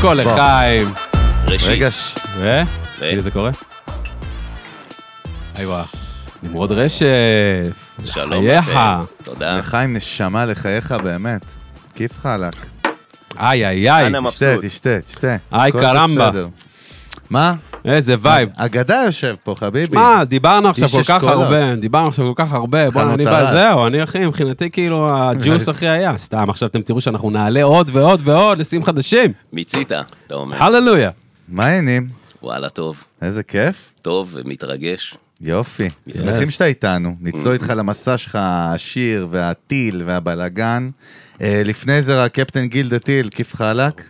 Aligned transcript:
כל 0.00 0.14
לחיים. 0.14 0.88
ראשית. 1.48 1.68
רגע, 1.68 1.90
ש... 1.90 2.14
ו? 2.36 2.60
הנה 3.00 3.20
זה 3.20 3.30
קורה. 3.30 3.50
היי 5.54 5.66
וואו. 5.66 5.84
נמרוד 6.42 6.72
רשף. 6.72 7.06
שלום 8.04 8.44
חייך. 8.44 8.68
לכם. 8.68 9.00
תודה. 9.24 9.58
לחיים 9.58 9.96
נשמה 9.96 10.44
לחייך 10.44 10.92
באמת. 10.92 11.40
כיף 11.94 12.18
חלק. 12.18 12.54
איי 13.40 13.66
איי 13.66 13.90
איי. 13.90 14.06
אנא 14.06 14.18
תשתה, 14.28 14.46
מבסוט. 14.46 14.64
תשתה, 14.64 15.00
תשתה. 15.00 15.36
איי, 15.52 15.68
הכל 15.68 15.80
קרמבה. 15.80 16.30
מה? 17.30 17.54
איזה 17.84 18.14
vibe. 18.20 18.48
אגדה 18.56 19.02
יושב 19.06 19.34
פה, 19.44 19.54
חביבי. 19.58 19.96
מה, 19.96 20.22
דיברנו 20.24 20.68
עכשיו 20.68 20.88
כל 20.88 21.02
כך. 21.04 21.22
הרבה, 21.24 21.76
דיברנו 21.76 22.08
עכשיו 22.08 22.34
כל 22.34 22.44
כך 22.44 22.52
הרבה, 22.52 22.90
בוא'נה, 22.90 23.06
חנות 23.06 23.20
אני 23.20 23.24
בא. 23.24 23.52
זהו, 23.52 23.86
אני 23.86 24.02
אחי, 24.02 24.26
מבחינתי 24.26 24.70
כאילו 24.70 25.08
הג'וס 25.14 25.68
הכי 25.68 25.88
היה, 25.88 26.18
סתם, 26.18 26.50
עכשיו 26.50 26.68
אתם 26.68 26.82
תראו 26.82 27.00
שאנחנו 27.00 27.30
נעלה 27.30 27.62
עוד 27.62 27.90
ועוד 27.92 28.20
ועוד 28.24 28.58
לשיאים 28.58 28.84
חדשים, 28.84 29.32
מיצית, 29.52 29.92
אתה 30.26 30.34
אומר. 30.34 30.62
הללויה. 30.62 31.10
מה 31.48 31.66
העניינים? 31.66 32.08
וואלה, 32.42 32.68
טוב. 32.68 33.04
איזה 33.22 33.42
כיף. 33.42 33.92
טוב 34.02 34.30
ומתרגש. 34.32 35.14
יופי. 35.40 35.88
שמחים 36.08 36.50
שאתה 36.50 36.64
איתנו. 36.64 37.16
נצלול 37.20 37.52
איתך 37.52 37.72
למסע 37.76 38.18
שלך, 38.18 38.38
השיר 38.40 39.26
והטיל 39.30 40.02
והבלגן. 40.06 40.90
אה, 41.42 41.62
לפני 41.64 42.02
זה 42.02 42.22
רק 42.22 42.32
קפטן 42.32 42.66
גילדה 42.66 42.98
טיל, 42.98 43.28
כיף 43.28 43.54
חלק. 43.54 44.02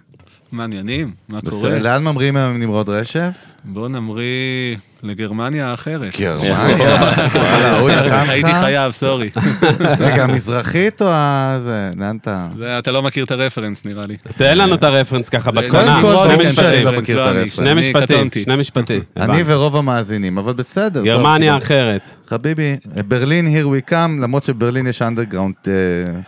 מעניינים, 0.52 1.12
מה 1.28 1.40
קורה? 1.40 1.68
בסדר, 1.68 1.82
לאן 1.82 2.04
ממריאים 2.04 2.36
היום 2.36 2.50
עם 2.54 2.60
נמרוד 2.60 2.88
רשף? 2.88 3.34
בוא 3.64 3.88
נמריא 3.88 4.76
לגרמניה 5.02 5.70
האחרת. 5.70 6.20
גרמניה. 6.20 6.58
וואלה, 7.34 7.78
הוא 7.78 7.90
נתן 7.90 8.06
לך? 8.06 8.28
הייתי 8.28 8.54
חייב, 8.54 8.92
סורי. 8.92 9.30
רגע, 10.00 10.24
המזרחית 10.24 11.02
או 11.02 11.06
ה... 11.10 11.58
זה, 11.60 11.90
לאן 11.96 12.16
אתה? 12.16 12.48
אתה 12.78 12.92
לא 12.92 13.02
מכיר 13.02 13.24
את 13.24 13.30
ה 13.30 13.36
reference 13.36 13.84
נראה 13.84 14.06
לי. 14.06 14.16
תן 14.36 14.58
לנו 14.58 14.74
את 14.74 14.82
ה 14.82 14.87
reference 14.87 15.28
ככה 15.28 15.50
בקטנה, 15.50 16.00
שני 16.24 16.36
משפטים, 16.50 16.88
את 16.98 17.08
לא 17.08 17.20
ה 17.20 17.23
reference. 17.23 17.56
שני 17.56 17.72
אני 17.72 17.80
משפטים. 17.90 18.28
שני 18.44 18.56
משפטים. 18.56 19.00
אני. 19.16 19.42
ורוב 19.46 19.76
המאזינים, 19.76 20.38
אבל 20.38 20.52
בסדר. 20.52 21.04
גרמניה. 21.04 21.56
אחרת. 21.56 22.10
חביבי, 22.28 22.76
ברלין, 23.08 23.46
here 23.46 23.88
we 23.88 23.90
come, 23.90 24.22
למרות 24.22 24.44
שבברלין 24.44 24.86
יש 24.86 25.02
אנדרגראונד 25.02 25.54
אה, 25.68 25.72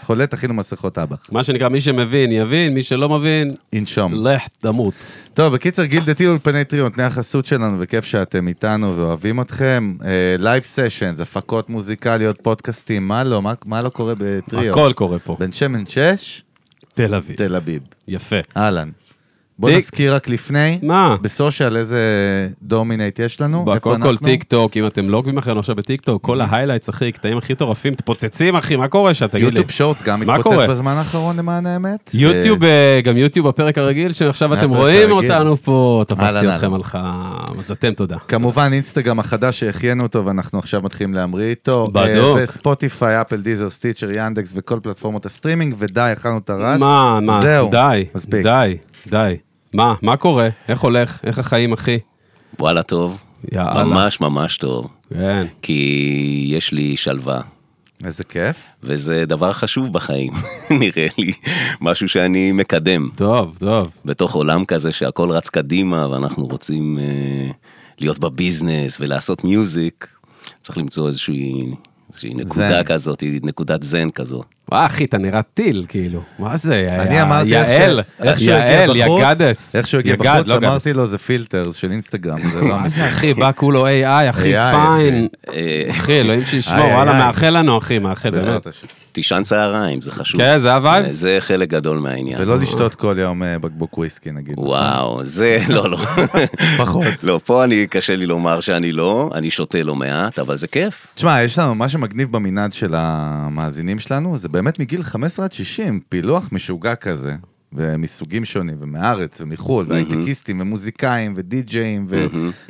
חולה, 0.07 0.27
תכינו 0.27 0.55
מסכות 0.55 0.99
אב"ח. 0.99 1.29
מה 1.33 1.43
שנקרא, 1.43 1.69
מי 1.69 1.81
שמבין 1.81 2.33
יבין, 2.33 2.75
מי 2.75 2.83
שלא 2.83 3.09
מבין, 3.09 3.53
אינשום. 3.73 4.27
לך 4.27 4.43
תמות. 4.59 4.95
טוב, 5.35 5.55
בקיצר, 5.55 5.85
גילדתי 5.85 6.27
אולפני 6.27 6.65
טריו, 6.65 6.85
נותני 6.85 7.05
החסות 7.23 7.47
שלנו, 7.47 7.77
וכיף 7.81 8.05
שאתם 8.05 8.49
איתנו 8.49 8.97
ואוהבים 8.97 9.41
אתכם. 9.41 9.97
live 10.39 10.63
sessions, 10.63 11.21
הפקות 11.21 11.71
מוזיקליות, 11.71 12.39
פודקאסטים, 12.43 13.09
מה 13.09 13.25
לא, 13.25 13.43
מה, 13.43 13.53
מה 13.67 13.83
לא 13.83 13.89
קורה 13.89 14.15
בטריו? 14.19 14.73
הכל 14.73 14.93
קורה 14.97 15.19
פה. 15.19 15.37
בן 15.41 15.53
שמן 15.53 15.87
6, 15.87 16.43
תל 16.95 17.15
אביב. 17.15 17.37
תל 17.37 17.57
אביב. 17.57 17.83
יפה. 18.09 18.37
אהלן. 18.57 18.91
בוא 19.59 19.69
דיק. 19.69 19.79
נזכיר 19.79 20.15
רק 20.15 20.29
לפני, 20.29 20.79
מה? 20.83 21.17
ב 21.23 21.31
social 21.31 21.77
איזה 21.77 21.99
dominate 22.63 23.19
יש 23.19 23.41
לנו, 23.41 23.59
איפה 23.69 23.81
קודם 23.81 24.03
כל 24.03 24.09
אנחנו? 24.09 24.27
טיק 24.27 24.43
טוק, 24.45 24.77
אם 24.77 24.87
אתם 24.87 25.09
לא 25.09 25.17
עוקבים 25.17 25.39
אחרינו 25.39 25.61
עכשיו 25.61 25.77
בטיק 25.77 26.01
טוק, 26.01 26.23
כל 26.23 26.41
ה 26.41 26.45
highlights, 26.45 26.91
אחי, 26.91 27.13
קטעים 27.13 27.39
הכי 27.39 27.53
מטורפים, 27.53 27.93
מתפוצצים, 27.93 28.57
אחי, 28.57 28.77
מה 28.77 28.89
קורה 28.89 29.15
שם? 29.15 29.27
תגיד 29.27 29.41
לי. 29.41 29.49
יוטיוב 29.49 29.71
shorts 29.71 30.03
גם 30.03 30.21
מתפוצץ? 30.21 30.69
בזמן 30.69 30.93
האחרון 30.93 31.37
למען 31.37 31.67
האמת. 31.67 32.11
יוטיוב, 32.15 32.65
אה, 32.65 33.01
גם 33.05 33.17
יוטיוב 33.17 33.49
בפרק 33.49 33.79
הרגיל, 33.79 34.13
שעכשיו 34.13 34.55
אתם 34.55 34.71
הפרק 34.71 34.81
רואים 34.83 35.11
הרגיל. 35.11 35.31
אותנו 35.33 35.57
פה, 35.57 36.05
תפסתי 36.09 36.55
אתכם. 36.55 36.75
על 36.75 36.83
חם, 36.83 37.01
אז 37.59 37.71
אתם 37.71 37.93
תודה. 37.93 38.17
כמובן 38.29 38.71
אינסטגרם 38.73 39.19
החדש 39.19 39.61
שהחיינו 39.61 40.03
אותו 40.03 40.27
ואנחנו 40.27 40.59
עכשיו 40.59 40.83
מתחילים 40.83 41.15
להמריא 41.15 41.47
איתו. 41.47 41.89
בדוק. 41.93 42.39
אה, 42.39 42.45
וספוטיפיי, 42.45 43.21
אפל, 43.21 43.37
דיזר, 43.37 43.71
סטיצ'ר, 43.71 44.09
ינדקס 44.13 44.53
וכל 44.57 44.79
פלטפורמות 44.83 45.27
הסטרימינג, 45.27 45.75
ודי, 45.79 46.11
אכלנו 46.13 46.39
את 46.39 46.51
הרס. 46.51 46.81
מה, 46.81 47.21
מה, 47.21 47.43
זהו, 47.43 47.71
די. 47.71 48.05
די, 48.43 48.77
די. 49.07 49.37
מה, 49.75 49.95
מה 50.03 50.17
קורה? 50.17 50.49
איך 50.69 50.81
הולך? 50.81 51.21
איך 51.25 51.39
החיים, 51.39 51.73
אחי? 51.73 51.99
וואלה, 52.59 52.83
טוב. 52.83 53.19
יאללה. 53.53 53.85
ממש 53.85 54.21
ממש 54.21 54.57
טוב. 54.57 54.89
כן. 55.15 55.47
כי 55.63 56.47
יש 56.49 56.73
לי 56.73 56.97
שלווה. 56.97 57.41
איזה 58.05 58.25
כיף. 58.25 58.57
וזה 58.83 59.25
דבר 59.27 59.53
חשוב 59.53 59.93
בחיים, 59.93 60.33
נראה 60.81 61.07
לי. 61.19 61.33
משהו 61.81 62.09
שאני 62.09 62.53
מקדם. 62.53 63.09
טוב, 63.17 63.57
טוב. 63.61 63.91
בתוך 64.05 64.35
עולם 64.35 64.65
כזה 64.65 64.93
שהכל 64.93 65.31
רץ 65.31 65.49
קדימה 65.49 66.09
ואנחנו 66.11 66.47
רוצים 66.47 66.99
אה, 66.99 67.51
להיות 67.99 68.19
בביזנס 68.19 69.01
ולעשות 69.01 69.45
מיוזיק, 69.45 70.09
צריך 70.63 70.79
למצוא 70.79 71.07
איזושהי, 71.07 71.75
איזושהי 72.11 72.35
נקודה 72.35 72.69
זן. 72.69 72.83
כזאת, 72.85 73.23
נקודת 73.43 73.83
זן 73.83 74.11
כזאת. 74.11 74.47
וואי, 74.71 74.87
אחי, 74.87 75.05
אתה 75.05 75.19
נראה 75.19 75.43
טיל, 75.43 75.85
כאילו. 75.89 76.21
מה 76.39 76.57
זה? 76.57 76.87
אני 76.91 77.23
אמרתי 77.23 77.49
יעל, 77.49 78.03
יעל, 78.39 78.97
יא 78.97 79.07
גדס. 79.21 79.77
איך 79.77 79.89
שהוא 79.89 79.99
הגיע 79.99 80.17
בחוץ, 80.17 80.47
לא. 80.47 80.57
אמרתי 80.57 80.93
לו 80.93 81.07
זה 81.07 81.19
פילטרס 81.19 81.75
של 81.75 81.91
אינסטגרם, 81.91 82.39
זה 82.41 82.61
לא 82.61 82.79
מה 82.81 82.89
זה, 82.89 83.09
אחי? 83.09 83.35
בא 83.35 83.51
כולו 83.57 83.87
AI, 83.87 84.31
אחי, 84.31 84.53
fine. 84.73 85.29
אה, 85.53 85.85
אחי, 85.91 86.21
אלוהים 86.21 86.45
שישמור, 86.45 86.87
וואלה. 86.87 87.13
מאחל 87.13 87.59
לנו, 87.59 87.79
אחי, 87.79 87.99
מאחל, 87.99 88.31
באמת. 88.31 88.67
השם. 88.67 88.87
תישן 89.13 89.43
צהריים, 89.43 90.03
זה 90.03 90.11
חשוב. 90.11 90.41
כן, 90.41 90.59
זה 90.59 90.75
ה 90.75 90.81
vibe? 90.81 91.13
זה 91.13 91.37
חלק 91.41 91.69
גדול 91.69 91.99
מהעניין. 91.99 92.41
ולא 92.41 92.59
לשתות 92.59 92.95
כל 92.95 93.15
יום 93.19 93.43
אה, 93.43 93.59
בקבוק 93.59 93.99
וויסקי 93.99 94.31
נגיד. 94.31 94.55
וואו, 94.59 95.25
זה, 95.25 95.59
לא, 95.69 95.91
לא. 95.91 95.99
פחות. 96.79 97.05
לא, 97.23 97.41
פה 97.45 97.65
אני, 97.65 97.87
קשה 97.87 98.17
לי 98.17 98.27
לומר 98.27 98.61
שאני 98.61 98.93
לא, 98.93 99.31
אני 99.35 99.51
שותה 99.51 99.83
לא 99.83 99.97
מעט, 99.97 100.39
אבל 100.39 100.57
זה 100.57 100.67
כיף. 100.67 101.07
תשמע, 101.15 101.43
יש 101.43 101.59
לנו, 101.59 101.75
מה 101.75 101.89
שמגניב 101.89 102.33
במנעד 102.33 102.73
של 102.73 102.95
המאזינים 102.97 103.99
שלנו, 103.99 104.39
זה 104.39 104.49
באמת 104.53 104.79
מגיל 104.79 105.03
15 105.03 105.45
עד 105.45 105.53
60, 105.53 106.01
פילוח 106.09 106.49
משוגע 106.53 106.95
כזה, 106.95 107.37
ומסוגים 107.73 108.45
שונים, 108.45 108.77
ומהארץ, 108.81 109.41
ומחו"ל, 109.41 109.87
והייטקיסטים, 109.89 110.61
ומוזיקאים, 110.61 111.35
ודי-ג'אים, 111.37 112.07
ו- 112.09 112.27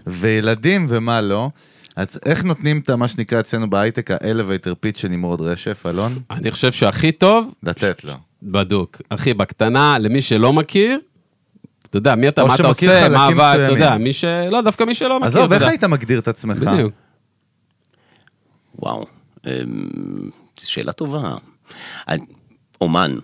וילדים, 0.07 0.87
ומה 0.89 1.21
לא. 1.21 1.51
אז 1.97 2.21
איך 2.27 2.45
נותנים 2.45 2.79
את 2.79 2.91
מה 2.91 3.09
שנקרא 3.09 3.41
אצלנו 3.41 3.71
בהייטק, 3.71 4.11
ה-elevator 4.11 4.87
pitch 4.87 4.99
של 4.99 5.09
נמרוד 5.09 5.41
רשף, 5.41 5.87
אלון? 5.87 6.19
אני 6.31 6.51
חושב 6.51 6.73
שהכי 6.73 7.13
טוב, 7.13 7.55
לתת 7.63 8.05
לו. 8.05 8.13
בדוק. 8.43 9.03
אחי, 9.09 9.35
בקטנה, 9.35 9.99
למי 9.99 10.21
שלא 10.21 10.53
מכיר, 10.53 10.99
אתה 11.87 11.97
יודע, 11.97 12.15
מי 12.15 12.29
אתה, 12.29 12.45
מה 12.45 12.55
אתה 12.55 12.67
עושה, 12.67 13.09
מה 13.09 13.27
עבד, 13.27 13.59
אתה 13.65 13.73
יודע. 13.73 13.99
מי 13.99 14.13
ש... 14.13 14.25
לא, 14.25 14.61
דווקא 14.61 14.85
מי 14.85 14.95
שלא 14.95 15.21
מכיר, 15.21 15.29
עזוב, 15.29 15.53
איך. 15.53 15.63
היית 15.63 15.85
מגדיר 15.85 16.19
את 16.19 16.29
עצמך? 16.29 16.59
בדיוק. 16.59 16.93
וואו, 18.79 19.07
אמ, 19.47 19.51
שאלה 20.59 20.93
טובה. 20.93 21.37
אומן, 22.81 23.19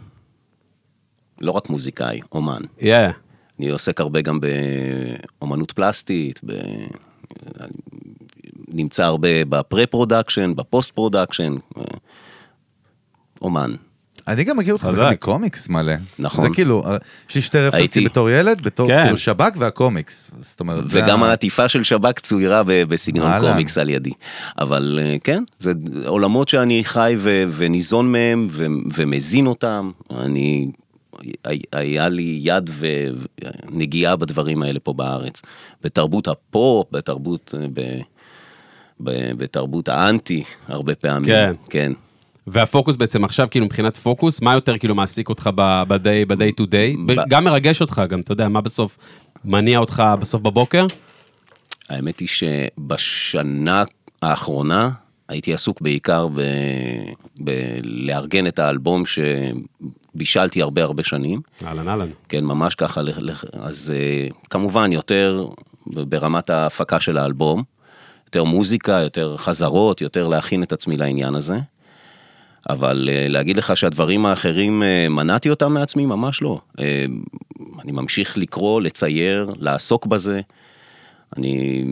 לא 1.40 1.52
רק 1.52 1.70
מוזיקאי, 1.70 2.20
אומן. 2.32 2.60
כן. 2.78 3.10
אני 3.58 3.68
עוסק 3.68 4.00
הרבה 4.00 4.20
גם 4.20 4.40
באומנות 5.40 5.72
פלסטית, 5.72 6.40
ב... 6.46 6.52
נמצא 8.68 9.04
הרבה 9.04 9.44
ב 9.44 9.51
pre-production, 9.51 10.56
ב 10.56 10.62
post-production, 10.62 11.54
אומן. 13.42 13.74
אני 14.28 14.44
גם 14.44 14.56
מכיר 14.56 14.72
אותך. 14.72 14.84
בכלל 14.84 15.10
מקומיקס 15.12 15.68
מלא. 15.68 15.92
נכון. 16.18 16.44
זה 16.44 16.50
כאילו, 16.54 16.84
יש 17.30 17.34
לי 17.34 17.40
שתי 17.42 17.58
רפרנסים, 17.58 17.80
הייתי. 17.80 18.04
בתור 18.04 18.30
ילד, 18.30 18.60
בתור 18.60 18.88
כן. 18.88 19.02
כאילו 19.04 19.18
שב"כ 19.18 19.50
והקומיקס. 19.56 20.34
זאת 20.40 20.60
אומרת, 20.60 20.88
זה 20.88 21.02
וגם 21.04 21.22
ה- 21.22 21.28
העטיפה 21.28 21.68
של 21.68 21.82
שב"כ 21.82 22.18
צוירה 22.20 22.62
ב- 22.62 22.82
בסגנון 22.82 23.26
אהלן. 23.26 23.50
קומיקס 23.52 23.78
על 23.78 23.90
ידי. 23.90 24.10
אבל 24.58 24.98
אה, 25.02 25.16
כן, 25.24 25.42
זה 25.58 25.72
עולמות 26.06 26.48
שאני 26.48 26.84
חי 26.84 27.14
ו- 27.18 27.44
וניזון 27.52 28.12
מהם 28.12 28.46
ו- 28.50 28.66
ומזין 28.94 29.46
אותם. 29.46 29.90
אני, 30.18 30.70
הי- 31.44 31.62
היה 31.72 32.08
לי 32.08 32.38
יד 32.42 32.70
ונגיעה 32.78 34.16
בדברים 34.16 34.62
האלה 34.62 34.80
פה 34.80 34.92
בארץ. 34.92 35.42
בתרבות 35.84 36.28
הפופ, 36.28 36.86
בתרבות, 36.92 37.54
אה, 37.60 37.66
ב- 37.72 38.00
ב- 39.00 39.32
בתרבות 39.38 39.88
האנטי, 39.88 40.44
הרבה 40.68 40.94
פעמים. 40.94 41.24
כן. 41.26 41.52
כן. 41.70 41.92
והפוקוס 42.52 42.96
בעצם 42.96 43.24
עכשיו, 43.24 43.48
כאילו, 43.50 43.66
מבחינת 43.66 43.96
פוקוס, 43.96 44.42
מה 44.42 44.54
יותר 44.54 44.78
כאילו 44.78 44.94
מעסיק 44.94 45.28
אותך 45.28 45.50
ב-day 45.54 46.26
ב-day 46.28 46.60
to 46.60 46.64
day? 46.64 46.98
ב- 47.06 47.28
גם 47.28 47.44
מרגש 47.44 47.80
אותך, 47.80 48.02
גם, 48.08 48.20
אתה 48.20 48.32
יודע, 48.32 48.48
מה 48.48 48.60
בסוף 48.60 48.98
מניע 49.44 49.78
אותך 49.78 50.02
בסוף 50.20 50.42
בבוקר? 50.42 50.86
האמת 51.88 52.20
היא 52.20 52.28
שבשנה 52.28 53.84
האחרונה 54.22 54.90
הייתי 55.28 55.54
עסוק 55.54 55.80
בעיקר 55.80 56.28
ב... 56.34 56.40
בלארגן 57.40 58.46
את 58.46 58.58
האלבום 58.58 59.02
שבישלתי 59.06 60.62
הרבה 60.62 60.82
הרבה 60.82 61.04
שנים. 61.04 61.40
אהלן, 61.66 61.88
אהלן. 61.88 62.08
כן, 62.28 62.44
ממש 62.44 62.74
ככה, 62.74 63.00
אז 63.52 63.92
אה, 63.96 64.28
כמובן 64.50 64.92
יותר 64.92 65.46
ברמת 65.86 66.50
ההפקה 66.50 67.00
של 67.00 67.18
האלבום, 67.18 67.62
יותר 68.26 68.44
מוזיקה, 68.44 68.92
יותר 68.92 69.36
חזרות, 69.36 70.00
יותר 70.00 70.28
להכין 70.28 70.62
את 70.62 70.72
עצמי 70.72 70.96
לעניין 70.96 71.34
הזה. 71.34 71.58
אבל 72.70 73.08
אה, 73.12 73.28
להגיד 73.28 73.56
לך 73.56 73.76
שהדברים 73.76 74.26
האחרים, 74.26 74.82
אה, 74.82 75.08
מנעתי 75.08 75.50
אותם 75.50 75.72
מעצמי? 75.72 76.06
ממש 76.06 76.42
לא. 76.42 76.60
אה, 76.80 77.04
אני 77.82 77.92
ממשיך 77.92 78.38
לקרוא, 78.38 78.80
לצייר, 78.80 79.52
לעסוק 79.58 80.06
בזה. 80.06 80.40
אני, 81.36 81.84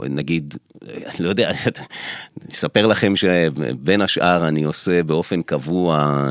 נגיד, 0.00 0.54
אני 0.82 1.16
לא 1.20 1.28
יודע, 1.28 1.50
אני 1.50 2.50
אספר 2.52 2.86
לכם 2.86 3.16
שבין 3.16 4.00
השאר 4.00 4.48
אני 4.48 4.62
עושה 4.62 5.02
באופן 5.02 5.42
קבוע 5.42 6.28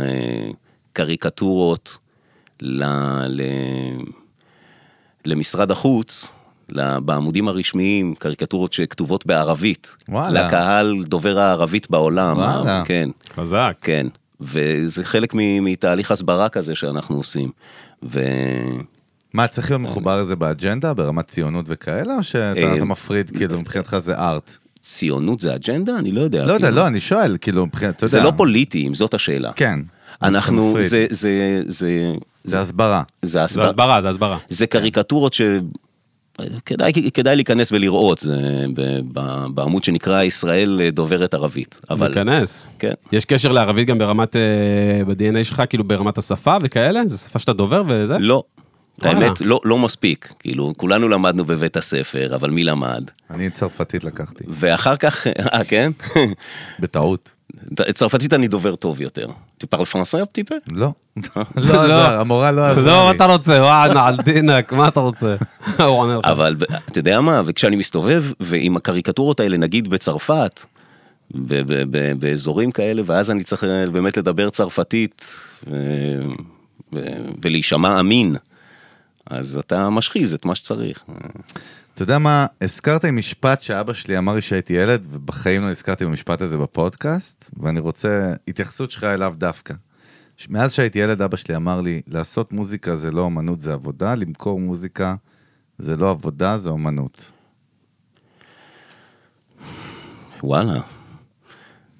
קריקטורות 0.94 1.98
ל, 2.62 2.84
למשרד 5.26 5.72
החוץ, 5.72 6.32
בעמודים 7.00 7.48
הרשמיים, 7.48 8.16
קריקטורות 8.20 8.74
שכתובות 8.74 9.26
בערבית. 9.26 9.96
וואלה. 10.10 10.48
לקהל 10.48 11.04
דובר 11.04 11.40
הערבית 11.40 11.90
בעולם. 11.90 12.38
וואלה. 12.38 12.84
כן, 12.86 13.10
חזק. 13.36 13.74
כן. 13.82 14.08
וזה 14.42 15.06
חלק 15.06 15.32
מתהליך 15.62 16.12
הסברה 16.12 16.50
כזה 16.50 16.76
שאנחנו 16.76 17.18
עושים. 17.18 17.50
ו... 18.04 18.20
מה, 19.34 19.48
צריך 19.48 19.72
להיות 19.72 19.82
מחובר 19.82 20.22
לזה 20.22 20.36
באג'נדה, 20.36 20.94
ברמת 20.94 21.28
ציונות 21.28 21.66
וכאלה, 21.68 22.18
או 22.18 22.24
שאתה 22.24 22.60
אה, 22.60 22.86
מפריד, 22.86 23.32
כאילו, 23.38 23.62
מבחינתך 23.62 23.98
זה 24.00 24.18
ארט? 24.18 24.58
ציונות 24.82 25.40
זה 25.40 25.56
אג'נדה? 25.56 26.00
אני 26.00 26.12
לא 26.12 26.22
יודע. 26.22 26.46
לא 26.46 26.52
יודע, 26.52 26.68
כאילו. 26.68 26.82
לא, 26.82 26.88
אני 26.88 27.00
שואל, 27.00 27.38
כאילו, 27.42 27.66
מבחינת, 27.66 27.96
אתה 27.96 28.04
יודע. 28.04 28.12
זה 28.12 28.24
לא 28.24 28.32
פוליטי, 28.38 28.88
אם 28.88 28.96
זאת 28.96 29.14
השאלה. 29.14 29.52
כן. 29.56 29.80
אנחנו. 30.22 30.78
זה, 30.82 31.06
זה, 31.10 31.62
זה, 31.66 32.14
זה 32.44 32.60
הסברה. 32.60 33.04
זה 33.22 33.32
זה 33.32 33.44
הסברה. 33.44 33.66
הסברה, 33.66 34.02
זה 34.02 34.10
הסברה. 34.10 34.38
זה 34.50 34.68
קריקטורות 34.68 35.34
ש... 35.34 35.42
כדאי, 36.66 36.92
כדאי 37.14 37.36
להיכנס 37.36 37.72
ולראות, 37.72 38.20
זה 38.20 38.66
ב- 38.74 39.00
ב- 39.14 39.46
בעמוד 39.54 39.84
שנקרא 39.84 40.24
ישראל 40.24 40.90
דוברת 40.92 41.34
ערבית. 41.34 41.82
אבל, 41.90 42.08
ניכנס. 42.08 42.70
כן. 42.80 42.92
יש 43.12 43.26
קשר 43.26 43.52
לערבית 43.52 43.88
גם 43.88 43.98
ברמת, 43.98 44.36
אה, 44.36 44.42
ב-DNA 45.08 45.44
שלך, 45.44 45.64
כאילו 45.70 45.84
ברמת 45.84 46.18
השפה 46.18 46.58
וכאלה? 46.62 47.02
זו 47.06 47.18
שפה 47.18 47.40
שאתה 47.40 47.54
דובר 47.54 47.84
וזה? 47.88 48.18
לא. 48.20 48.44
וואלה. 49.04 49.26
האמת, 49.26 49.42
לא, 49.42 49.62
לא 49.64 49.78
מספיק. 49.78 50.34
כאילו, 50.40 50.74
כולנו 50.78 51.08
למדנו 51.08 51.46
בבית 51.46 51.78
הספר, 51.78 52.36
אבל 52.36 52.50
מי 52.50 52.64
למד? 52.64 53.04
אני 53.32 53.50
צרפתית 53.50 54.04
לקחתי, 54.04 54.44
ואחר 54.48 54.96
כך, 54.96 55.28
אה, 55.28 55.64
כן? 55.64 55.92
בטעות. 56.80 57.32
צרפתית 57.94 58.34
אני 58.34 58.48
דובר 58.48 58.76
טוב 58.76 59.02
יותר. 59.02 59.28
Tu 59.60 59.66
parles 59.66 59.88
français 59.88 60.20
un 60.20 60.26
petit 60.26 60.44
peu? 60.44 60.56
לא. 60.72 60.92
לא 61.56 61.84
עזר, 61.84 62.20
המורה 62.20 62.52
לא 62.52 62.66
עזרה 62.66 62.94
לא, 62.94 63.10
לי. 63.10 63.16
אתה 63.16 63.26
רוצה, 63.26 63.62
וואנה, 63.62 64.08
על 64.08 64.18
דינק, 64.18 64.74
מה 64.74 64.88
אתה 64.88 65.00
רוצה? 65.00 65.36
אבל 66.24 66.56
אתה 66.92 67.00
יודע 67.00 67.22
מה, 67.22 67.42
וכשאני 67.46 67.76
מסתובב, 67.76 68.26
ועם 68.40 68.78
הקריקטורות 68.78 69.40
האלה, 69.40 69.58
נגיד 69.58 69.88
בצרפת, 69.88 70.66
באזורים 72.20 72.72
כאלה, 72.72 73.02
ואז 73.06 73.32
אני 73.32 73.44
צריך 73.44 73.64
אה, 73.64 73.90
באמת 73.90 74.18
לדבר 74.18 74.50
צרפתית, 74.50 75.36
ולהישמע 77.42 78.00
אמין, 78.00 78.36
אז 79.26 79.58
אתה 79.58 79.90
משחיז 79.90 80.34
את 80.34 80.46
מה 80.46 80.56
שצריך. 80.56 81.04
אתה 81.98 82.04
יודע 82.04 82.18
מה, 82.20 82.46
הזכרת 82.62 83.06
עם 83.06 83.18
משפט 83.18 83.62
שאבא 83.62 83.94
שלי 83.94 84.18
אמר 84.18 84.36
לי 84.36 84.42
שהייתי 84.42 84.74
ילד, 84.74 85.06
ובחיים 85.10 85.62
לא 85.62 85.70
הזכרתי 85.70 86.06
במשפט 86.06 86.42
הזה 86.42 86.58
בפודקאסט, 86.58 87.50
ואני 87.60 87.80
רוצה 87.80 88.34
התייחסות 88.48 88.92
שלך 88.92 89.04
אליו 89.04 89.34
דווקא. 89.38 89.74
מאז 90.50 90.74
שהייתי 90.74 91.00
ילד, 91.00 91.22
אבא 91.22 91.38
שלי 91.38 91.56
אמר 91.56 91.82
לי, 91.82 92.02
לעשות 92.08 92.54
מוזיקה 92.54 92.96
זה 92.96 93.12
לא 93.12 93.28
אמנות, 93.28 93.62
זה 93.62 93.74
עבודה, 93.74 94.16
למכור 94.16 94.60
מוזיקה 94.60 95.16
זה 95.78 95.98
לא 95.98 96.10
עבודה, 96.10 96.58
זה 96.58 96.70
אמנות. 96.70 97.32
וואלה, 100.44 100.82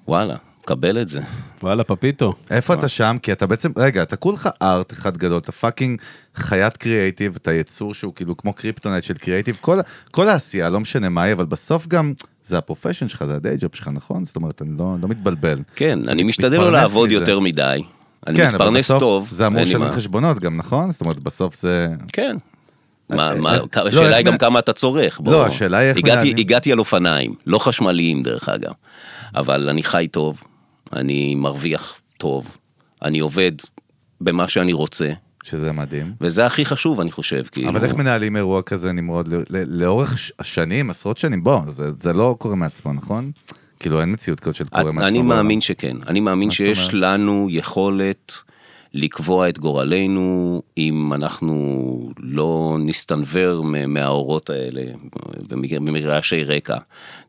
וואלה, 0.08 0.36
קבל 0.68 1.00
את 1.00 1.08
זה. 1.08 1.20
וואלה, 1.62 1.84
פפיטו. 1.84 2.34
איפה 2.50 2.74
אתה 2.74 2.88
שם? 2.88 3.16
כי 3.22 3.32
אתה 3.32 3.46
בעצם, 3.46 3.72
רגע, 3.76 4.02
אתה 4.02 4.16
כולך 4.16 4.48
art 4.62 4.92
אחד 4.92 5.16
גדול, 5.16 5.38
אתה 5.38 5.52
fucking 5.52 6.00
חיית 6.36 6.76
קריאייטיב, 6.76 7.36
אתה 7.36 7.52
יצור 7.52 7.94
שהוא 7.94 8.12
כאילו 8.14 8.36
כמו 8.36 8.52
קריפטונייט 8.52 9.04
של 9.04 9.14
קריאייטיב, 9.14 9.58
כל, 9.60 9.78
כל 10.10 10.28
העשייה, 10.28 10.70
לא 10.70 10.80
משנה 10.80 11.08
מה 11.08 11.22
היא, 11.22 11.32
אבל 11.32 11.44
בסוף 11.44 11.86
גם 11.86 12.12
זה 12.42 12.58
ה 12.58 12.62
profession 12.62 13.08
שלך, 13.08 13.24
זה 13.24 13.34
ה 13.34 13.40
day 13.40 13.56
job 13.60 13.70
שלך, 13.74 13.90
נכון? 13.92 14.24
זאת 14.24 14.36
אומרת, 14.36 14.62
אני 14.62 14.70
לא, 14.78 14.94
לא 15.02 15.08
מתבלבל. 15.08 15.58
כן, 15.76 16.08
אני 16.08 16.22
משתדל 16.22 16.56
לא 16.56 16.72
לעבוד 16.72 17.08
מזה. 17.08 17.18
יותר 17.18 17.40
מדי. 17.40 17.82
אני 18.26 18.36
כן, 18.36 18.48
מתפרנס 18.48 18.90
טוב. 18.90 19.28
זה 19.32 19.46
אמור 19.46 19.62
לשלם. 19.62 19.92
חשבונות 19.92 20.38
גם, 20.38 20.56
נכון? 20.56 20.90
זאת 20.90 21.00
אומרת, 21.00 21.20
בסוף 21.20 21.54
זה... 21.54 21.88
כן. 22.12 22.36
מה, 23.10 23.34
מה, 23.34 23.54
אה, 23.54 23.58
לא, 23.76 23.88
השאלה 23.88 24.16
היא 24.16 24.24
גם 24.24 24.38
כמה 24.38 24.58
אתה 24.58 24.72
צורך. 24.72 25.20
בוא. 25.20 25.32
לא, 25.32 25.46
השאלה 25.46 25.78
היא 25.78 25.88
איך. 25.88 25.98
הגעתי 26.38 26.72
על 26.72 26.78
אופניים, 26.78 27.34
לא 27.46 27.58
חשמליים 27.58 28.22
דרך 28.22 28.48
אגב, 28.48 28.72
אבל 29.34 29.68
אני 29.68 29.82
חי 29.82 30.08
טוב, 30.10 30.40
אני 30.92 31.34
מרוויח 31.34 32.00
טוב, 32.18 32.56
אני 33.02 33.18
עובד 33.18 33.52
במה 34.20 34.48
שאני 34.48 34.72
רוצה, 34.72 35.12
שזה 35.44 35.72
מדהים. 35.72 36.12
וזה 36.20 36.46
הכי 36.46 36.64
חשוב, 36.64 37.00
אני 37.00 37.10
חושב. 37.10 37.42
כאילו, 37.52 37.68
אבל 37.68 37.84
איך 37.84 37.94
מנהלים 37.94 38.36
אירוע 38.36 38.62
כזה, 38.62 38.92
נמרוד, 38.92 39.34
לאורך 39.50 40.16
השנים, 40.38 40.90
עשרות 40.90 41.18
שנים? 41.18 41.44
בוא, 41.44 41.60
זה, 41.70 41.90
זה 41.98 42.12
לא 42.12 42.36
קורה 42.38 42.56
מעצמו, 42.56 42.92
נכון? 42.92 43.30
כאילו, 43.80 44.00
אין 44.00 44.12
מציאות 44.12 44.40
כזאת 44.40 44.54
של 44.54 44.68
קורה 44.68 44.84
מעצמו. 44.84 45.06
אני. 45.06 45.22
מאמין 45.22 45.60
שכן, 45.60 45.96
אני 46.06 46.20
מאמין 46.20 46.50
שיש 46.50 46.78
אומרת? 46.78 46.94
לנו 46.94 47.46
יכולת 47.50 48.32
לקבוע 48.94 49.48
את 49.48 49.58
גורלנו 49.58 50.62
אם 50.78 51.12
אנחנו 51.12 51.54
לא 52.18 52.76
נסתנוור 52.80 53.64
מהאורות 53.88 54.50
האלה 54.50 54.82
במג- 55.48 55.74
במרעשי 55.78 56.44
רקע. 56.44 56.76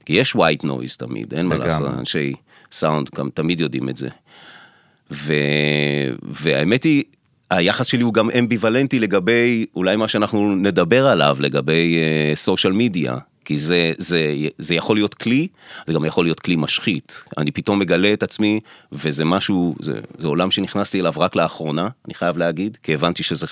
כי 0.06 0.14
יש 0.14 0.36
white 0.36 0.64
noise 0.66 0.96
תמיד, 0.98 1.34
אין 1.34 1.46
מה. 1.46 1.58
לעשות, 1.58 1.94
אנשי 2.00 2.34
סאונד 2.72 3.10
גם 3.16 3.30
תמיד 3.34 3.62
יודעים 3.62 3.90
את 3.90 3.98
זה. 3.98 4.10
ו... 5.12 5.34
והאמת 6.22 6.84
היא, 6.84 7.04
היחס 7.50 7.86
שלי 7.86 8.04
הוא 8.04 8.14
גם 8.14 8.30
אמביוולנטי 8.40 9.00
לגבי 9.00 9.66
אולי 9.76 9.96
מה 9.96 10.08
שאנחנו 10.08 10.56
נדבר 10.56 11.08
עליו, 11.08 11.38
לגבי 11.40 12.00
סושיאל 12.36 12.74
מדיה. 12.74 13.18
כי 13.50 13.58
זה, 13.58 13.92
זה, 13.98 14.34
זה 14.58 14.76
יכול 14.76 14.96
להיות 14.96 15.14
כלי, 15.14 15.48
זה 15.88 15.94
גם 15.94 16.06
יכול 16.06 16.26
להיות 16.26 16.40
כלי 16.40 16.56
משחית. 16.56 17.24
אני 17.38 17.52
פתאום 17.52 17.80
מגלה 17.80 18.14
את 18.14 18.24
עצמי, 18.24 18.60
וזה 18.92 19.26
משהו, 19.26 19.76
זה, 19.80 20.00
זה 20.18 20.28
עולם 20.28 20.52
שנכנסתי 20.52 21.00
אליו 21.00 21.14
רק 21.18 21.36
לאחרונה, 21.36 21.88
אני 22.06 22.14
חייב 22.14 22.38
להגיד, 22.38 22.78
כי 22.84 22.94
הבנתי 22.94 23.24
שזה, 23.24 23.48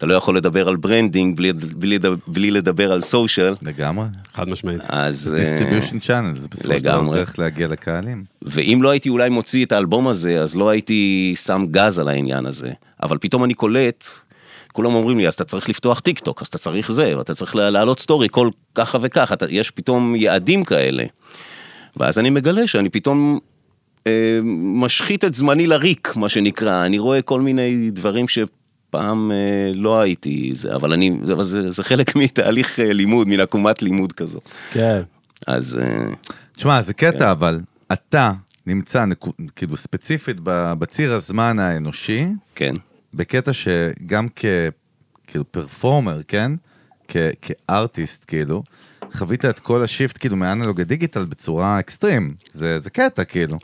אתה 0.00 0.06
לא 0.08 0.14
יכול 0.14 0.36
לדבר 0.36 0.68
על 0.68 0.76
branding 0.76 1.36
בלי, 1.36 1.52
בלי, 1.52 1.98
בלי 2.26 2.50
לדבר 2.50 2.92
על 2.92 3.00
social, 3.00 3.54
לגמרי. 3.62 4.06
חד 4.34 4.48
משמעית. 4.48 4.80
אז... 4.88 5.34
אה, 5.38 5.58
distribution 5.60 5.92
channel, 6.06 6.38
זה 6.38 6.48
בסופו 6.48 6.68
של 6.74 6.78
דבר. 6.78 7.14
דרך 7.14 7.38
להגיע 7.38 7.68
לקהלים. 7.68 8.24
ואם 8.42 8.78
לא 8.82 8.90
הייתי 8.90 9.08
אולי 9.08 9.28
מוציא 9.28 9.64
את 9.64 9.72
האלבום 9.72 10.08
הזה, 10.08 10.40
אז 10.42 10.56
לא 10.56 10.68
הייתי 10.68 11.34
שם 11.44 11.64
גז 11.70 11.98
על 11.98 12.08
העניין 12.08 12.46
הזה. 12.46 12.70
אבל 13.02 13.18
פתאום 13.18 13.44
אני 13.44 13.54
קולט, 13.54 14.04
כולם 14.72 14.94
אומרים 14.94 15.18
לי, 15.18 15.26
אז 15.28 15.34
אתה 15.34 15.44
צריך 15.44 15.68
לפתוח 15.68 16.00
טיק 16.00 16.18
טוק, 16.18 16.42
אז 16.42 16.46
אתה 16.48 16.58
צריך 16.58 16.92
זה, 16.92 17.18
ואתה 17.18 17.34
צריך 17.34 17.56
לה- 17.56 17.70
להעלות 17.70 18.00
סטורי 18.00 18.28
כל 18.30 18.48
ככה 18.74 18.98
וככה, 19.02 19.34
אתה, 19.34 19.46
יש 19.50 19.70
פתאום 19.70 20.16
יעדים 20.16 20.64
כאלה. 20.64 21.04
ואז 21.96 22.18
אני 22.18 22.30
מגלה 22.30 22.66
שאני 22.66 22.88
פתאום 22.88 23.38
אה, 24.06 24.40
משחית 24.74 25.24
את 25.24 25.34
זמני 25.34 25.66
לריק, 25.66 26.12
מה 26.16 26.28
שנקרא, 26.28 26.86
אני 26.86 26.98
רואה 26.98 27.22
כל 27.22 27.40
מיני 27.40 27.90
דברים 27.90 28.28
שפעם 28.28 28.59
אה, 28.94 29.32
לא 29.74 30.00
הייתי, 30.00 30.50
זה, 30.54 30.74
אבל 30.74 30.92
אני, 30.92 31.18
זה, 31.24 31.42
זה, 31.42 31.70
זה 31.70 31.82
חלק 31.82 32.16
מתהליך 32.24 32.80
אה, 32.80 32.92
לימוד, 32.92 33.28
מן 33.28 33.40
עקומת 33.40 33.82
לימוד 33.82 34.12
כזו. 34.12 34.40
כן. 34.72 35.02
אז 35.46 35.78
אה, 35.82 36.06
תשמע, 36.56 36.82
זה 36.82 36.94
כן. 36.94 37.10
קטע, 37.12 37.32
אבל 37.32 37.60
אתה 37.92 38.32
נמצא, 38.66 39.04
נקו- 39.04 39.32
כאילו, 39.56 39.76
ספציפית 39.76 40.36
ב- 40.42 40.72
בציר 40.78 41.14
הזמן 41.14 41.58
האנושי, 41.58 42.26
כן, 42.54 42.74
בקטע 43.14 43.52
שגם 43.52 44.26
כ... 44.36 44.44
כאילו 45.26 45.44
פרפורמר, 45.52 46.20
כן? 46.28 46.52
כ... 47.08 47.16
כארטיסט, 47.42 48.24
כאילו, 48.26 48.62
חווית 49.12 49.44
את 49.44 49.58
כל 49.58 49.82
השיפט, 49.82 50.18
כאילו, 50.18 50.36
מאנלוג 50.36 50.80
לדיגיטל 50.80 51.24
בצורה 51.24 51.78
אקסטרים. 51.78 52.30
זה, 52.50 52.78
זה 52.78 52.90
קטע, 52.90 53.24
כאילו. 53.24 53.58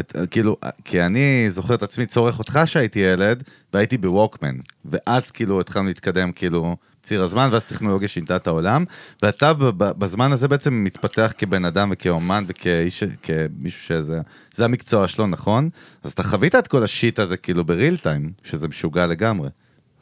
את, 0.00 0.16
כאילו, 0.30 0.56
כי 0.84 1.02
אני 1.02 1.46
זוכר 1.50 1.74
את 1.74 1.82
עצמי 1.82 2.06
צורך 2.06 2.38
אותך 2.38 2.60
שהייתי 2.66 2.98
ילד, 2.98 3.42
והייתי 3.72 3.98
בווקמן. 3.98 4.56
ואז 4.84 5.30
כאילו 5.30 5.60
התחלנו 5.60 5.86
להתקדם, 5.86 6.32
כאילו, 6.32 6.76
ציר 7.02 7.22
הזמן, 7.22 7.48
ואז 7.52 7.66
טכנולוגיה 7.66 8.08
שינתה 8.08 8.36
את 8.36 8.46
העולם, 8.46 8.84
ואתה 9.22 9.52
בזמן 9.78 10.32
הזה 10.32 10.48
בעצם 10.48 10.84
מתפתח 10.84 11.32
כבן 11.38 11.64
אדם 11.64 11.88
וכאומן 11.92 12.44
וכאיש, 12.46 13.04
כמישהו 13.22 13.84
שזה, 13.84 14.20
זה 14.52 14.64
המקצוע 14.64 15.08
שלו, 15.08 15.26
נכון? 15.26 15.68
אז 16.02 16.12
אתה 16.12 16.22
חווית 16.22 16.54
את 16.54 16.68
כל 16.68 16.82
השיט 16.82 17.18
הזה 17.18 17.36
כאילו 17.36 17.64
בריל 17.64 17.96
טיים, 17.96 18.32
שזה 18.44 18.68
משוגע 18.68 19.06
לגמרי, 19.06 19.48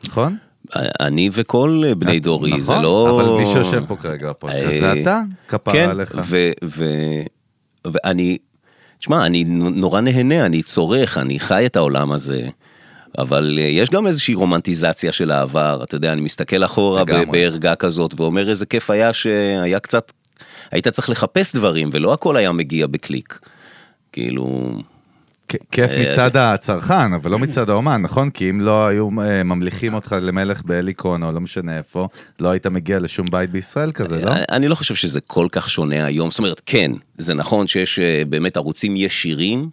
נכון? 0.05 0.37
אני 1.01 1.31
וכל 1.33 1.83
בני 1.99 2.21
דורי, 2.21 2.63
זה 2.63 2.73
נכון, 2.73 2.83
לא... 2.83 3.21
אבל 3.21 3.45
מי 3.45 3.47
שיושב 3.53 3.85
פה 3.89 3.97
כרגע 3.97 4.29
בפודקאסט 4.29 4.81
זה 4.81 4.93
אה, 4.93 5.03
אתה, 5.03 5.23
כפרה 5.49 5.75
כן, 5.75 5.89
עליך. 5.89 6.21
ו- 6.25 6.51
ו- 6.65 7.23
ואני, 7.87 8.39
תשמע, 8.99 9.27
אני 9.27 9.45
נו- 9.45 9.71
נורא 9.71 10.01
נהנה, 10.01 10.47
אני 10.47 10.63
צורך, 10.63 11.19
אני 11.19 11.41
חי 11.41 11.67
את 11.67 11.77
העולם 11.77 12.13
הזה. 12.13 12.49
אבל 13.19 13.59
אה, 13.59 13.65
יש 13.65 13.91
גם 13.91 14.07
איזושהי 14.07 14.35
רומנטיזציה 14.35 15.13
של 15.13 15.31
העבר, 15.31 15.81
אתה 15.83 15.95
יודע, 15.95 16.13
אני 16.13 16.21
מסתכל 16.21 16.65
אחורה. 16.65 17.01
בערגה 17.33 17.75
כזאת 17.75 18.21
ואומר 18.21 18.51
איזה 18.51 18.67
כיף 18.67 18.91
היה 18.91 19.13
שהיה 19.13 19.81
קצת, 19.81 20.13
היית 20.71 20.89
צריך 20.89 21.11
לחפש 21.11 21.55
דברים 21.55 21.91
ולא 21.93 22.13
הכל 22.13 22.37
היה 22.37 22.53
מגיע 22.53 22.87
בקליק. 22.87 23.39
כאילו, 24.13 24.73
כיף 25.71 25.91
אה, 25.91 26.11
מצד 26.11 26.37
הצרכן, 26.37 27.13
אבל 27.13 27.31
לא 27.31 27.39
מצד 27.39 27.71
האומן, 27.71 28.03
נכון? 28.03 28.31
כי 28.31 28.51
אם 28.51 28.61
לא 28.61 28.87
היו 28.87 29.09
אה, 29.23 29.43
ממליכים 29.43 29.95
אותך 29.95 30.17
למלך 30.21 30.63
בהליקון, 30.63 31.23
או 31.23 31.33
לא 31.33 31.41
משנה 31.41 31.79
איפה, 31.79 32.09
לא 32.41 32.49
היית 32.49 32.67
מגיע 32.67 32.99
לשום 32.99 33.27
בית 33.31 33.51
בישראל 33.51 33.93
כזה, 33.93 34.25
לא? 34.25 34.33
אני 34.51 34.69
לא 34.69 34.75
חושב 34.75 34.95
שזה 34.95 35.21
כל 35.21 35.47
כך 35.53 35.71
שונה 35.71 36.07
היום, 36.07 36.31
זאת 36.31 36.39
אומרת, 36.39 36.63
כן, 36.67 36.93
זה 37.19 37.35
נכון 37.35 37.67
שיש 37.67 37.99
אה, 37.99 38.23
באמת 38.29 38.57
ערוצים 38.57 38.97
ישירים. 38.97 39.69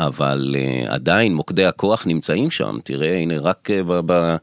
אבל 0.00 0.56
אה, 0.58 0.94
עדיין 0.94 1.34
מוקדי 1.34 1.64
הכוח 1.64 2.06
נמצאים 2.06 2.50
שם. 2.50 2.78
תראה, 2.84 3.16
הנה, 3.16 3.38
רק 3.38 3.70
אה, 3.70 4.36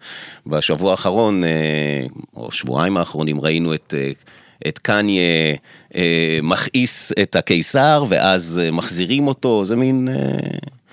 בשבוע 0.47 0.91
האחרון, 0.91 1.43
אה, 1.43 2.05
או 2.35 2.51
שבועיים 2.51 2.97
האחרונים, 2.97 3.41
ראינו 3.41 3.73
את... 3.73 3.93
אה, 4.65 4.69
את 4.69 4.79
קניה 4.79 5.55
אה, 5.95 6.39
מכעיס 6.43 7.11
את 7.21 7.35
הקיסר, 7.35 8.05
ואז 8.09 8.61
אה, 8.63 8.71
מחזירים 8.71 9.27
אותו, 9.27 9.65
זה 9.65 9.75
מין... 9.75 10.07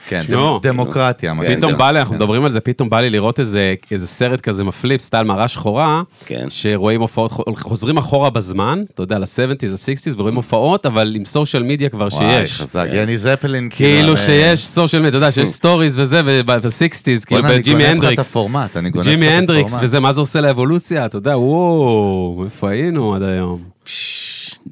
כן, 0.07 0.23
לא. 0.29 0.61
דמ- 0.63 0.69
דמוקרטיה, 0.69 1.33
מה 1.35 1.45
כן, 1.45 1.57
פתאום. 1.57 1.79
בא 1.79 1.91
לי, 1.91 1.99
אנחנו 2.01 2.15
כן. 2.15 2.23
מדברים 2.23 2.45
על 2.45 2.51
זה, 2.51 2.61
פתאום 2.61 2.91
בא 2.91 3.01
לי 3.01 3.11
לראות 3.11 3.41
איזה, 3.41 3.75
איזה 3.91 4.07
סרט 4.07 4.41
כזה 4.41 4.65
מפליפ, 4.65 5.01
style 5.01 5.23
מראה 5.25 5.49
שחורה, 5.49 6.03
כן. 6.27 6.47
שרואים 6.49 7.01
הופעות, 7.01 7.33
חוזרים 7.59 7.97
אחורה 7.99 8.31
בזמן, 8.31 8.83
אתה 8.95 9.03
יודע, 9.03 9.19
ל-70's, 9.19 9.67
ל-60's, 9.67 10.15
ורואים 10.19 10.35
הופעות, 10.35 10.87
אבל 10.87 11.13
עם 11.17 11.25
social 11.25 11.63
media 11.63 11.89
כבר 11.89 12.09
וואי, 12.13 12.47
שיש. 12.47 12.61
חזק, 12.61 12.87
לד 12.93 13.19
זפלין, 13.19 13.69
כאילו 13.71 14.11
אה, 14.13 14.17
שיש 14.17 14.67
social 14.67 15.03
media, 15.03 15.09
אתה 15.09 15.17
יודע, 15.17 15.33
שיש 15.33 15.49
סטוריז 15.49 15.99
וזה, 15.99 16.23
ב-60's, 16.47 17.25
כאילו 17.27 17.43
בג'ימי 17.43 17.85
הנדריקס. 17.87 18.31
הפורמט, 18.31 18.77
אני 18.77 18.91
גונב 18.91 19.03
לך 19.05 19.09
את 19.09 19.19
ג'ימי. 19.19 19.29
הנדריקס 19.29 19.77
וזה, 19.83 20.01
מה 20.01 20.13
זה 20.13 20.21
עושה 20.21 20.41
לאבולוציה, 20.41 21.07
אתה 21.07 21.17
יודע, 21.17 21.39
וואו, 21.39 22.43
איפה 22.45 22.71
היינו 22.71 23.15
עד 23.15 23.23
היום? 23.23 23.61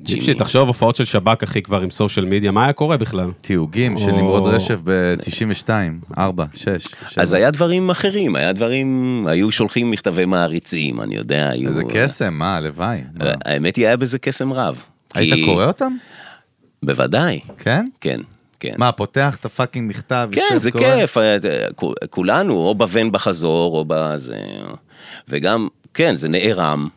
ג'ימי. 0.02 0.20
טיפשי, 0.20 0.34
תחשוב 0.34 0.68
הופעות 0.68 0.96
של 0.96 1.04
שב"כ, 1.04 1.42
אחי, 1.44 1.62
כבר 1.62 1.80
עם 1.80 1.90
social 1.90 2.24
media, 2.26 2.50
מה 2.50 2.64
היה 2.64 2.72
קורה 2.72 2.96
בכלל? 2.96 3.30
תיוגים 3.40 3.98
של 3.98 4.12
נמרוד 4.12 4.54
רשף 4.54 4.78
ב-92, 4.84 5.68
4, 6.18 6.44
6. 6.54 6.68
אז 7.16 7.32
היה 7.32 7.50
דברים 7.50 7.90
אחרים, 7.90 8.36
היה 8.36 8.52
דברים, 8.52 8.88
היו 9.30 9.50
שולחים 9.50 9.90
מכתבי 9.90 10.24
מעריצים, 10.24 11.00
אני 11.00 11.14
יודע, 11.16 11.48
היו... 11.48 11.68
איזה 11.68 11.82
קסם, 11.88 12.34
מה, 12.34 12.56
הלוואי. 12.56 13.00
מה? 13.14 13.24
האמת 13.44 13.76
היא, 13.76 13.86
היה 13.86 13.96
בזה 13.96 14.18
קסם 14.18 14.52
רב. 14.52 14.82
היית 15.14 15.34
כי- 15.34 15.44
קורא 15.44 15.64
אותם? 15.66 15.92
בוודאי, 16.82 17.40
כן? 17.58 17.86
כן, 18.00 18.20
כן. 18.60 18.74
מה, 18.78 18.92
פותח 18.92 19.36
את 19.40 19.44
הפאקינג 19.44 19.90
מכתב? 19.90 20.28
כן, 20.32 20.42
זה 20.58 20.70
קורא? 20.70 20.84
כיף, 21.00 21.18
אה, 21.18 21.36
כולנו, 22.10 22.54
או 22.54 22.74
בבן 22.74 23.12
בחזור, 23.12 23.78
או 23.78 23.84
בזה, 23.88 24.36
וגם, 25.28 25.68
כן, 25.94 26.14
זה 26.16 26.28
נערם. 26.28 26.88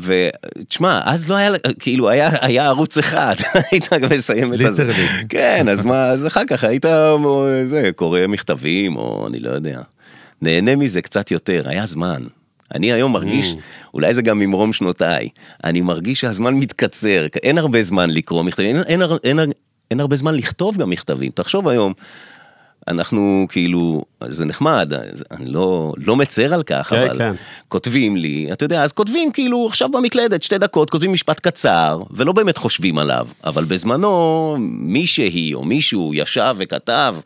ותשמע, 0.00 1.00
אז 1.04 1.28
לא 1.28 1.34
היה, 1.34 1.52
כאילו, 1.78 2.08
היה, 2.08 2.30
היה 2.40 2.66
ערוץ 2.66 2.98
אחד, 2.98 3.34
היית 3.70 3.92
מסיים 3.92 4.54
את 4.54 4.58
זה. 4.58 4.64
כן, 5.28 5.68
אז 5.68 5.84
מה, 5.84 6.04
אז 6.06 6.26
אחר 6.26 6.42
כך 6.48 6.64
היית, 6.64 6.84
מו- 7.18 7.44
זה, 7.66 7.90
קורא 7.96 8.20
מכתבים, 8.28 8.96
או 8.96 9.26
אני 9.26 9.40
לא 9.40 9.50
יודע. 9.50 9.80
נהנה 10.42 10.76
מזה 10.76 11.02
קצת 11.02 11.30
יותר, 11.30 11.62
היה 11.68 11.86
זמן. 11.86 12.22
אני 12.74 12.92
היום 12.92 13.12
מרגיש, 13.12 13.54
אולי 13.94 14.14
זה 14.14 14.22
גם 14.22 14.38
ממרום 14.38 14.72
שנותיי, 14.72 15.28
אני 15.64 15.80
מרגיש 15.80 16.20
שהזמן 16.20 16.54
מתקצר, 16.54 17.26
אין 17.42 17.58
הרבה 17.58 17.82
זמן 17.82 18.10
לקרוא 18.10 18.42
מכתבים, 18.42 18.76
אין, 18.76 19.02
אין, 19.02 19.02
אין, 19.24 19.50
אין 19.90 20.00
הרבה 20.00 20.16
זמן 20.16 20.34
לכתוב 20.34 20.76
גם 20.76 20.90
מכתבים. 20.90 21.30
תחשוב 21.34 21.68
היום, 21.68 21.92
אנחנו 22.88 23.46
כאילו, 23.48 24.02
זה 24.24 24.44
נחמד, 24.44 24.92
זה- 25.12 25.24
אני 25.30 25.50
לא, 25.50 25.92
לא 25.96 26.16
מצר 26.16 26.54
על 26.54 26.62
כך, 26.62 26.88
כן, 26.90 27.02
אבל 27.02 27.18
כן. 27.18 27.32
כותבים 27.68 28.16
לי, 28.16 28.48
אתה 28.52 28.64
יודע, 28.64 28.82
אז 28.82 28.92
כותבים 28.92 29.32
כאילו 29.32 29.66
עכשיו 29.66 29.88
במקלדת, 29.88 30.42
שתי 30.42 30.58
דקות, 30.58 30.90
כותבים 30.90 31.12
משפט 31.12 31.40
קצר, 31.40 32.02
ולא 32.10 32.32
באמת 32.32 32.58
חושבים 32.58 32.98
עליו, 32.98 33.26
אבל 33.44 33.64
בזמנו 33.64 34.56
מישהי 34.60 35.54
או 35.54 35.64
מישהו 35.64 36.12
ישב 36.14 36.54
וכתב. 36.58 37.16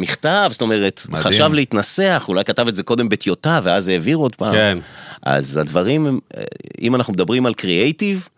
מכתב, 0.00 0.48
זאת 0.52 0.60
אומרת, 0.62 1.00
מדהים. 1.08 1.24
חשב 1.24 1.50
להתנסח, 1.52 2.24
אולי 2.28 2.44
כתב 2.44 2.68
את 2.68 2.76
זה 2.76 2.82
קודם 2.82 3.08
בטיוטה 3.08 3.60
ואז 3.62 3.88
העביר 3.88 4.16
עוד 4.16 4.34
פעם. 4.36 4.52
כן. 4.52 4.78
אז 5.22 5.56
הדברים, 5.56 6.20
אה, 6.36 6.44
אם 6.82 6.94
אנחנו 6.94 7.12
מדברים 7.12 7.46
על 7.46 7.54
קריאייטיב, 7.54 8.28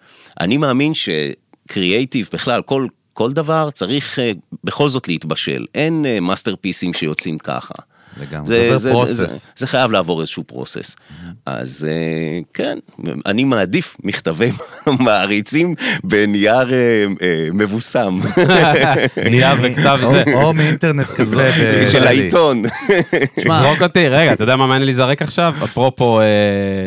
אני 0.40 0.56
מאמין 0.56 0.92
שקריאייטיב 0.94 2.28
בכלל, 2.32 2.62
כל, 2.62 2.86
כל 3.12 3.32
דבר 3.32 3.70
צריך 3.70 4.18
אה, 4.18 4.32
בכל 4.64 4.88
זאת 4.88 5.08
להתבשל. 5.08 5.66
אין 5.74 6.06
מאסטרפיסים 6.20 6.92
שיוצאים 6.92 7.38
ככה. 7.38 7.74
לגמרי, 8.16 8.78
זה 8.78 8.92
עובר 8.92 9.06
זה, 9.06 9.26
process. 9.26 9.50
זה 9.56 9.66
חייב 9.66 9.92
לעבור 9.92 10.20
איזשהו 10.20 10.44
פרוסס. 10.44 10.96
אז 11.46 11.88
אה, 11.90 12.38
כן, 12.54 12.78
אני 13.26 13.44
מעדיף 13.44 13.96
מכתבי 14.04 14.50
מעריצים 15.04 15.74
בנייר 16.04 16.72
אה, 16.72 17.04
אה, 17.22 17.48
מבוסם. 17.52 18.18
נייר 19.30 19.56
וכתב 19.62 19.98
זה. 20.10 20.24
או 20.34 20.54
מאינטרנט 20.54 21.06
כזה. 21.16 21.86
של 21.92 22.06
העיתון. 22.06 22.62
זרוק 23.46 23.82
אותי, 23.82 24.08
רגע, 24.08 24.32
אתה 24.32 24.44
יודע 24.44 24.56
מה 24.56 24.66
מעניין 24.66 24.82
לי 24.82 24.92
לזרוק 24.92 25.22
עכשיו? 25.22 25.54
אפרופו, 25.64 26.20
אה, 26.20 26.26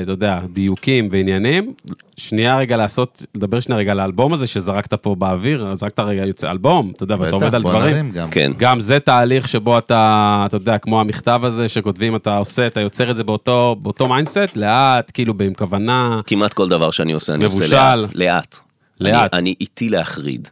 אתה 0.04 0.12
יודע, 0.12 0.40
דיוקים 0.54 1.08
ועניינים, 1.12 1.74
שנייה 2.18 2.58
רגע 2.58 2.78
לעשות, 2.78 3.26
לדבר 3.36 3.60
שנייה 3.60 3.80
רגע 3.80 3.92
על 3.92 4.00
האלבום 4.00 4.34
הזה 4.34 4.48
שזרקת 4.48 4.94
פה 4.94 5.16
באוויר, 5.16 5.74
זרקת 5.74 6.00
רגע 6.00 6.26
יוצא 6.26 6.52
אלבום, 6.52 6.92
אתה 6.96 7.04
יודע, 7.04 7.16
ואתה 7.20 7.36
עומד 7.36 7.48
בטח, 7.48 7.56
על 7.56 7.62
דברים. 7.62 8.12
גם. 8.12 8.30
כן. 8.30 8.52
גם 8.58 8.80
זה 8.80 9.00
תהליך 9.00 9.48
שבו 9.48 9.78
אתה, 9.78 10.44
אתה 10.46 10.58
יודע, 10.58 10.78
כמו 10.78 11.02
המכתב 11.02 11.42
הזה 11.44 11.68
שכותבים, 11.68 12.16
אתה 12.16 12.38
עושה, 12.38 12.68
אתה 12.68 12.82
יוצר 12.82 13.12
את 13.12 13.16
זה 13.16 13.24
באותו, 13.24 13.76
באותו 13.82 14.08
mindset, 14.08 14.56
לאט, 14.56 15.12
כאילו, 15.14 15.34
עם 15.46 15.54
כוונה. 15.54 16.20
כמעט 16.28 16.54
כל 16.54 16.70
דבר 16.70 16.92
שאני 16.92 17.14
עושה, 17.14 17.34
אני 17.34 17.46
עושה 17.46 17.58
מבושל. 17.58 17.76
לאט. 17.76 18.16
לאט. 18.16 18.58
לאט. 19.00 19.34
אני, 19.34 19.40
אני 19.40 19.56
איטי 19.62 19.90
להחריד. 19.90 20.48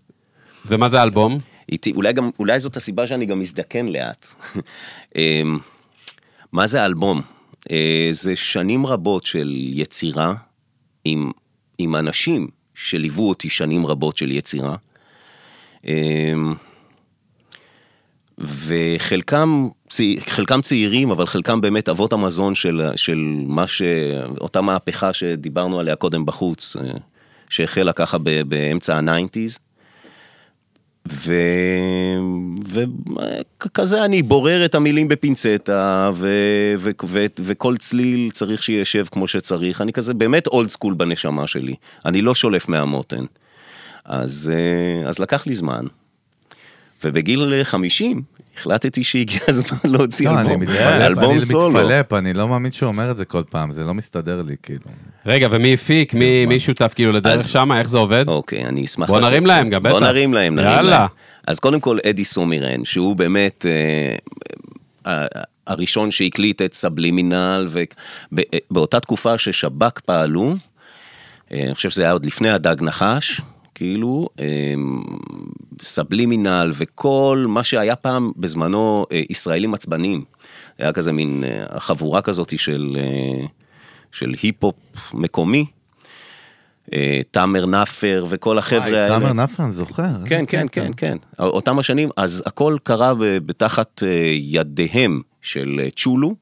ומה 0.65 0.87
זה 0.87 0.99
האלבום? 0.99 1.37
איתי, 1.71 1.91
אולי, 1.95 2.13
גם, 2.13 2.29
אולי 2.39 2.59
זאת 2.59 2.77
הסיבה 2.77 3.07
שאני 3.07 3.25
גם 3.25 3.39
מזדקן 3.39 3.87
לאט. 3.87 4.27
אמ, 5.15 5.57
מה 6.51 6.67
זה 6.67 6.81
האלבום? 6.81 7.21
אה, 7.71 8.07
זה 8.11 8.35
שנים 8.35 8.85
רבות 8.85 9.25
של 9.25 9.53
יצירה 9.55 10.33
עם, 11.05 11.31
עם 11.81 11.95
אנשים 11.95 12.47
שליוו 12.75 13.29
אותי 13.29 13.49
שנים 13.49 13.85
רבות 13.85 14.17
של 14.17 14.31
יצירה. 14.31 14.75
אמ, 15.85 16.53
וחלקם 18.37 19.67
חלקם 20.25 20.61
צעירים, 20.61 21.11
אבל 21.11 21.27
חלקם 21.27 21.61
באמת 21.61 21.89
אבות 21.89 22.13
המזון 22.13 22.55
של, 22.55 22.81
של 22.95 23.17
מה 23.47 23.67
ש... 23.67 23.81
אותה 24.41 24.61
מהפכה 24.61 25.13
שדיברנו 25.13 25.79
עליה 25.79 25.95
קודם 25.95 26.25
בחוץ, 26.25 26.75
אה, 26.75 26.91
שהחלה 27.49 27.93
ככה 27.93 28.17
באמצע 28.47 28.97
ה 28.97 29.03
nineties. 29.03 29.59
ו... 31.07 31.33
וכזה 32.67 34.05
אני 34.05 34.21
בורר 34.21 34.65
את 34.65 34.75
המילים 34.75 35.07
בפינצטה, 35.07 36.11
ו... 36.13 36.27
ו... 36.77 36.91
ו... 37.05 37.25
וכל 37.39 37.77
צליל 37.77 38.29
צריך 38.31 38.63
שישב 38.63 39.05
כמו 39.11 39.27
שצריך, 39.27 39.81
אני 39.81 39.93
כזה 39.93 40.13
באמת 40.13 40.47
old 40.47 40.69
school 40.69 40.93
בנשמה 40.93 41.47
שלי, 41.47 41.75
אני 42.05 42.21
לא 42.21 42.35
שולף 42.35 42.69
מהמותן. 42.69 43.25
אז, 44.05 44.51
אה, 44.53 45.09
אז 45.09 45.19
לקח 45.19 45.47
לי 45.47 45.55
זמן, 45.55 45.85
ובגיל 47.03 47.63
50 47.63 48.21
החלטתי 48.57 49.03
שהגיע 49.03 49.39
הזמן 49.47 49.77
להוציא 49.83 50.29
לא, 50.29 50.39
אני 50.39 50.41
אלבום, 50.49 50.61
מתפלפ, 50.61 51.01
אלבום 51.01 51.31
אני 51.31 51.41
סולו. 51.41 51.69
מתפלפ, 51.69 52.13
אני 52.13 52.33
לא 52.33 52.47
מאמין 52.47 52.71
שהוא 52.71 52.87
אומר 52.87 53.11
את 53.11 53.17
זה 53.17 53.25
כל 53.25 53.43
פעם, 53.49 53.71
זה 53.71 53.83
לא 53.83 53.93
מסתדר 53.93 54.41
לי, 54.41 54.55
כאילו. 54.63 54.81
רגע, 55.25 55.47
ומי 55.51 55.73
הפיק? 55.73 56.13
מי, 56.13 56.45
מי 56.45 56.59
שותף 56.59 56.91
כאילו 56.95 57.11
לדרך 57.11 57.33
אז- 57.33 57.49
שמה? 57.49 57.79
איך 57.79 57.89
זה 57.89 57.97
עובד? 57.97 58.25
אוקיי, 58.27 58.65
אני 58.65 58.85
אשמח... 58.85 59.07
בוא 59.07 59.19
נרים 59.19 59.45
להם 59.45 59.69
גם, 59.69 59.83
בוא 59.83 59.91
בטח. 59.91 59.99
נרים 60.01 60.33
להם, 60.33 60.55
נרים 60.55 60.69
יאללה. 60.71 60.89
להם. 60.99 61.07
אז 61.47 61.59
קודם 61.59 61.79
כל 61.79 61.97
אדי 62.09 62.25
סומירן, 62.25 62.85
שהוא 62.85 63.15
באמת 63.15 63.65
אה, 63.65 64.15
אה, 65.11 65.27
הראשון 65.67 66.11
שהקליט 66.11 66.61
את 66.61 66.73
סבלימינל, 66.73 67.67
ובאותה 68.31 68.99
תקופה 68.99 69.37
ששב"כ 69.37 69.99
פעלו, 69.99 70.55
אה, 71.53 71.63
אני 71.63 71.75
חושב 71.75 71.89
שזה 71.89 72.01
היה 72.03 72.11
עוד 72.11 72.25
לפני 72.25 72.49
הדג 72.49 72.75
נחש, 72.81 73.41
כאילו, 73.75 74.29
אה, 74.39 74.45
סבלימינל 75.81 76.71
וכל 76.73 77.45
מה 77.47 77.63
שהיה 77.63 77.95
פעם 77.95 78.31
בזמנו 78.37 79.05
אה, 79.11 79.21
ישראלים 79.29 79.73
עצבנים. 79.73 80.23
היה 80.77 80.93
כזה 80.93 81.11
מין 81.11 81.43
אה, 81.43 81.79
חבורה 81.79 82.21
כזאת 82.21 82.59
של, 82.59 82.97
אה, 82.99 83.45
של 84.11 84.33
היפ-הופ 84.41 84.75
מקומי. 85.13 85.65
תאמר 87.31 87.65
נאפר 87.65 88.25
וכל 88.29 88.57
החבר'ה 88.57 89.03
האלה. 89.03 89.19
תאמר 89.19 89.33
נפרן 89.33 89.71
זוכר. 89.71 90.03
איזה 90.03 90.25
כן, 90.25 90.45
כן. 90.47 90.67
כן, 90.71 90.91
כן. 90.97 91.17
אותם 91.39 91.79
השנים, 91.79 92.09
אז 92.17 92.43
הכל 92.45 92.77
קרה 92.83 93.13
בתחת 93.45 94.03
ידיהם 94.39 95.21
של 95.41 95.81
צ'ולו, 95.95 96.35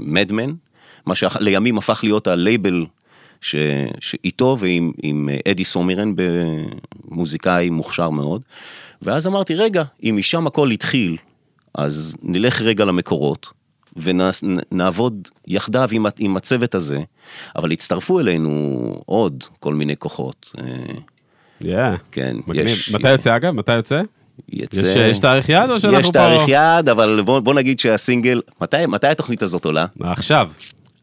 מדמן, 0.00 0.50
מה 1.06 1.14
שלימים 1.14 1.78
הפך 1.78 2.00
להיות 2.02 2.26
הלייבל 2.26 2.84
ש- 3.42 3.54
שאיתו 4.00 4.56
ועם 4.60 4.92
עם 5.02 5.28
אה, 5.28 5.52
אדי 5.52 5.64
סומירן, 5.64 6.12
במוזיקאי 6.16 7.70
מוכשר 7.70 8.10
מאוד. 8.10 8.42
ואז 9.02 9.26
אמרתי, 9.26 9.54
רגע, 9.54 9.82
אם 10.02 10.14
משם 10.18 10.46
הכל 10.46 10.70
התחיל, 10.70 11.16
אז 11.74 12.16
נלך 12.22 12.62
רגע 12.62 12.84
למקורות. 12.84 13.50
ונעבוד 13.96 15.28
יחדיו 15.46 15.88
עם, 15.92 16.06
עם 16.18 16.36
הצוות 16.36 16.74
הזה, 16.74 17.00
אבל 17.56 17.70
הצטרפו 17.72 18.20
אלינו 18.20 18.52
עוד 19.06 19.44
כל 19.60 19.74
מיני 19.74 19.96
כוחות. 19.96 20.54
אה, 20.58 20.64
Yeah. 21.62 21.98
כן, 22.12 22.36
מגניב. 22.46 22.66
יש... 22.66 22.90
מתי 22.90 23.10
יוצא 23.10 23.36
אגב? 23.36 23.50
מתי 23.50 23.72
יוצא? 23.74 24.00
יצא... 24.48 24.86
יש, 24.86 24.96
יש 24.96 25.18
תאריך 25.18 25.48
יעד 25.48 25.70
או 25.70 25.80
שאנחנו 25.80 25.98
יש 26.00 26.06
פה... 26.06 26.12
תאריך 26.12 26.48
יעד, 26.48 26.88
אבל 26.88 27.22
בוא, 27.24 27.40
בוא 27.40 27.54
נגיד 27.54 27.78
שהסינגל, 27.78 28.40
מתי, 28.60 28.86
מתי 28.88 29.06
התוכנית 29.06 29.42
הזאת 29.42 29.64
עולה? 29.64 29.86
עכשיו. 30.00 30.50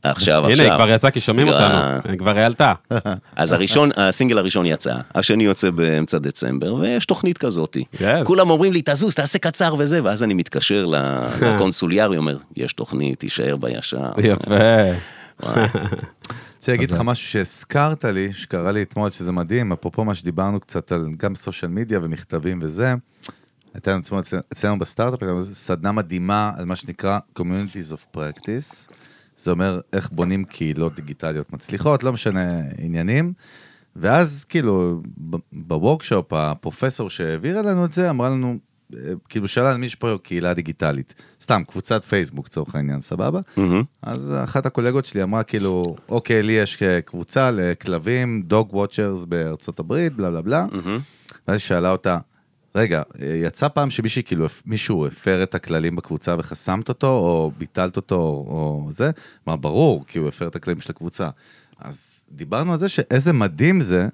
עכשיו, 0.03 0.45
הנה, 0.45 0.53
עכשיו. 0.53 0.65
היא 0.65 0.75
כבר 0.75 0.89
יצאה 0.89 1.11
כי 1.11 1.19
שומעים. 1.19 1.47
אותנו. 1.47 2.09
היא 2.09 2.17
כבר 2.19 2.37
העלתה. 2.37 2.73
אז 3.35 3.51
הראשון, 3.51 3.89
הסינגל 3.97 4.37
הראשון 4.37 4.65
יצא, 4.65 4.95
השני 5.15 5.43
יוצא 5.43 5.69
באמצע 5.69 6.17
דצמבר, 6.17 6.73
ויש 6.73 7.05
תוכנית 7.05 7.37
כזאת. 7.37 7.77
Yes. 7.95 8.03
כולם 8.23 8.49
אומרים 8.49 8.73
לי, 8.73 8.81
תזוז, 8.85 9.15
תעשה 9.15 9.39
קצר 9.39 9.75
וזה, 9.77 10.03
ואז 10.03 10.23
אני 10.23 10.33
מתקשר 10.33 10.85
לקונסוליארי, 11.41 12.17
אומר, 12.17 12.37
יש 12.55 12.73
תוכנית, 12.73 13.19
תישאר 13.19 13.55
בישר. 13.55 14.11
יפה. 14.17 14.53
וואי. 15.43 15.67
רוצה 16.57 16.71
להגיד 16.71 16.91
לך 16.91 16.99
משהו 16.99 17.27
שהזכרת 17.27 18.05
לי, 18.05 18.33
שקרה 18.33 18.71
לי 18.71 18.81
אתמול, 18.81 19.09
שזה 19.09 19.31
מדהים, 19.31 19.71
אפרופו 19.71 20.05
מה 20.05 20.15
שדיברנו 20.15 20.59
קצת 20.59 20.91
על 20.91 21.07
גם 21.17 21.35
סושיאל 21.35 21.71
מדיה 21.71 21.99
ומכתבים 22.01 22.59
וזה. 22.61 22.93
הייתה 23.73 23.91
לנו 23.91 24.01
אצלנו, 24.53 24.79
בסטארט-אפ, 24.79 25.29
סדנה 25.53 25.91
מדהימה 25.91 26.51
על 26.57 26.65
מה 26.65 26.75
שנקרא 26.75 27.19
Communities 27.39 27.93
of 27.93 28.17
Practice. 28.17 28.89
זה 29.43 29.51
אומר 29.51 29.79
איך 29.93 30.09
בונים 30.11 30.43
קהילות 30.43 30.95
דיגיטליות 30.95 31.53
מצליחות, 31.53 32.03
לא 32.03 32.13
משנה 32.13 32.49
עניינים. 32.77 33.33
ואז 33.95 34.45
כאילו, 34.49 35.01
בוורקשופ, 35.53 36.33
הפרופסור 36.33 37.09
שהעבירה 37.09 37.61
לנו 37.61 37.85
את 37.85 37.91
זה, 37.91 38.09
אמרה 38.09 38.29
לנו, 38.29 38.57
אה, 38.95 38.99
כאילו 39.29 39.47
שאלה 39.47 39.69
על 39.69 39.77
מי 39.77 39.85
יש 39.85 39.95
פה 39.95 40.15
קהילה 40.23 40.53
דיגיטלית. 40.53 41.13
סתם, 41.41 41.61
קבוצת 41.67 42.03
פייסבוק, 42.03 42.45
לצורך 42.45 42.75
העניין, 42.75 43.01
סבבה? 43.01 43.39
מהמם. 43.57 43.83
אז 44.01 44.33
אחת 44.43 44.65
הקולגות 44.65 45.05
שלי 45.05 45.23
אמרה 45.23 45.43
כאילו, 45.43 45.95
אוקיי, 46.09 46.43
לי 46.43 46.51
יש 46.53 46.83
קבוצה 47.05 47.51
לכלבים, 47.51 48.41
דוג 48.41 48.73
וואצ'רס 48.73 49.25
בארצות 49.25 49.79
הברית, 49.79 50.13
בלה 50.13 50.29
בלה 50.29 50.41
בלה. 50.41 50.65
מהמם. 50.71 50.99
ואז 51.47 51.55
היא 51.55 51.59
שאלה 51.59 51.91
אותה, 51.91 52.17
רגע, 52.79 53.01
יצא 53.43 53.67
פעם 53.67 53.91
שמישהי, 53.91 54.23
כאילו, 54.23 54.47
מישהו 54.65 55.07
הפר 55.07 55.43
את 55.43 55.55
הכללים 55.55 55.95
בקבוצה 55.95 56.35
וחסמת 56.39 56.89
אותו, 56.89 57.07
או 57.07 57.51
ביטלת 57.57 57.95
אותו, 57.95 58.15
או 58.15 58.87
זה? 58.89 59.11
אמרה, 59.47 59.57
ברור, 59.57 60.05
כי 60.07 60.19
הוא 60.19 60.27
הפר 60.27 60.47
את 60.47 60.55
הכללים 60.55 60.81
של 60.81 60.91
הקבוצה. 60.91 61.29
אז 61.79 62.25
דיברנו 62.31 62.73
על 62.73 62.79
זה 62.79 62.89
שאיזה 62.89 63.33
מדהים 63.33 63.81
זה, 63.81 64.07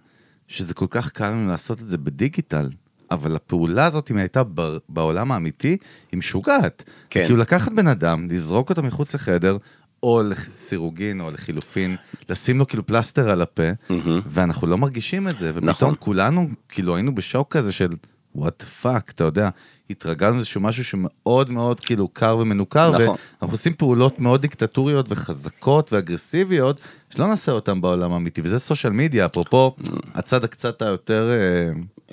שזה 0.48 0.74
כל 0.74 0.86
כך 0.90 1.12
קל 1.12 1.30
לנו 1.30 1.50
לעשות 1.50 1.82
את 1.82 1.90
זה 1.90 1.98
בדיגיטל. 1.98 2.70
אבל 3.12 3.36
הפעולה 3.36 3.86
הזאת, 3.86 4.12
אם 4.12 4.16
היא 4.16 4.22
הייתה 4.22 4.44
ב- 4.54 4.78
בעולם 4.90 5.32
האמיתי, 5.32 5.78
היא 6.12 6.18
משוגעת. 6.18 6.84
כן. 7.10 7.20
זה 7.20 7.26
כאילו 7.26 7.40
לקחת 7.40 7.72
בן 7.72 7.88
אדם, 7.88 8.28
לזרוק 8.32 8.70
אותו 8.70 8.84
מחוץ 8.84 9.16
לחדר, 9.16 9.58
או 10.04 10.22
לסירוגין, 10.24 11.22
או 11.22 11.32
לחילופין, 11.32 11.96
לשים 12.30 12.58
לו 12.58 12.68
כאילו 12.68 12.86
פלסטר 12.86 13.30
על 13.30 13.42
הפה, 13.42 13.64
מהמם. 13.90 14.22
ואנחנו 14.28 14.68
לא 14.68 14.78
מרגישים 14.78 15.28
את 15.28 15.38
זה, 15.38 15.52
ופתאום 15.56 15.70
נכון. 15.70 15.94
כולנו, 16.00 16.50
כאילו 16.70 16.96
היינו 16.96 17.16
בשוק 17.16 17.52
כזה 17.58 17.72
של 17.72 17.90
what 18.36 18.62
fuck, 18.62 19.12
אתה 19.16 19.24
יודע, 19.24 19.50
התרגלנו 19.90 20.36
לאיזשהו 20.36 20.62
משהו 20.62 20.84
שמאוד 20.84 21.50
מאוד 21.50 21.80
כאילו 21.80 22.08
קר 22.08 22.38
ומנוכר, 22.40 22.90
נכון. 22.92 23.02
ואנחנו 23.40 23.54
עושים 23.54 23.74
פעולות 23.74 24.20
מאוד 24.20 24.42
דיקטטוריות 24.42 25.06
וחזקות 25.10 25.94
ואגרסיביות, 25.94 26.80
שלא 27.10 27.28
נעשה 27.28 27.52
אותן 27.52 27.82
בעולם 27.82 28.14
האמיתי, 28.14 28.42
וזה 28.44 28.60
social 28.60 28.94
media, 28.94 29.26
אפרופו 29.26 29.76
הצד 30.16 30.44
הקצת 30.44 30.82
היותר... 30.82 31.30
אה, 31.30 31.70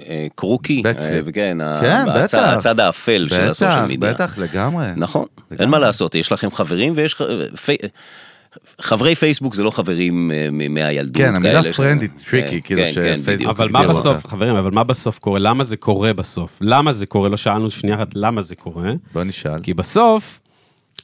אה, 0.08 0.26
creepy. 0.34 0.82
אה, 0.86 1.20
וכן, 1.24 1.60
ה- 1.60 1.78
כן, 1.82 2.04
הצד- 2.08 2.38
בטח. 2.38 2.52
הצד 2.56 2.80
האפל 2.80 3.26
של 3.30 3.40
ה 3.50 3.53
social 3.53 3.70
בטח, 3.70 3.84
מדיה. 3.88 4.12
בטח, 4.14 4.38
לגמרי. 4.38 4.86
נכון, 4.96 5.26
אין 5.38 5.46
לגמרי. 5.50 5.66
מה 5.70 5.78
לעשות, 5.78 6.14
יש 6.14 6.32
לכם 6.32 6.50
חברים 6.50 6.92
ויש... 6.96 7.16
חברי 8.80 9.14
פייסבוק 9.14 9.54
זה 9.54 9.62
לא 9.62 9.70
חברים 9.70 10.30
אה, 10.30 10.48
מ- 10.52 10.74
מהילדות. 10.74 11.16
כן, 11.16 11.36
המילה 11.36 11.60
friend 11.60 12.00
היא 12.00 12.08
tricky, 12.30 12.50
כן, 12.50 12.60
כאילו 12.66 12.82
כן, 12.82 12.86
כן, 12.86 12.92
שפייסבוק 12.92 13.28
בדיוק. 13.28 13.50
אבל 13.50 13.68
מה 13.70 13.88
בסוף, 13.88 14.16
אותה. 14.16 14.28
חברים, 14.28 14.56
אבל 14.56 14.70
מה 14.70 14.84
בסוף 14.84 15.18
קורה? 15.18 15.38
למה 15.38 15.64
זה 15.64 15.76
קורה 15.76 16.12
בסוף? 16.12 16.58
למה 16.60 16.92
זה 16.92 17.06
קורה? 17.06 17.28
לא 17.28 17.36
שאלנו 17.36 17.70
שנייה 17.70 17.96
אחת 17.96 18.08
למה 18.14 18.42
זה 18.42 18.56
קורה. 18.56 18.92
בוא 19.12 19.24
נשאל. 19.24 19.60
כי 19.62 19.74
בסוף, 19.74 20.40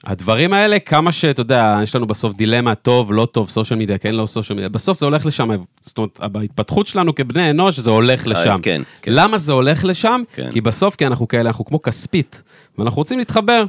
הדברים 0.04 0.52
האלה, 0.52 0.78
כמה 0.78 1.12
שאתה 1.12 1.40
יודע, 1.40 1.78
יש 1.82 1.96
לנו 1.96 2.06
בסוף 2.06 2.34
דילמה, 2.34 2.74
טוב, 2.74 3.12
לא 3.12 3.26
טוב, 3.32 3.48
סושיאל 3.48 3.78
מדיה, 3.78 3.98
כן, 3.98 4.14
לא 4.14 4.26
סושיאל 4.26 4.56
מדיה, 4.58 4.68
בסוף 4.68 4.98
זה 4.98 5.06
הולך 5.06 5.26
לשם. 5.26 5.48
זאת 5.80 5.98
אומרת, 5.98 6.20
בהתפתחות 6.32 6.86
שלנו 6.86 7.14
כבני 7.14 7.50
אנוש, 7.50 7.78
זה 7.78 7.90
הולך 7.90 8.26
לשם. 8.26 8.56
כן, 8.62 8.82
כן. 9.02 9.12
למה 9.14 9.38
זה 9.38 9.52
הולך 9.52 9.84
לשם? 9.84 10.22
כן. 10.32 10.50
כי 10.52 10.60
בסוף, 10.60 10.96
כי 10.96 11.06
אנחנו 11.06 11.28
כאלה, 11.28 11.48
אנחנו 11.48 11.64
כמו 11.64 11.82
כספית, 11.82 12.42
ואנחנו 12.78 12.98
רוצים 12.98 13.18
להתחבר. 13.18 13.64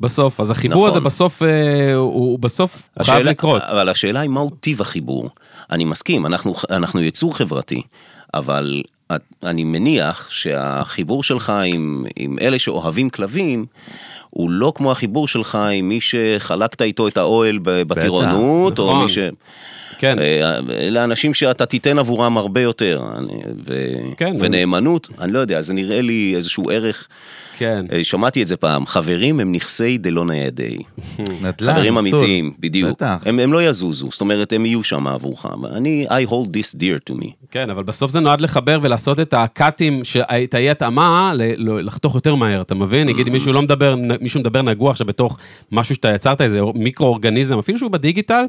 בסוף, 0.00 0.40
אז 0.40 0.50
החיבור 0.50 0.76
נכון. 0.76 0.88
הזה 0.90 1.00
בסוף, 1.00 1.42
אה, 1.42 1.48
הוא, 1.94 2.04
הוא 2.14 2.38
בסוף 2.38 2.82
הוא 2.94 3.04
חייב 3.04 3.16
השאלה- 3.18 3.30
לקרות. 3.30 3.62
אבל 3.62 3.88
השאלה 3.88 4.20
היא 4.20 4.30
מהו 4.30 4.50
טיב 4.50 4.80
החיבור. 4.80 5.30
אני 5.70 5.84
מסכים, 5.84 6.26
אנחנו, 6.26 6.54
אנחנו 6.70 7.00
יצור 7.02 7.36
חברתי, 7.36 7.82
אבל 8.34 8.82
אני 9.42 9.64
מניח 9.64 10.28
שהחיבור 10.30 11.22
שלך 11.22 11.52
עם, 11.66 12.04
עם 12.16 12.36
אלה 12.40 12.58
שאוהבים 12.58 13.10
כלבים, 13.10 13.66
הוא 14.30 14.50
לא 14.50 14.72
כמו 14.76 14.92
החיבור 14.92 15.28
שלך 15.28 15.58
עם 15.74 15.88
מי 15.88 15.98
שחלקת 16.00 16.82
איתו 16.82 17.08
את 17.08 17.16
האוהל 17.16 17.58
בטירונות, 17.62 18.78
או 18.78 18.86
נכון. 18.90 19.02
מי 19.02 19.08
ש... 19.08 19.18
כן. 19.98 20.18
אה, 20.18 20.58
אלה 20.70 21.04
אנשים 21.04 21.34
שאתה 21.34 21.66
תיתן 21.66 21.98
עבורם 21.98 22.38
הרבה 22.38 22.60
יותר, 22.60 23.02
אני- 23.18 23.42
ו... 23.66 23.74
כן. 24.16 24.32
ונאמנות, 24.40 25.08
אני 25.20 25.32
לא 25.32 25.38
יודע, 25.38 25.60
זה 25.60 25.74
נראה 25.74 26.00
לי 26.00 26.32
איזשהו 26.36 26.70
ערך, 26.70 27.08
כן. 27.60 27.86
אה, 27.92 28.04
שמעתי 28.04 28.42
את 28.42 28.46
זה 28.46 28.56
פעם, 28.56 28.86
חברים 28.86 29.40
הם 29.40 29.52
נכסי 29.52 29.98
דלא 29.98 30.24
ניידי. 30.24 30.76
נדל"ן, 31.42 31.72
חברים. 31.74 31.98
אמיתיים, 31.98 32.52
בדיוק. 32.60 32.90
בטח. 32.90 33.22
הם, 33.26 33.38
הם 33.38 33.52
לא 33.52 33.62
יזוזו, 33.62 34.08
זאת 34.10 34.20
אומרת, 34.20 34.52
הם 34.52 34.66
יהיו 34.66 34.82
שם 34.82 35.06
עבורך. 35.06 35.46
אני, 35.72 36.06
I 36.08 36.30
hold 36.30 36.48
this 36.48 36.76
dear 36.76 37.10
to 37.10 37.16
me. 37.22 37.26
כן, 37.50 37.70
אבל 37.70 37.82
בסוף 37.82 38.10
זה 38.10 38.20
נועד 38.20 38.40
לחבר 38.40 38.78
ולעשות 38.82 39.20
את 39.20 39.34
הקאטים, 39.34 40.02
את 40.44 40.54
האי 40.54 40.70
התאמה, 40.70 41.32
לחתוך 41.58 42.14
יותר 42.14 42.34
מהר, 42.34 42.60
אתה 42.60 42.74
מבין? 42.74 43.08
נגיד 43.08 43.26
אם 43.26 43.32
מישהו 43.32 43.52
לא 43.52 43.62
מדבר, 43.62 43.94
מישהו 44.20 44.40
מדבר 44.40 44.62
נגוע 44.62 44.90
עכשיו 44.90 45.06
בתוך 45.06 45.38
משהו 45.72 45.94
שאתה 45.94 46.08
יצרת, 46.14 46.40
איזה 46.40 46.60
מיקרו-אורגניזם, 46.74 47.58
אפילו 47.58 47.78
שהוא 47.78 47.90
בדיגיטל, 47.90 48.44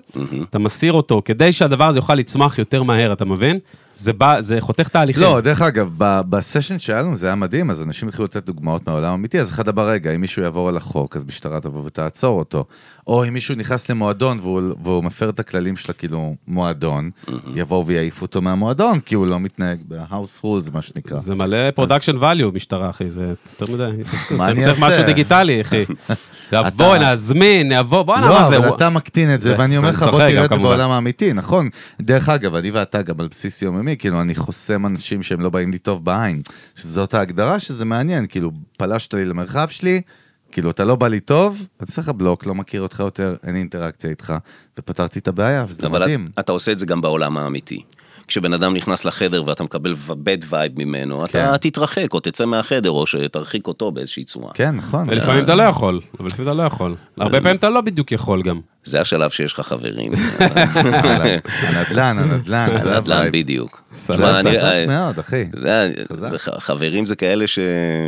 אתה 0.49 0.59
מסיר 0.59 0.93
אותו, 0.93 1.21
כדי 1.25 1.51
שהדבר 1.51 1.87
הזה 1.87 1.99
יוכל 1.99 2.15
לצמוח 2.15 2.59
יותר 2.59 2.83
מהר, 2.83 3.13
אתה 3.13 3.25
מבין? 3.25 3.59
זה 3.95 4.13
בא, 4.13 4.41
זה 4.41 4.57
חותך 4.61 4.87
תהליכים. 4.87 5.23
לא, 5.23 5.41
דרך 5.41 5.61
אגב, 5.61 5.89
ב- 5.97 6.21
בסשן 6.29 6.79
שהיה 6.79 7.01
לנו 7.01 7.15
זה 7.15 7.27
היה 7.27 7.35
מדהים, 7.35 7.69
אז 7.69 7.81
אנשים 7.81 8.07
התחילו 8.07 8.25
לתת 8.25 8.45
דוגמאות 8.45 8.87
מהעולם 8.87 9.11
האמיתי, 9.11 9.39
אז 9.39 9.49
אחד 9.49 9.67
הבא, 9.67 9.83
רגע, 9.83 10.11
אם 10.15 10.21
מישהו 10.21 10.41
יעבור 10.41 10.69
על 10.69 10.77
החוק, 10.77 11.15
אז 11.15 11.25
משטרה 11.25 11.59
תבוא 11.59 11.81
ותעצור 11.85 12.39
אותו. 12.39 12.65
או 13.07 13.27
אם 13.27 13.33
מישהו 13.33 13.55
נכנס 13.55 13.89
למועדון 13.89 14.39
והוא, 14.39 14.61
והוא 14.83 15.03
מפר 15.03 15.29
את 15.29 15.39
הכללים 15.39 15.77
של 15.77 15.91
הכאילו 15.91 16.35
מועדון, 16.47 17.09
יבואו 17.55 17.85
ויעיפו 17.85 18.25
אותו 18.25 18.41
מהמועדון, 18.41 18.99
כי 18.99 19.15
הוא 19.15 19.27
לא 19.27 19.39
מתנהג 19.39 19.79
ב-house 19.87 20.43
rules, 20.43 20.71
מה 20.73 20.81
שנקרא. 20.81 21.17
זה 21.17 21.35
מלא 21.35 21.71
production 21.71 22.17
value, 22.17 22.51
משטרה, 22.53 22.89
אחי, 22.89 23.09
זה 23.09 23.33
יותר 23.61 23.73
מדי. 23.73 23.83
מה 24.37 24.47
אני 24.47 24.55
צריך 24.55 24.67
אעשה? 24.67 24.87
משהו 24.87 25.03
דיגיטלי, 25.05 25.61
אחי. 25.61 25.83
נבוא, 26.53 26.97
נזמין, 26.97 27.71
נבוא, 27.71 28.03
בואנה, 28.03 28.29
לא, 28.29 28.39
מה 28.39 28.47
זה? 28.49 28.57
אבל 28.57 28.75
אתה 28.75 28.89
מקטין 28.89 29.33
את 29.33 29.41
זה, 29.41 29.55
ואני 29.57 29.77
אומר 29.77 29.89
לך, 29.89 30.03
בוא 30.03 30.19
תראה 30.19 30.45
את 30.45 30.49
זה. 30.49 30.57
בעולם 30.57 30.89
האמיתי, 30.89 31.33
נכון? 31.33 31.69
דרך 32.01 32.29
אגב, 32.29 32.55
אני 32.55 32.71
ואתה 32.71 33.01
גם 33.01 33.15
על 33.19 33.27
בסיס 33.31 33.63
יומיומי, 33.81 33.97
כאילו, 33.97 34.21
אני 34.21 34.35
חוסם 34.35 34.85
אנשים 34.85 35.23
שהם 35.23 35.41
לא 35.41 35.49
באים 35.49 35.71
לי 35.71 35.79
טוב 35.79 36.05
בעין. 36.05 36.41
שזאת 36.75 37.13
ההגדרה 37.13 37.59
שזה 37.59 37.85
מעניין, 37.85 38.25
כאילו, 38.25 38.51
פלשת 38.77 39.13
לי 39.13 39.25
למרחב 39.25 39.67
שלי, 39.69 40.01
כאילו, 40.51 40.71
אתה 40.71 40.83
לא 40.83 40.95
בא 40.95 41.07
לי 41.07 41.19
טוב, 41.19 41.55
אני 41.57 41.87
עושה 41.89 42.01
לך 42.01 42.09
בלוק, 42.09 42.45
לא 42.45 42.55
מכיר 42.55 42.81
אותך 42.81 42.99
יותר, 42.99 43.35
אין 43.43 43.53
לי 43.53 43.59
אינטראקציה 43.59 44.09
איתך, 44.09 44.33
ופתרתי 44.79 45.19
את 45.19 45.27
הבעיה, 45.27 45.65
וזה 45.67 45.87
אבל 45.87 45.99
מדהים. 45.99 46.29
את, 46.33 46.39
אתה 46.39 46.51
עושה 46.51 46.71
את 46.71 46.79
זה 46.79 46.85
גם 46.85 47.01
בעולם 47.01 47.37
האמיתי. 47.37 47.83
כשבן 48.31 48.53
אדם 48.53 48.73
נכנס 48.73 49.05
לחדר 49.05 49.43
ואתה 49.45 49.63
מקבל 49.63 49.95
bad 50.09 50.51
vibe 50.51 50.55
ממנו, 50.77 51.23
כן. 51.27 51.45
אתה 51.45 51.57
תתרחק 51.57 52.13
או 52.13 52.19
תצא 52.19 52.45
מהחדר 52.45 52.89
או 52.89 53.07
שתרחיק 53.07 53.67
אותו 53.67 53.91
באיזושהי 53.91 54.23
צורה. 54.23 54.51
כן, 54.53 54.75
נכון. 54.75 55.03
ולפעמים 55.09 55.43
אתה 55.43 55.55
לא 55.55 55.63
יכול, 55.63 56.01
אבל 56.19 56.27
לפעמים 56.27 56.47
אתה 56.51 56.57
לא 56.57 56.63
יכול. 56.63 56.95
הרבה 57.17 57.41
פעמים 57.41 57.57
אתה 57.57 57.69
לא 57.69 57.81
בדיוק 57.81 58.11
יכול 58.11 58.41
גם. 58.41 58.59
זה 58.83 59.01
השלב 59.01 59.29
שיש 59.29 59.53
לך 59.53 59.59
חברים. 59.59 60.11
הנדלן, 61.45 62.17
הנדלן, 62.19 62.77
זה 62.83 62.95
הנדל"ן 62.95 63.15
הווייב. 63.17 63.33
בדיוק. 63.33 63.81
זה 63.95 64.13
תשמע, 64.13 64.39
אני- 64.39 64.49
חזק 64.51 64.63
אה, 64.63 64.85
מאוד, 64.87 65.19
אחי. 65.19 65.43
זה- 65.61 65.91
חזק. 66.13 66.27
זה 66.27 66.37
חברים 66.39 67.05
זה 67.05 67.15
כאלה 67.15 67.47
ש... 67.47 67.59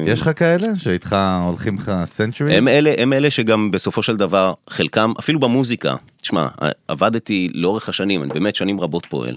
יש 0.06 0.22
לך 0.22 0.30
כאלה 0.36 0.68
שאיתך 0.76 1.16
הולכים 1.46 1.76
לך 1.76 1.92
סנצ'וריז? 2.06 2.58
הם 2.58 2.68
אלה, 2.68 2.94
הם 2.98 3.14
אלה 3.14 3.30
שגם 3.32 3.72
בסופו 3.72 4.04
של 4.04 4.16
דבר, 4.16 4.54
חלקם, 4.70 5.14
אפילו 5.20 5.40
במוזיקה, 5.40 5.96
תשמע, 6.22 6.48
עבדתי 6.88 7.50
לאורך 7.54 7.90
השנים, 7.90 8.24
אני 8.24 8.34
באמת 8.34 8.56
שנים 8.56 8.80
רבות 8.80 9.06
פועל, 9.06 9.36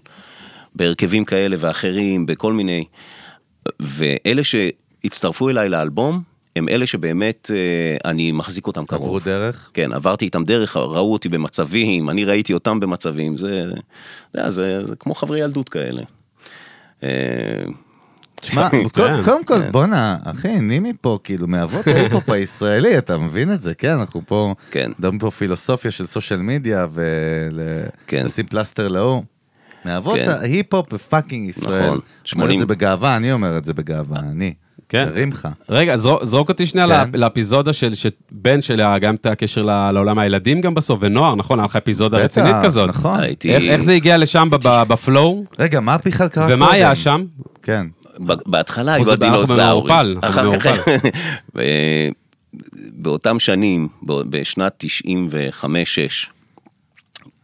בהרכבים 0.77 1.25
כאלה 1.25 1.57
ואחרים, 1.61 2.27
בכל 2.27 2.53
מיני, 2.53 2.85
ואלה 3.81 4.43
שהצטרפו 4.45 5.49
אליי 5.51 5.69
לאלבום, 5.69 6.23
הם 6.57 6.69
אלה 6.69 6.87
שבאמת 6.87 7.51
אה, 7.55 8.11
אני 8.11 8.33
מחזיק 8.33 8.67
אותם 8.67 8.85
עברו 8.89 9.07
קרוב. 9.09 9.25
דרך? 9.25 9.71
כן, 9.75 9.93
עברתי 9.93 10.25
איתם 10.25 10.45
דרך, 10.45 10.77
ראו 10.77 11.13
אותי 11.13 11.29
במצבים, 11.29 12.11
אני 12.11 12.25
ראיתי 12.25 12.53
אותם 12.53 12.81
במצבים, 12.81 13.39
זה, 13.39 13.65
זה, 14.35 14.51
זה, 14.51 14.87
זה 14.87 14.97
כמו 14.97 15.15
חברי 15.15 15.41
ילדות 15.41 15.69
כאלה. 15.69 16.03
אה, 17.03 17.09
תשמע, 18.41 18.69
כן, 18.71 18.89
קודם- 18.89 19.45
כל, 19.45 19.61
כן. 19.63 19.73
בואנה, 19.73 20.17
אחי, 20.25 20.61
נימי 20.61 20.93
פה, 21.01 21.19
כאילו, 21.25 21.47
מאבות 21.47 21.87
ההיפ-הופ 21.87 22.31
הישראלי, 22.37 22.99
אתה 22.99 23.19
מבין 23.19 23.53
את 23.53 23.63
זה? 23.63 23.75
כן, 23.75 23.91
אנחנו 23.91 24.23
פה, 24.27 24.55
כן. 24.71 24.91
מדברים 24.99 25.19
פה 25.19 25.31
פילוסופיה 25.31 25.91
של 25.91 26.07
סושיאל 26.07 26.41
מדיה. 26.41 26.87
ולשים 28.11 28.47
פלסטר 28.47 28.89
להוא. 28.89 29.23
מאבות 29.87 30.17
כן. 30.17 30.29
ההיפ-הופ 30.31 30.93
ב 30.93 31.00
fucking 31.00 31.49
ישראל. 31.49 31.79
נכון, 31.79 31.89
אומר 31.89 31.99
את 32.23 32.27
80. 32.27 32.61
זה 32.61 32.67
בגאווה, 32.67 33.17
אני 33.17 33.33
אומר 33.33 33.59
את 33.59 33.65
זה 33.65 33.75
בגאווה, 33.75 34.19
אני. 34.19 34.55
כן. 34.89 35.05
הרים 35.09 35.31
לך. 35.31 35.49
רגע, 35.69 35.97
זרוק, 35.97 36.25
זרוק 36.25 36.49
אותי 36.49 36.67
שנייה 36.67 36.87
כן. 37.05 37.11
לאפיזודה 37.15 37.73
של 37.73 37.95
שבן 37.95 38.61
שלי, 38.61 38.83
היה 38.85 38.99
גם 38.99 39.15
את 39.15 39.27
הקשר 39.27 39.63
לעולם 39.63 40.19
הילדים 40.19 40.61
גם 40.61 40.75
בסוף, 40.75 40.99
ונוער, 41.03 41.35
נכון? 41.35 41.59
היה 41.59 41.67
לך 41.67 41.77
אפיזודה 41.77 42.19
רצינית 42.19 42.57
כזאת. 42.65 42.89
נכון. 42.89 43.21
הייתי... 43.21 43.55
איך, 43.55 43.65
איך 43.65 43.83
זה 43.83 43.93
הגיע 43.93 44.17
לשם 44.17 44.49
ב- 44.51 44.57
ב- 44.69 44.83
ב 44.89 44.98
flow? 44.98 45.45
רגע, 45.59 45.81
מה 45.81 45.97
בכלל 46.05 46.29
קרה 46.29 46.45
קודם? 46.47 46.57
ומה 46.63 46.73
היה 46.73 46.95
שם? 46.95 47.25
כן. 47.63 47.87
ב- 48.27 48.33
בהתחלה 48.47 48.95
היו 48.95 49.13
הדינוזאורים. 49.13 49.95
אנחנו 50.23 50.43
במעורפל. 50.43 50.79
באותם 52.93 53.39
שנים, 53.39 53.89
ב- 54.03 54.13
בשנת 54.31 54.85
95-6, 55.65 55.67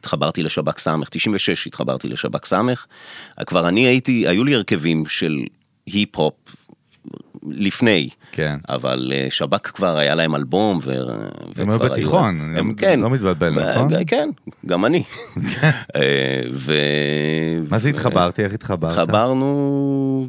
התחברתי 0.02 0.42
לשב"כ 0.42 0.78
סמך, 0.78 1.08
96 1.08 1.66
התחברתי 1.66 2.08
לשב"כ 2.08 2.44
סמך, 2.44 2.86
כבר 3.46 3.68
אני 3.68 3.80
הייתי, 3.80 4.28
היו 4.28 4.44
לי 4.44 4.54
הרכבים 4.54 5.06
של 5.06 5.38
היפ-הופ 5.86 6.34
לפני, 7.50 8.08
כן. 8.32 8.56
אבל 8.68 9.12
אה, 9.14 9.26
שב"כ 9.30 9.70
כבר 9.70 9.96
היה 9.98 10.14
להם 10.14 10.34
אלבום, 10.34 10.80
ו... 10.82 10.92
הם 11.56 11.70
היו 11.70 11.78
בתיכון, 11.78 12.54
הם, 12.56 12.68
לא- 12.68 12.74
כן. 12.76 13.00
לא 13.00 13.10
מתבלבל, 13.10 13.58
ו- 13.58 13.70
נכון? 13.70 14.04
כן, 14.06 14.28
גם 14.66 14.84
אני. 14.84 15.02
אה, 15.96 16.40
ו... 16.52 16.74
מה 17.70 17.78
זה 17.78 17.88
התחברתי? 17.88 18.44
איך 18.44 18.54
התחברת? 18.54 18.92
התחברנו, 18.92 20.28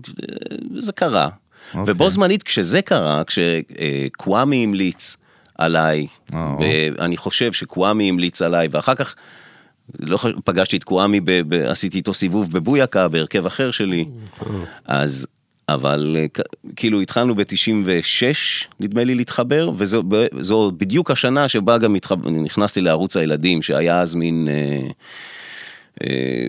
זה 0.80 0.92
קרה. 0.92 1.30
אוקיי. 1.74 1.94
ובו 1.94 2.10
זמנית, 2.10 2.44
כשזה 2.44 2.82
קרה, 2.82 3.22
כשקוואמי 3.24 4.64
המליץ 4.64 5.18
עליי, 5.58 6.08
או. 6.34 6.60
ואני 6.98 7.18
חושב 7.18 7.54
שקוואמי 7.54 8.10
המליץ 8.10 8.42
עליי, 8.42 8.68
ואחר 8.72 8.96
כך, 8.96 9.16
לא 10.00 10.18
ח- 10.18 10.26
פגשתי 10.46 10.78
את 10.78 10.84
קוואמי, 10.84 11.20
ב- 11.20 11.32
ב- 11.48 11.54
עשיתי 11.54 11.98
איתו 11.98 12.14
סיבוב 12.14 12.52
בבויקה, 12.52 13.08
בהרכב 13.08 13.46
אחר 13.46 13.72
שלי, 13.72 14.06
אז, 14.86 15.28
אבל 15.70 16.18
כאילו 16.76 17.02
התחלנו 17.02 17.36
ב-96, 17.36 18.24
נדמה 18.80 19.04
לי, 19.04 19.16
להתחבר, 19.16 19.72
וזו 19.78 20.72
בדיוק 20.78 21.12
השנה 21.12 21.48
שבה 21.50 21.78
גם 21.78 21.96
התחב... 21.96 22.28
נכנסתי 22.28 22.82
לערוץ 22.82 23.18
הילדים, 23.18 23.62
שהיה 23.62 24.00
אז 24.02 24.16
מין... 24.16 24.48
אה, 24.48 24.80
אה, 26.04 26.48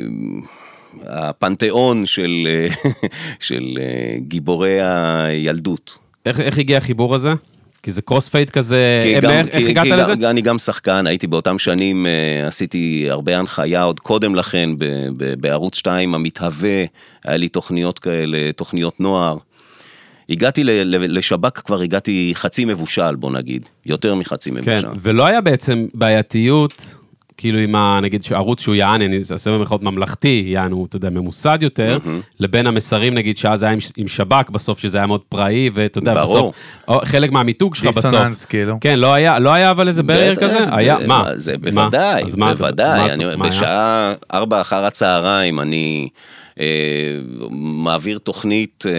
הפנתיאון 1.06 2.06
של, 2.06 2.46
אה, 2.46 2.66
של 3.48 3.78
אה, 3.80 4.16
גיבורי 4.18 4.78
הילדות. 4.82 5.98
איך, 6.26 6.40
איך 6.40 6.58
הגיע 6.58 6.78
החיבור 6.78 7.14
הזה? 7.14 7.30
כי 7.84 7.90
זה 7.90 8.02
crossfade 8.02 8.50
כזה, 8.50 8.98
כי 9.02 9.14
אה, 9.14 9.20
גם- 9.20 9.30
איך, 9.30 9.46
כי- 9.56 9.68
הגעת 9.70 9.84
כי 9.84 9.90
לזה? 9.92 10.14
גם- 10.14 10.30
אני 10.30 10.42
גם 10.42 10.58
שחקן, 10.58 11.06
הייתי 11.06 11.26
באותם 11.26 11.58
שנים, 11.58 12.06
אה, 12.06 12.46
עשיתי 12.46 13.06
הרבה 13.10 13.38
הנחיה 13.38 13.82
עוד 13.82 14.00
קודם 14.00 14.34
לכן 14.34 14.70
ב- 14.78 14.84
ב- 15.16 15.40
בערוץ 15.40 15.76
2 15.76 16.14
המתהווה, 16.14 16.84
היה 17.24 17.36
לי 17.36 17.48
תוכניות 17.48 17.98
כאלה, 17.98 18.52
תוכניות 18.56 19.00
נוער. 19.00 19.36
הגעתי 20.30 20.64
ל- 20.64 20.70
ל- 20.70 21.18
לשב"ק, 21.18 21.60
כבר 21.60 21.80
הגעתי 21.80 22.30
חצי 22.34 22.64
מבושל, 22.64 23.14
בוא 23.14 23.30
נגיד, 23.30 23.68
יותר 23.86 24.14
מחצי 24.14 24.50
כן, 24.50 24.56
מבושל. 24.56 24.88
ולא 25.00 25.26
היה 25.26 25.40
בעצם 25.40 25.86
בעייתיות, 25.94 26.96
כאילו 27.36 27.58
עם 27.58 27.74
ה... 27.74 28.00
נגיד 28.02 28.22
ערוץ 28.34 28.60
שהוא 28.62 28.74
יעני, 28.74 29.02
אני 29.02 29.16
אעשה 29.32 29.50
במירכאות 29.50 29.82
ממלכתי, 29.82 30.44
יעני 30.46 30.72
הוא, 30.72 30.86
אתה 30.86 30.96
יודע, 30.96 31.10
ממוסד 31.10 31.58
יותר, 31.60 31.98
לבין 32.40 32.66
המסרים, 32.66 33.14
נגיד, 33.14 33.36
שאז 33.36 33.62
היה 33.62 33.72
עם, 33.72 33.78
עם 33.96 34.08
שב"כ 34.08 34.50
בסוף, 34.50 34.78
שזה 34.78 34.98
היה 34.98 35.06
מאוד 35.06 35.20
פראי, 35.28 35.70
ואתה 35.74 35.98
יודע, 35.98 36.14
ברור. 36.14 36.24
בסוף, 36.24 36.54
או, 36.88 37.00
חלק 37.04 37.32
מהמיתוג 37.32 37.74
שלך 37.74 37.86
בסוף. 37.86 38.04
דיסוננס, 38.04 38.44
כאילו. 38.44 38.76
כן, 38.80 38.98
לא 38.98 39.14
היה, 39.14 39.38
לא 39.38 39.50
היה 39.52 39.70
אבל 39.70 39.88
איזה 39.88 40.02
ברייר 40.02 40.34
כזה? 40.34 40.60
זה- 40.60 40.74
היה, 40.76 40.96
מה? 41.06 41.24
זה? 41.36 41.58
בוודאי, 41.58 42.22
מה- 42.36 42.54
בוודאי. 42.54 43.06
מה- 43.06 43.12
אני- 43.12 43.36
מה? 43.36 43.48
בשעה 43.48 44.12
ארבע 44.34 44.60
אחר 44.60 44.84
הצהריים 44.84 45.60
אני 45.60 46.08
אה, 46.60 46.64
מעביר 47.50 48.18
תוכנית 48.18 48.84
אה, 48.88 48.92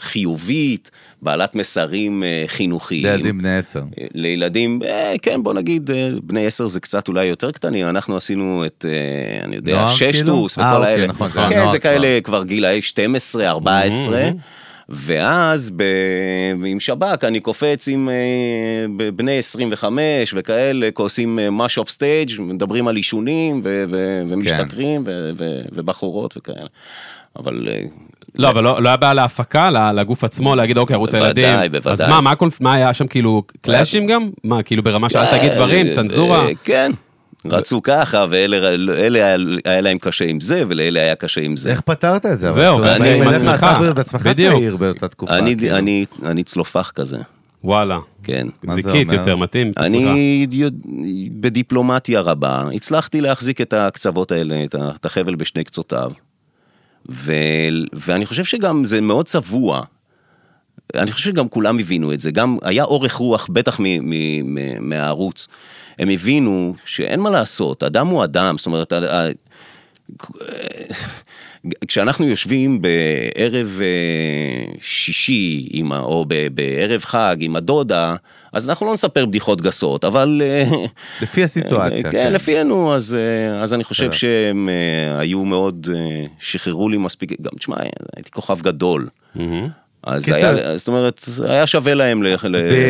חיובית, 0.00 0.90
בעלת 1.22 1.54
מסרים 1.54 2.22
אה, 2.22 2.44
חינוכיים. 2.46 3.02
לילדים 3.02 3.38
בני 3.38 3.56
עשר. 3.56 3.82
לילדים, 4.14 4.80
אה, 4.84 5.14
כן, 5.22 5.42
בוא 5.42 5.54
נגיד, 5.54 5.90
אה, 5.90 6.08
בני 6.22 6.46
עשר 6.46 6.66
זה 6.66 6.80
קצת 6.80 7.08
אולי 7.08 7.24
יותר 7.24 7.50
קטנים, 7.50 7.88
אנחנו 7.88 8.16
עשינו 8.16 8.66
את, 8.66 8.84
אה, 8.88 9.44
אני 9.44 9.56
יודע, 9.56 9.72
נוער, 9.72 9.92
ששטוס 9.92 10.54
כאילו? 10.54 10.68
וכל 10.68 10.76
אה, 10.76 10.76
אוקיי, 10.76 10.92
האלה. 10.92 11.06
נכון, 11.06 11.30
כן, 11.30 11.40
הנוער 11.40 11.70
זה 11.70 11.78
כאלה 11.78 12.20
כבר 12.24 12.44
גילאי 12.44 12.82
12, 12.82 13.48
14. 13.48 14.30
ואז 14.92 15.72
ב... 15.76 15.82
עם 16.66 16.80
שב"ק 16.80 17.24
אני 17.24 17.40
קופץ 17.40 17.88
עם 17.88 18.08
אה, 18.08 19.10
בני 19.12 19.38
25 19.38 20.34
וכאלה, 20.36 20.88
עושים 20.94 21.38
mosh 21.52 21.78
off 21.78 21.90
stage, 21.90 22.30
מדברים 22.38 22.88
על 22.88 22.96
עישונים 22.96 23.60
ו- 23.64 23.84
ו- 23.88 24.22
ומשתכרים 24.28 25.02
ו- 25.06 25.30
ו- 25.38 25.62
ובחורות 25.72 26.36
וכאלה. 26.36 26.66
אבל 27.36 27.68
אה, 27.68 27.82
לא, 28.38 28.50
אבל 28.50 28.64
לא, 28.64 28.82
לא 28.82 28.88
היה 28.88 28.96
בעיה 28.96 29.14
להפקה, 29.14 29.70
לגוף 29.70 30.24
עצמו, 30.24 30.56
להגיד, 30.56 30.78
אוקיי, 30.78 30.94
ערוץ 30.94 31.14
בוודאי, 31.14 31.46
הילדים. 31.46 31.72
בוודאי. 31.72 31.92
אז 31.92 32.00
מה, 32.00 32.34
מה, 32.60 32.74
היה 32.74 32.94
שם, 32.94 33.06
כאילו, 33.06 33.42
קלאשים 33.60 34.06
גם? 34.06 34.30
מה, 34.44 34.62
כאילו 34.62 34.82
ברמה 34.82 35.08
של 35.08 35.18
אל 35.18 35.38
תגיד 35.38 35.52
דברים, 35.52 35.86
אה, 35.86 35.94
צנזורה? 35.94 36.46
אה, 36.46 36.52
כן. 36.64 36.92
רצו 37.44 37.82
ככה, 37.82 38.24
ואלה 38.30 38.56
אלה 38.90 39.18
היה, 39.64 39.80
להם 39.80 39.98
קשה 39.98 40.24
עם 40.24 40.40
זה, 40.40 40.62
ולאלה 40.68 41.00
היה 41.00 41.14
קשה 41.14 41.40
עם 41.40 41.56
זה. 41.56 41.70
איך 41.70 41.80
פתרת 41.80 42.26
את 42.26 42.38
זה? 42.38 42.50
זהו, 42.50 42.76
זאת 42.76 42.84
אומרת, 42.84 43.00
ואני 43.00 43.14
עם 43.14 43.20
בדרך 43.20 43.60
כלל 43.60 43.70
עצמך. 43.70 43.82
אתה 43.82 43.94
בעצמך. 43.94 44.28
צעיר 44.36 44.76
באותה 44.76 45.08
תקופה. 45.08 45.38
אני, 45.38 45.56
כאילו. 45.56 45.76
אני, 45.76 46.04
אני 46.22 46.42
צלופח 46.42 46.92
כזה, 46.94 47.18
וואלה. 47.64 47.98
כן. 48.22 48.46
זיקית? 48.68 49.12
יותר, 49.12 49.36
מתאים. 49.36 49.72
אני 49.76 50.46
בדיפלומטיה 51.40 52.20
רבה, 52.20 52.64
הצלחתי 52.74 53.20
להחזיק 53.20 53.60
את 53.60 53.72
הקצוות 53.72 54.32
האלה, 54.32 54.64
את 54.74 55.06
החבל 55.06 55.34
בשני 55.34 55.64
קצותיו. 55.64 56.10
ו, 57.08 57.32
ואני 57.92 58.26
חושב 58.26 58.44
שגם 58.44 58.84
זה 58.84 59.00
מאוד 59.00 59.26
צבוע. 59.26 59.82
אני 60.94 61.12
חושב 61.12 61.30
שגם 61.30 61.48
כולם 61.48 61.78
הבינו 61.78 62.12
את 62.12 62.20
זה, 62.20 62.30
גם 62.30 62.58
היה 62.62 62.84
אורך 62.84 63.14
רוח, 63.14 63.48
בטח 63.52 63.80
מ, 63.80 63.84
מ, 63.84 64.14
מ, 64.54 64.88
מהערוץ. 64.88 65.48
הם 65.98 66.08
הבינו 66.08 66.74
שאין 66.84 67.20
מה 67.20 67.30
לעשות, 67.30 67.82
אדם 67.82 68.06
הוא 68.06 68.24
אדם, 68.24 68.58
זאת 68.58 68.66
אומרת, 68.66 68.92
כשאנחנו 71.88 72.26
יושבים 72.26 72.82
בערב 72.82 73.80
אה, 73.80 74.72
שישי, 74.80 75.82
או 75.92 76.24
בערב 76.54 77.00
חג 77.04 77.36
עם 77.40 77.56
הדודה, 77.56 78.16
אז 78.52 78.68
אנחנו 78.68 78.86
לא 78.86 78.92
נספר 78.92 79.26
בדיחות 79.26 79.60
גסות, 79.60 80.04
אבל... 80.04 80.42
אה, 80.44 80.64
לפי 81.22 81.44
הסיטואציה. 81.44 82.02
כן, 82.02 82.10
כן, 82.10 82.32
לפינו, 82.32 82.94
אז, 82.94 83.14
אה, 83.14 83.62
אז 83.62 83.74
אני 83.74 83.84
חושב. 83.84 84.12
שהם 84.12 84.68
אה, 84.68 85.18
היו 85.18 85.44
מאוד, 85.44 85.88
אה, 85.94 86.26
שחררו 86.40 86.88
לי 86.88 86.96
מספיק, 86.96 87.40
גם 87.40 87.50
תשמע, 87.58 87.76
הייתי 88.16 88.30
כוכב 88.30 88.60
גדול. 88.60 89.08
אז 90.02 90.24
קיצר- 90.24 90.36
היה, 90.58 90.78
זאת 90.78 90.88
אומרת, 90.88 91.20
היה 91.44 91.66
שווה 91.66 91.94
להם 91.94 92.22
ל- 92.22 92.36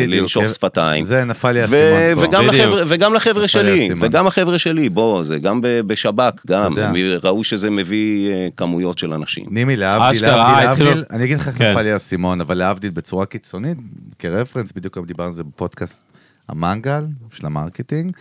לנשוך 0.07 0.49
שפתיים. 0.49 1.03
זה 1.03 1.23
נפל 1.23 1.51
לי 1.51 1.59
ו- 1.59 1.61
האסימון 1.61 2.15
פה. 2.15 2.29
וגם. 2.29 2.45
לחבר'ה, 2.47 2.83
וגם 2.87 3.13
לחבר'ה 3.13 3.47
שלי. 3.47 3.89
וגם 4.01 4.27
החבר'ה 4.27 4.59
שלי, 4.59 4.89
בוא, 4.89 5.23
זה 5.23 5.39
גם 5.39 5.59
בשב"כ, 5.63 6.45
גם. 6.47 6.77
הם 6.77 6.93
ראו 7.23 7.43
שזה 7.43 7.69
מביא 7.69 8.29
אה, 8.31 8.47
כמויות 8.57 8.97
של 8.97 9.13
אנשים. 9.13 9.45
נימי, 9.49 9.75
להבדיל, 9.75 10.21
להבדיל, 10.27 10.65
להבדיל, 10.85 11.03
אני 11.11 11.23
אגיד 11.23 11.39
לך 11.39 11.47
איך 11.47 11.57
כן. 11.57 11.71
נפל 11.71 11.81
לי 11.81 11.91
האסימון, 11.91 12.41
אבל 12.41 12.57
להבדיל 12.57 12.91
בצורה 12.91 13.25
קיצונית, 13.25 13.77
כ 14.19 14.28
reference, 14.28 14.71
בדיוק 14.71 14.97
גם 14.97 15.05
דיברנו 15.05 15.29
על 15.29 15.35
זה 15.35 15.43
בפודקאסט 15.43 16.03
המנגל 16.49 17.03
של 17.33 17.45
ה 17.45 17.51
marketing. 17.51 18.11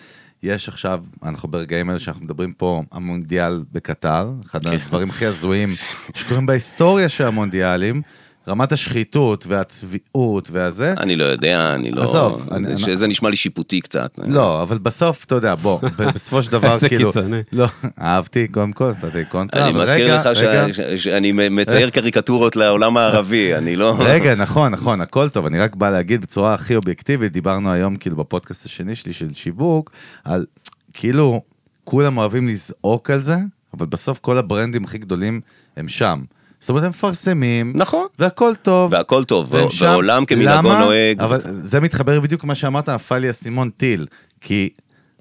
יש 0.43 0.69
עכשיו, 0.69 1.01
אנחנו 1.25 1.49
ברגעים 1.49 1.89
האלה 1.89 1.99
שאנחנו 2.01 2.25
מדברים 2.25 2.53
פה, 2.53 2.83
המונדיאל 2.93 3.63
בקטר, 3.73 4.31
אחד 4.47 4.63
כן. 4.65 4.75
הדברים 4.75 5.11
הכי 5.11 5.27
הזויים 5.27 5.69
שקורים 6.17 6.47
בהיסטוריה 6.47 7.09
של 7.09 7.27
המונדיאלים, 7.27 8.03
רמת 8.49 8.73
השחיתות 8.73 9.47
והצביעות 9.47 10.49
והזה. 10.53 10.95
אני 10.99 11.17
לא 11.17 11.25
יודע, 11.25 11.75
אני 11.75 11.91
לא... 11.91 12.03
עזוב, 12.03 12.49
אני- 12.53 12.77
זה- 12.77 12.97
זה 12.97 13.07
נשמע 13.07 13.31
לי 13.31 13.37
שיפוטי 13.37 13.81
קצת. 13.81 14.11
לא, 14.27 14.63
אבל 14.63 14.79
בסוף, 14.79 15.25
אתה 15.25 15.35
יודע, 15.35 15.55
בוא, 15.55 15.79
בסופו 16.15 16.43
של 16.43 16.53
דבר, 16.53 16.73
איזה 16.75 16.89
כאילו, 16.89 17.09
קיצוני. 17.13 17.41
לא, 17.53 17.67
אהבתי, 18.01 18.49
קודם 18.49 18.73
כל, 18.73 18.91
נתתי 18.91 19.25
קונטרה, 19.25 19.69
אני 19.69 19.83
מזכיר 19.83 20.05
רגע, 20.05 20.17
לך 20.31 20.37
ש- 20.37 20.39
רגע, 20.41 20.75
ש- 20.75 20.81
שאני 21.05 21.33
מצייר 21.51 21.91
קריקטורות 21.91 22.57
לעולם 22.57 22.97
הערבי, 22.97 23.55
אני 23.55 23.77
לא... 23.77 23.97
רגע, 23.99 24.35
נכון, 24.35 24.73
נכון, 24.73 25.01
הכל 25.01 25.29
טוב, 25.29 25.47
אני 25.47 25.59
רק 25.59 25.77
בא 25.77 25.91
להגיד 25.91 26.21
בצורה 26.21 26.55
הכי 26.55 26.77
אובייקטיבית, 26.77 27.33
דיברנו 27.33 27.71
היום 27.71 27.97
כאילו 27.97 28.17
בפודקאסט 28.17 28.67
השני 28.67 28.97
שלי 28.97 29.13
של 29.13 29.35
שיווק, 29.35 29.91
על 30.25 30.47
כאילו 30.95 31.43
כולם 31.85 32.19
אוהבים 32.19 32.49
לזעוק 32.49 33.11
על 33.11 33.23
זה, 33.23 33.37
אבל 33.79 33.87
בסוף 33.87 34.19
כל 34.19 34.39
הברנדים 34.39 34.85
הכי 34.85 34.99
גדולים 34.99 35.41
הם 35.77 35.89
שם. 35.89 36.21
זאת 36.61 36.69
אומרת, 36.69 36.85
הם 36.85 36.91
מפרסמים, 36.91 37.73
נכון. 37.77 38.07
והכל 38.19 38.55
טוב. 38.63 38.93
והכל 38.93 39.25
טוב. 39.25 39.55
ועולם 39.81 40.25
כמנהגו? 40.25 40.79
נוהג. 40.79 41.21
אבל 41.21 41.41
זה 41.51 41.81
מתחבר 41.81 42.21
בדיוק 42.21 42.45
למה 42.45 42.55
שאמרת, 42.55 42.89
נפל 42.89 43.19
לי 43.19 43.31
אסימון 43.31 43.71
טיל, 43.77 44.07
כי 44.41 44.69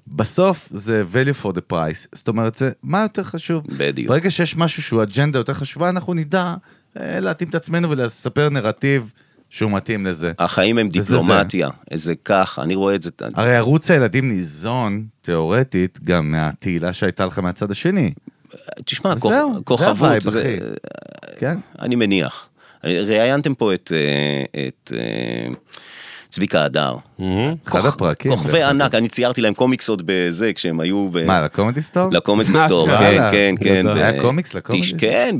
בסוף 0.06 0.68
זה 0.70 1.04
value 1.12 1.44
for 1.44 1.48
the 1.48 1.72
price, 1.72 2.08
זאת 2.12 2.28
אומרת, 2.28 2.54
זה 2.54 2.70
מה 2.82 3.02
יותר 3.02 3.22
חשוב. 3.22 3.64
בדיוק. 3.76 4.08
ברגע 4.08 4.30
שיש 4.30 4.56
משהו 4.56 4.82
שהוא 4.82 5.02
אג'נדה 5.02 5.38
יותר 5.38 5.54
חשובה, 5.54 5.88
אנחנו 5.88 6.14
נדע 6.14 6.54
אה, 7.00 7.20
להתאים 7.20 7.48
את 7.48 7.54
עצמנו 7.54 7.90
ולספר 7.90 8.48
נרטיב 8.48 9.12
שהוא 9.50 9.70
מתאים 9.70 10.06
לזה. 10.06 10.32
החיים 10.38 10.78
הם 10.78 10.88
דיפלומטיה, 10.88 11.68
איזה 11.90 12.14
כך, 12.24 12.58
אני 12.62 12.74
רואה 12.74 12.94
את 12.94 13.02
זה. 13.02 13.10
הרי 13.34 13.56
ערוץ 13.56 13.90
הילדים 13.90 14.28
ניזון, 14.28 15.06
תיאורטית, 15.22 15.98
גם 16.04 16.30
מהתהילה 16.30 16.92
שהייתה 16.92 17.26
לך 17.26 17.38
מהצד 17.38 17.70
השני. 17.70 18.10
תשמע, 18.84 19.14
זהו, 19.16 19.54
זה 19.54 19.60
כוכבות, 19.64 19.88
ה 19.88 19.95
vibe, 19.95 20.28
זה- 20.30 20.40
אחי. 20.40 20.56
כן? 21.38 21.58
אני 21.80 21.96
מניח. 21.96 22.46
ראיינתם 22.84 23.54
פה 23.54 23.74
את, 23.74 23.92
אה, 23.94 24.62
את 24.68 24.92
אה, 24.96 25.52
צביקה 26.30 26.64
הדר. 26.64 26.94
אחד 27.68 27.86
הפרקים. 27.86 28.30
כוכבי. 28.36 28.62
ענק, 28.62 28.94
אני 28.94 29.08
ציירתי 29.08 29.40
להם 29.40 29.54
קומיקסות 29.54 30.02
בזה, 30.04 30.52
כשהם 30.52 30.80
היו 30.80 31.08
ב... 31.12 31.24
מה, 31.26 31.40
לקומדי 31.40 31.82
סטור? 31.82 32.08
לקומדי 32.12 32.48
סטור? 32.58 32.88
כן, 32.98 33.22
כן, 33.32 33.54
כן. 33.60 33.86
ב- 33.86 33.96
היה 33.96 34.20
קומיקס 34.20 34.54
לקומדי? 34.54 34.92
כן, 34.98 35.36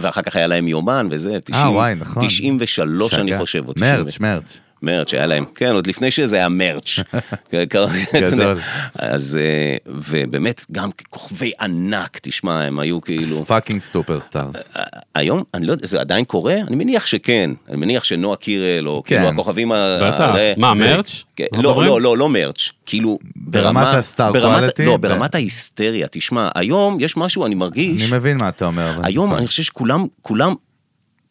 ואחר 0.00 0.22
כך 0.22 0.36
היה 0.36 0.46
להם 0.46 0.68
יומן 0.68 1.08
וזה, 1.10 1.38
90 1.44 1.68
וואי, 1.68 1.94
נכון. 1.94 2.26
93 2.26 3.14
אני. 3.14 3.38
חושב. 3.38 3.58
או 3.68 3.72
merch, 3.80 4.06
90. 4.06 4.28
merch. 4.32 4.60
merch, 4.82 5.14
היה 5.14 5.26
להם, 5.26 5.44
כן, 5.54 5.72
עוד 5.72 5.86
לפני 5.86 6.10
שזה 6.10 6.36
היה 6.36 6.48
merch. 6.48 6.98
גדול. 7.52 8.58
אז, 8.94 9.38
אה, 9.42 9.76
ובאמת, 9.86 10.66
גם 10.72 10.88
כוכבי 11.10 11.52
ענק, 11.60 12.18
תשמע, 12.22 12.62
הם 12.62 12.78
היו 12.78 13.00
כאילו... 13.00 13.44
fucking 13.46 13.80
superstars. 13.80 14.72
היום, 15.14 15.42
אני 15.54 15.66
לא 15.66 15.72
יודע, 15.72 15.86
זה 15.86 16.00
עדיין 16.00 16.24
קורה? 16.24 16.56
אני 16.68 16.76
מניח 16.76 17.06
שכן. 17.06 17.50
אני 17.68 17.76
מניח 17.76 18.04
שנועה 18.04 18.36
קירל, 18.36 18.88
או 18.88 19.02
כן. 19.06 19.16
כאילו 19.16 19.28
הכוכבים 19.28 19.72
ה... 19.72 20.54
מה, 20.56 20.74
merch? 20.74 21.24
כן, 21.36 21.44
לא? 21.52 21.84
לא, 21.84 22.00
לא, 22.00 22.16
לא 22.16 22.28
merch. 22.28 22.70
כאילו, 22.86 23.18
ברמת 23.36 23.86
ה 23.86 23.97
star 23.97 24.40
quality? 24.40 24.86
לא, 24.86 24.96
ברמת 24.96 25.34
ההיסטריה. 25.34 26.06
תשמע, 26.10 26.48
היום 26.54 26.96
יש 27.00 27.16
משהו, 27.16 27.46
אני 27.46 27.54
מרגיש... 27.54 28.02
אני 28.02 28.18
מבין 28.18 28.36
מה 28.40 28.48
אתה 28.48 28.66
אומר. 28.66 29.00
היום. 29.02 29.34
אני 29.34 29.46
חושב 29.46 29.62
שכולם, 29.62 30.06
כולם, 30.22 30.54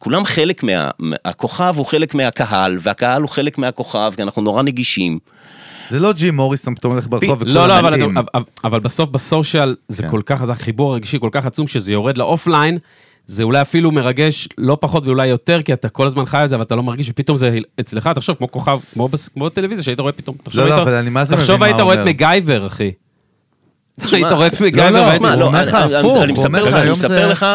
כולם 0.02 0.24
חלק 0.24 0.62
מה... 0.62 0.88
הכוכב 1.24 1.74
הוא 1.76 1.86
חלק 1.86 2.14
מהקהל, 2.14 2.78
והקהל 2.80 3.22
הוא 3.22 3.30
חלק 3.30 3.58
מהכוכב, 3.58 4.12
כי 4.16 4.22
אנחנו 4.22 4.42
נורא 4.42 4.62
נגישים. 4.62 5.18
זה 5.88 6.00
לא 6.00 6.12
ג'ים 6.12 6.36
מוריסון, 6.36 6.62
אתה 6.62 6.70
פתאום 6.76 6.92
הולך 6.92 7.06
ברחוב 7.08 7.30
וכולם 7.42 7.54
לא, 7.54 7.68
לא, 7.68 7.78
אבל. 7.78 8.02
אבל, 8.34 8.42
אבל 8.64 8.80
בסוף 8.80 9.10
ב 9.10 9.19
social 9.19 9.76
זה 9.88 10.02
כן. 10.02 10.10
כל 10.10 10.20
כך 10.26 10.40
חזק, 10.40 10.54
חיבור 10.58 10.92
הרגשי 10.92 11.18
כל 11.20 11.28
כך 11.32 11.46
עצום, 11.46 11.66
שזה 11.66 11.92
יורד 11.92 12.16
ל 12.18 12.25
offline, 12.25 12.78
זה 13.26 13.42
אולי 13.42 13.60
אפילו 13.60 13.90
מרגש 13.92 14.48
לא 14.58 14.78
פחות 14.80 15.04
ואולי 15.04 15.26
יותר, 15.26 15.62
כי 15.62 15.72
אתה 15.72 15.88
כל 15.88 16.06
הזמן 16.06 16.26
חי 16.26 16.44
את 16.44 16.48
זה, 16.48 16.54
אבל 16.54 16.64
אתה 16.64 16.76
לא 16.76 16.82
מרגיש, 16.82 17.10
ופתאום 17.10 17.36
זה 17.36 17.58
אצלך, 17.80 18.10
תחשוב, 18.14 18.36
כמו 18.36 18.50
כוכב, 18.50 18.80
כמו, 18.92 19.08
בס- 19.08 19.28
כמו 19.28 19.44
בטלוויזיה, 19.44 19.84
שהיית 19.84 20.00
רואה 20.00 20.12
פתאום, 20.12 20.36
תחשוב, 20.44 20.60
לא, 20.62 20.68
לא, 20.68 20.74
היית- 20.74 20.86
אבל 20.88 20.94
אני 20.96 21.10
מה 21.10 21.24
זה 21.24 21.36
תחשוב 21.36 21.56
מבין 21.56 21.62
היית 21.68 21.80
רואה 21.80 22.02
את. 22.02 22.06
מקגייבר, 22.06 22.66
אחי. 22.66 22.90
היית 24.12 24.26
רואה 24.32 24.46
את 24.46 24.60
לא, 24.60 24.66
מקגייבר, 24.66 24.90
לא, 25.20 25.36
לא, 25.36 25.60
לך 25.62 25.74
אני- 25.74 26.90
מספר 26.90 27.28
לך, 27.28 27.46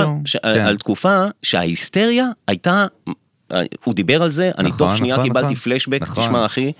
כן. 0.43 0.49
על 0.65 0.77
תקופה 0.77 1.23
שההיסטריה 1.43 2.25
הייתה, 2.47 2.85
הוא 3.83 3.93
דיבר 3.93 4.23
על 4.23 4.29
זה, 4.29 4.51
אני 4.57 4.69
נכון, 4.69 4.87
תוך 4.87 4.97
שנייה 4.97 5.15
נכון, 5.15 5.27
קיבלתי 5.27 5.45
נכון. 5.45 5.55
פלשבק, 5.55 6.01
נכון. 6.01 6.23
תשמע 6.23 6.45
אחי, 6.45 6.71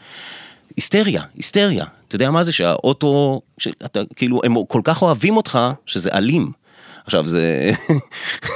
היסטריה, 0.77 1.21
היסטריה. 1.35 1.85
אתה 2.07 2.15
יודע 2.15 2.31
מה 2.31 2.43
זה 2.43 2.51
שהאוטו, 2.51 3.41
שאתה, 3.57 3.99
כאילו, 4.15 4.41
הם 4.43 4.55
כל 4.67 4.81
כך 4.83 5.01
אוהבים 5.01 5.37
אותך, 5.37 5.59
שזה 5.85 6.09
אלים. 6.13 6.51
עכשיו 7.05 7.27
זה... 7.27 7.71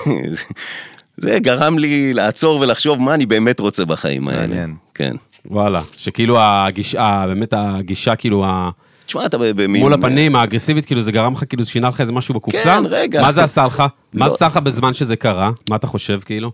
זה 1.17 1.39
גרם 1.39 1.79
לי 1.79 2.13
לעצור 2.13 2.59
ולחשוב 2.61 3.01
מה 3.01 3.13
אני 3.13 3.25
באמת 3.25 3.59
רוצה 3.59 3.85
בחיים 3.85 4.27
האלה. 4.27 4.41
מעניין. 4.47 4.75
כן. 4.93 5.15
וואלה, 5.45 5.81
שכאילו 5.97 6.37
הגישה, 6.41 7.23
באמת 7.27 7.53
הגישה, 7.57 8.15
כאילו, 8.15 8.45
ה- 8.45 8.69
תשמע, 9.09 9.25
אתה 9.25 9.37
במין... 9.37 9.81
מול 9.81 9.93
הפנים, 9.93 10.35
האגרסיבית, 10.35 10.85
כאילו 10.85 11.01
זה 11.01 11.11
גרם 11.11 11.33
לך, 11.33 11.43
כאילו 11.49 11.63
זה 11.63 11.69
שינה 11.69 11.89
לך 11.89 12.01
איזה 12.01 12.13
משהו 12.13 12.35
בקופסה? 12.35 12.63
כן, 12.63 12.83
רגע. 12.89 13.21
מה 13.21 13.31
זה 13.31 13.43
עשה 13.43 13.65
לך? 13.65 13.83
מה 14.13 14.25
לא. 14.25 14.29
זה 14.29 14.35
עשה 14.35 14.47
לך 14.47 14.57
בזמן 14.57 14.93
שזה 14.93 15.15
קרה? 15.15 15.51
מה 15.69 15.75
אתה 15.75 15.87
חושב, 15.87 16.19
כאילו? 16.25 16.51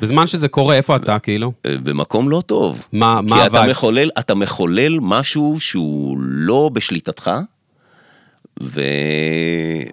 בזמן 0.00 0.26
שזה 0.26 0.48
קורה, 0.48 0.76
איפה 0.76 0.96
אתה, 0.96 1.18
כאילו? 1.18 1.52
אה, 1.66 1.74
במקום 1.82 2.30
לא 2.30 2.42
טוב. 2.46 2.86
מה- 2.92 3.20
מה 3.20 3.36
כי 3.40 3.46
אתה? 3.46 3.62
מחולל, 3.70 4.10
אתה 4.18 4.34
מחולל 4.34 4.98
משהו 5.00 5.56
שהוא 5.60 6.16
לא 6.20 6.70
בשליטתך, 6.72 7.30
ואני 8.60 9.84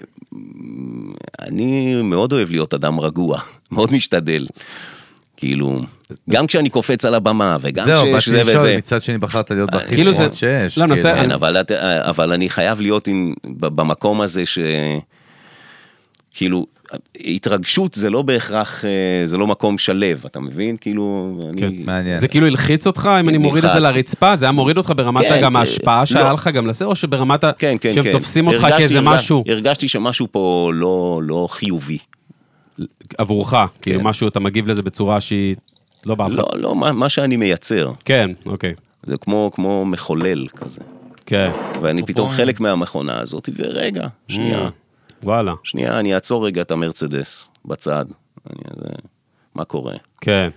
מאוד 2.04 2.34
אוהב 2.34 2.52
להיות 2.52 2.74
אדם 2.74 3.00
רגוע, 3.00 3.40
מאוד 3.72 3.94
משתדל. 3.94 4.48
כאילו, 5.42 5.82
גם 6.30 6.48
כשאני 6.48 6.70
קופץ 6.70 7.06
על 7.06 7.14
הבמה, 7.16 7.58
וגם 7.62 7.86
זהו, 7.86 8.02
כשיש 8.04 8.30
באתי 8.30 8.32
זה 8.32 8.52
לשאול, 8.52 8.58
וזה. 8.58 8.76
מצד 8.78 9.02
שני 9.02 9.18
בחרת 9.18 9.52
להיות 9.52 9.72
בהכי 9.72 9.96
כאילו 9.96 10.12
זה- 10.12 10.18
פרונט 10.18 10.36
שיש. 10.36 10.78
לא, 10.78 10.84
כאילו. 10.96 11.02
כן, 11.04 11.32
אבל, 11.32 11.58
את- 11.62 11.72
אבל 12.02 12.32
אני 12.32 12.50
חייב 12.50 12.82
להיות 12.82 13.08
עם, 13.08 13.34
במקום 13.46 14.22
הזה 14.22 14.46
ש... 14.46 14.60
כאילו, 16.34 16.66
התרגשות 17.26 17.94
זה 17.94 18.10
לא 18.10 18.22
בהכרח, 18.22 18.86
אה, 18.86 18.90
זה 19.26 19.38
לא 19.38 19.48
מקום 19.48 19.78
שלב, 19.78 20.24
אתה 20.26 20.40
מבין? 20.40 20.78
כאילו, 20.82 21.32
אני... 21.54 21.62
כן, 21.62 21.72
מעניין. 21.86 22.18
זה 22.18 22.28
כאילו 22.28 22.48
הלחיץ 22.48 22.88
אותך, 22.88 23.10
אם 23.20 23.30
אני 23.30 23.38
מוריד 23.38 23.66
את 23.66 23.74
זה. 23.74 23.80
לרצפה, 23.80 24.36
זה 24.36 24.46
היה 24.46 24.52
מוריד 24.52 24.78
אותך 24.78 24.94
ברמת 24.96 25.22
כן, 25.26 25.40
גם 25.44 25.54
כן. 25.54 25.60
ההשפעה 25.60 26.06
שהיה 26.06 26.28
לא. 26.28 26.34
לך 26.34 26.48
גם 26.48 26.68
לזה, 26.68 26.86
או 26.86 26.96
שברמת 26.96 27.44
ה... 27.44 27.52
כן, 27.58 27.76
כן, 27.82 27.94
שהם 27.94 28.04
כן. 28.04 28.12
תופסים 28.12 28.48
אותך 28.48 28.68
כאיזה 28.78 29.02
משהו 29.02 29.44
הרגשתי 29.48 29.88
שמשהו 29.88 30.28
פה 30.32 30.72
לא, 30.74 31.22
לא 31.24 31.48
חיובי. 31.52 31.98
עבורך, 33.18 33.54
כאילו 33.82 34.00
כן. 34.00 34.08
משהו, 34.08 34.28
אתה 34.28 34.40
מגיב 34.40 34.68
לזה 34.68 34.82
בצורה 34.82 35.22
שהיא 35.22 35.56
לא 36.06 36.16
בא 36.16 36.28
לך. 36.28 36.40
לא, 36.40 36.48
לא, 36.56 36.76
מה, 36.76 36.92
מה 36.92 37.10
שאני 37.10 37.38
מייצר. 37.38 37.92
כן, 38.06 38.30
אוקיי. 38.46 38.74
זה 39.04 39.18
כמו, 39.18 39.52
כמו 39.54 39.86
מחולל 39.86 40.48
כזה. 40.48 40.82
כן. 41.26 41.52
ואני 41.82 42.04
פתאום 42.06 42.30
חלק 42.30 42.60
מהמכונה 42.60 43.20
הזאת, 43.20 43.50
ורגע, 43.58 44.08
שנייה, 44.28 44.68
Mm, 44.68 44.72
וואלה, 45.24 45.54
שנייה, 45.64 46.00
אני 46.00 46.16
אעצור 46.16 46.46
רגע 46.46 46.62
את 46.62 46.72
המרצדס 46.72 47.48
בצד. 47.66 48.06
אני, 48.50 48.60
זה, 48.82 48.90
מה 49.56 49.64
קורה? 49.66 49.94
כן. 50.22 50.50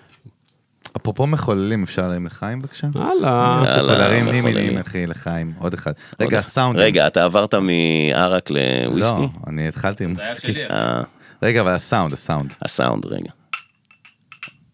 אפרופו 0.97 1.27
מחוללים, 1.27 1.83
אפשר 1.83 2.09
להרים 2.09 2.27
לחיים 2.27 2.63
בבקשה? 2.63 2.87
וואלה. 2.95 3.55
אני 3.55 3.61
רוצה 3.61 3.75
פה 3.75 3.81
יאללה, 3.81 3.99
להרים 3.99 4.25
מי 4.25 4.31
מחוללים. 4.41 4.55
מילים 4.65 4.79
אחי 4.79 5.07
לחיים, 5.07 5.53
עוד 5.59 5.75
אחד. 5.75 5.93
רגע, 6.21 6.39
הסאונד. 6.39 6.79
רגע, 6.79 7.07
אתה 7.07 7.25
עברת 7.25 7.55
מערק 7.55 8.51
לוויסקי? 8.51 9.21
לא, 9.21 9.29
אני 9.47 9.69
התחלתי 9.69 10.05
עם 10.05 10.13
וויסקי. 10.13 10.65
אה, 10.71 11.01
רגע, 11.45 11.61
אבל 11.61 11.75
הסאונד, 11.75 12.13
הסאונד. 12.13 12.53
הסאונד, 12.63 13.07
רגע. 13.07 13.31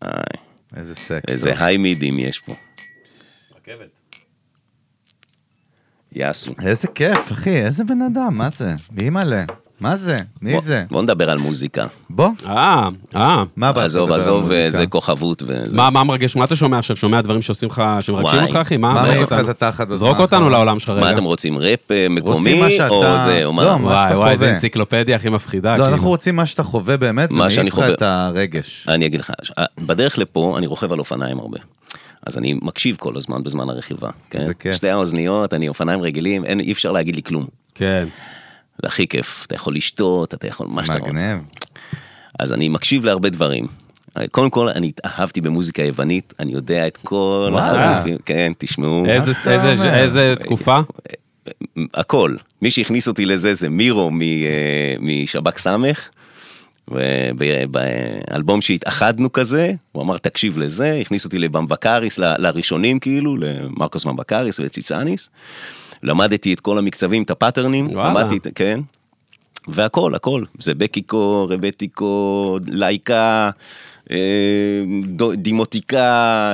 איי, 0.03 0.11
איזה 0.77 0.95
סקס. 0.95 1.29
איזה 1.29 1.65
היי 1.65 1.77
מידים 1.77 2.19
יש 2.19 2.39
פה. 2.39 2.53
יאסו. 6.13 6.55
איזה 6.67 6.89
כיף, 6.89 7.33
אחי, 7.33 7.57
איזה 7.57 7.85
בן 7.85 8.03
אדם, 8.03 8.39
מה 8.39 8.51
זה? 8.51 8.75
מי 8.91 9.11
מלא? 9.11 9.37
מה 9.81 9.97
זה? 9.97 10.17
מי 10.43 10.53
בוא- 10.53 10.61
זה? 10.61 10.85
בוא 10.91 11.03
נדבר 11.03 11.31
על 11.31 11.39
מוזיקה. 11.39 11.87
בוא, 12.11 12.29
אה, 12.47 12.89
אה. 13.17 13.45
מה 13.57 13.73
באת 13.73 13.85
עזוב, 13.85 14.13
עזוב? 14.13 14.51
זה 14.69 14.87
כוכבות 14.87 15.43
וזה. 15.47 15.77
מה, 15.77 15.91
מה 15.91 16.05
מרגש? 16.05 16.37
מה 16.37 16.45
אתה 16.45 16.57
שומע 16.57 16.79
עכשיו? 16.79 16.97
שומע 16.97 17.21
דברים 17.21 17.43
שעושים 17.43 17.69
לך, 17.69 17.83
שמרגשים 18.01 18.39
וואי. 18.39 18.47
אותך, 18.47 18.57
אחי? 18.57 18.77
מה? 18.77 18.89
מה 18.95 19.01
זרוק 19.03 19.09
מעיף 19.09 19.23
לך 19.23 19.33
אותנו. 19.33 19.51
את 19.51 19.63
התחת 19.63 19.89
בזמן 19.89 19.97
זרוק 19.97 20.19
אותנו? 20.21 20.51
לעולם 20.51 20.79
שלך 20.79 20.91
רגע. 20.91 21.01
מה 21.01 21.11
אתם 21.11 21.25
רוצים, 21.25 21.59
ראפ 21.59 21.91
אה, 21.91 22.07
מקומי, 22.11 22.61
מה 22.61 22.71
שאתה- 22.71 22.89
או 22.89 23.19
זה, 23.25 23.45
או 23.45 23.53
מה? 23.53 23.65
לא, 23.65 23.79
מה 23.79 23.85
וואי, 23.87 23.97
שאתה 24.09 24.19
וואי, 24.19 24.31
איזה 24.31 24.45
חווה. 24.45 24.55
אנציקלופדיה 24.55 25.17
הכי 25.17 25.29
מפחידה. 25.29 25.77
לא, 25.77 25.83
כאילו. 25.83 25.95
אנחנו 25.97 26.09
רוצים 26.09 26.37
מה 26.37 26.47
שאתה 26.47 26.63
חווה 26.63 26.97
באמת, 26.97 27.31
מה 27.31 27.51
שאני 27.51 27.61
ומעיף 27.61 27.75
לך 27.75 27.85
חווה. 27.85 27.95
את 27.95 28.03
הרגש. 28.03 28.87
אני 28.89 29.07
אגיד 29.07 29.21
לך, 29.21 29.33
אה, 29.59 29.65
בדרך 29.79 30.19
לפה 30.19 30.55
אני 30.59 30.67
רוכב 30.67 30.93
על 30.93 30.99
אופניים 30.99 31.39
הרבה. 31.39 31.59
אז 32.27 32.39
אני 32.39 32.55
מקשיב 32.63 32.97
כל 33.01 33.17
הזמן 33.17 33.43
בזמן 33.43 33.69
הרכיבה, 33.71 34.11
כן? 34.31 34.39
איזה 34.39 34.55
כיף. 34.55 34.75
שתי 34.77 34.89
האוזניות, 34.89 35.55
אני 35.55 35.69
אופניים 35.69 36.01
רגילים, 36.03 36.45
אין, 36.45 36.61
אי 36.61 36.73
אפשר 36.73 36.93
להגיד 36.93 37.17
לי 37.17 37.23
כלום. 37.23 37.47
כן. 37.75 38.09
זה 38.83 38.89
הכי 38.89 39.07
כיף, 39.09 39.45
אתה 39.47 39.55
יכול 39.55 39.75
לשתות, 39.75 40.35
אתה 40.35 40.47
יכול 40.49 40.67
מה 40.71 40.87
שאתה 40.87 40.99
רוצה. 40.99 41.13
מגניב. 41.13 41.39
אז 42.39 42.53
אני 42.53 42.69
מקשיב 42.69 43.05
להרבה 43.05 43.29
דברים. 43.29 43.67
קודם 44.31 44.51
כל, 44.51 44.69
אני 44.69 44.89
התאהבתי 44.89 45.41
במוזיקה 45.41 45.83
יוונית, 45.83 46.33
אני 46.41 46.53
יודע 46.53 46.87
את 46.87 46.97
כל 46.97 47.49
וואלה. 47.53 47.95
הגופים, 47.97 48.17
כן, 48.25 48.53
תשמעו. 48.59 49.07
איזה- 49.07 49.31
איזה-? 49.53 49.95
איזה 49.97 50.35
תקופה? 50.41 50.81
הכל. 51.95 52.35
מי 52.63 52.71
שהכניס 52.71 53.09
אותי 53.09 53.27
לזה 53.27 53.55
זה 53.55 53.69
מירו 53.69 54.11
מ- 54.11 54.23
אה, 54.23 54.95
משב"ק 55.01 55.59
סמך. 55.59 56.09
ובאלבום 56.89 58.61
שהתאחדנו 58.61 59.33
כזה, 59.33 59.73
הוא 59.93 60.03
אמר 60.03 60.19
תקשיב 60.19 60.59
לזה, 60.59 60.99
הכניס 61.01 61.25
אותי 61.25 61.39
לוומווקריס, 61.39 62.19
ל- 62.19 62.35
לראשונים 62.39 62.99
כאילו, 62.99 63.37
למרקוס 63.37 64.05
וומווקריס 64.07 64.61
וציצניס. 64.65 65.29
למדתי 66.03 66.55
את 66.55 66.61
כל 66.61 66.79
המקצבים, 66.79 67.23
את 67.23 67.31
הפאטרנים. 67.31 67.89
למדתי, 67.97 68.39
כן. 68.55 68.81
והכל, 69.69 70.15
הכל. 70.15 70.45
זייבקיקו, 70.59 71.47
רבטיקו, 71.51 72.59
לייקה, 72.67 73.51
אה, 74.11 74.17
דימוטיקה, 75.35 75.99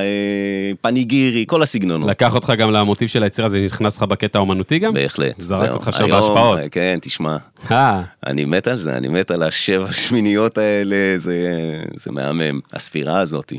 אה, 0.00 0.70
פניגירי, 0.80 1.44
כל 1.48 1.62
הסגנונות. 1.62 2.10
לקח 2.10 2.34
אותך 2.34 2.52
גם 2.58 2.70
למוטיב 2.70 3.08
של 3.08 3.22
היצירה, 3.22 3.48
זה 3.48 3.60
נכנס 3.64 3.96
לך 3.96 4.02
בקטע 4.02 4.38
האומנותי 4.38 4.78
גם? 4.78 4.94
בהחלט. 4.94 5.40
זרק. 5.40 5.70
אותך 5.70 5.90
שם 5.92 6.10
בהשפעות. 6.10 6.58
כן, 6.70 6.98
תשמע. 7.02 7.36
אה, 7.70 8.02
אני 8.26 8.44
מת 8.44 8.66
על 8.66 8.76
זה, 8.76 8.96
אני 8.96 9.08
מת 9.08 9.30
על 9.30 9.42
השבע 9.42 9.92
שמיניות 10.08 10.58
האלה, 10.58 11.18
זה, 11.18 11.48
זה 11.94 12.12
מהמם, 12.12 12.60
הספירה 12.72 13.20
הזאת. 13.20 13.52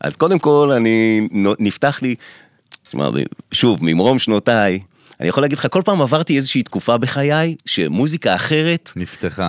אז 0.00 0.16
קודם 0.16 0.38
כל, 0.38 0.70
אני, 0.76 1.28
נפתח 1.58 2.02
לי, 2.02 2.14
תשמע, 2.88 3.10
שוב, 3.52 3.78
ממרום 3.82 4.18
שנותיי, 4.18 4.78
אני 5.22 5.28
יכול 5.28 5.42
להגיד 5.42 5.58
לך, 5.58 5.66
כל 5.70 5.82
פעם 5.84 6.02
עברתי 6.02 6.36
איזושהי 6.36 6.62
תקופה 6.62 6.98
בחיי, 6.98 7.56
שמוזיקה 7.66 8.34
אחרת 8.34 8.92
נפתחה. 8.96 9.48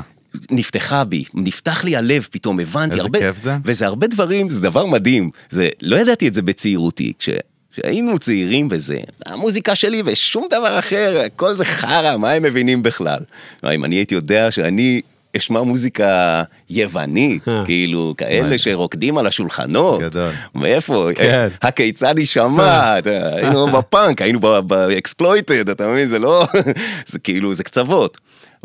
נפתחה 0.52 1.04
בי, 1.04 1.24
נפתח 1.34 1.84
לי 1.84 1.96
הלב 1.96 2.28
פתאום, 2.32 2.60
הבנתי 2.60 2.94
איזה 2.94 3.02
הרבה, 3.02 3.20
כיף 3.20 3.38
זה. 3.38 3.56
וזה 3.66 3.86
הרבה 3.86 4.08
דברים, 4.08 4.50
זה 4.50 4.62
דבר 4.62 4.86
מדהים, 4.86 5.30
זה, 5.50 5.70
לא 5.82 5.96
ידעתי 5.96 6.28
את 6.28 6.34
זה 6.34 6.42
בצעירותי, 6.42 7.14
כש... 7.20 7.30
כשהיינו 7.72 8.20
צעירים 8.20 8.68
וזה, 8.72 9.00
המוזיקה 9.26 9.76
שלי 9.76 10.02
ושום 10.06 10.46
דבר 10.52 10.80
אחר, 10.80 11.22
כל 11.36 11.54
זה 11.54 11.66
חרא, 11.66 12.18
מה 12.18 12.32
הם 12.32 12.44
מבינים 12.44 12.84
בכלל? 12.84 13.20
מה, 13.64 13.72
אם 13.72 13.86
אני 13.86 13.96
הייתי 13.96 14.16
יודע 14.16 14.52
שאני 14.52 15.02
אשמע 15.38 15.62
מוזיקה 15.62 16.44
יוונית, 16.70 17.48
אה. 17.48 17.62
כאילו, 17.66 18.14
כאלה 18.18 18.58
שרוקדים 18.58 19.18
על 19.18 19.28
השולחנות. 19.28 20.02
גדול. 20.02 20.32
מאיפה? 20.56 21.10
כן. 21.16 21.48
הכיצד 21.62 22.20
יישמע? 22.20 23.00
אתה 23.00 23.10
יודע, 23.10 23.36
היינו 23.36 23.68
בפאנק, 23.78 24.22
היינו 24.22 24.40
באקספלויטד, 24.40 25.70
אתה 25.70 25.88
מבין? 25.88 26.10
זה 26.10 26.20
לא... 26.20 26.46
זה 27.12 27.20
כאילו, 27.20 27.54
זה 27.54 27.64
קצוות. 27.64 28.18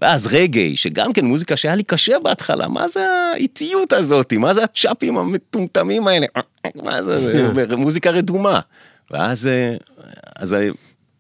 ואז 0.03 0.27
רגעי, 0.27 0.77
שגם 0.77 1.13
כן 1.13 1.25
מוזיקה 1.25 1.57
שהיה 1.57 1.75
לי 1.75 1.83
קשה 1.83 2.19
בהתחלה, 2.19 2.69
מה 2.69 2.89
זה 2.89 3.07
האיטיות 3.35 3.93
הזאת? 3.93 4.33
מה 4.33 4.55
זה 4.55 4.65
הצ'אפים 4.65 5.19
המטומטמים 5.19 6.09
האלה? 6.09 6.27
מה 6.85 7.03
זה, 7.03 7.45
זה 7.69 7.77
מוזיקה 7.77 8.11
רדומה. 8.11 8.61
ואז 9.11 9.47
אה, 9.47 9.75
אז 10.37 10.57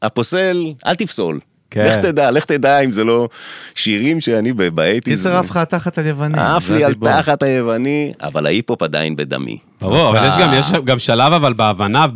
הפוסל, 0.03 0.73
אל 0.87 0.95
תפסול. 0.95 1.41
כן. 1.71 1.87
לך 1.87 1.97
תדע, 1.97 2.31
לך 2.31 2.45
תדע 2.45 2.81
אם 2.81 2.93
זה 2.93 3.05
לא 3.05 3.29
שירים 3.75 4.21
שאני 4.21 4.53
באייטיז. 4.53 5.23
קיצר 5.27 5.37
עף 5.37 5.51
לך 5.51 5.57
התחת 5.57 5.99
על 5.99 6.07
יווני. 6.07 6.39
עף 6.41 6.71
לי 6.71 6.85
על. 6.85 6.95
תחת 6.95 7.43
היווני, 7.43 8.13
אבל 8.23 8.47
ההיפ-הופ 8.47 8.83
עדיין 8.83 9.17
בדמי. 9.17 9.59
ברור, 9.81 10.11
אבל 10.11 10.29
יש 10.29 10.35
גם, 10.39 10.55
יש 10.55 10.75
אה. 10.75 10.81
גם 10.81 10.99
שלב 10.99 11.33
אבל 11.33 11.53
בהבנה, 11.53 12.07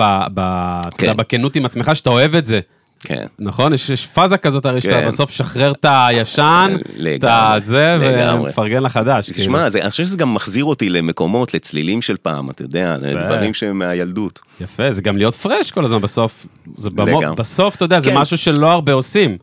כן. 0.98 1.16
בכנות 1.16 1.56
עם 1.56 1.64
עצמך, 1.64 1.90
שאתה 1.94 2.10
אוהב 2.10 2.34
את 2.34 2.46
זה. 2.46 2.60
כן. 3.04 3.26
נכון? 3.38 3.72
יש, 3.72 3.90
יש 3.90 4.06
פאזה 4.06 4.36
כזאת 4.36 4.66
הרי 4.66 4.80
שאתה 4.80 5.00
כן. 5.00 5.06
בסוף 5.06 5.30
שחרר 5.30 5.72
את 5.72 5.86
הישן, 5.88 6.76
את 7.16 7.24
הזה. 7.28 7.96
ומפרגן 8.34 8.82
לחדש. 8.82 9.30
כאילו. 9.30 9.38
תשמע, 9.38 9.68
זה- 9.68 9.82
אני 9.82 9.90
חושב 9.90 10.04
שזה 10.04 10.16
גם 10.18 10.34
מחזיר 10.34 10.64
אותי 10.64 10.90
למקומות, 10.90 11.54
לצלילים 11.54 12.02
של 12.02 12.16
פעם, 12.22 12.50
אתה 12.50 12.62
יודע, 12.62 12.96
לדברים 13.02 13.54
שהם 13.54 13.78
מהילדות. 13.78 14.40
יפה, 14.60 14.90
זה 14.90 15.02
גם 15.02 15.16
להיות 15.16 15.34
פרש 15.34 15.70
כל 15.70 15.84
הזמן 15.84 15.98
בסוף. 16.00 16.46
זה 16.76 16.90
במו. 16.90 17.34
בסוף, 17.36 17.76
אתה 17.76 17.84
יודע, 17.84 18.00
זה 18.00 18.10
כן. 18.10 18.16
משהו 18.18 18.38
שלא 18.38 18.70
הרבה 18.72 18.92
עושים, 18.92 19.36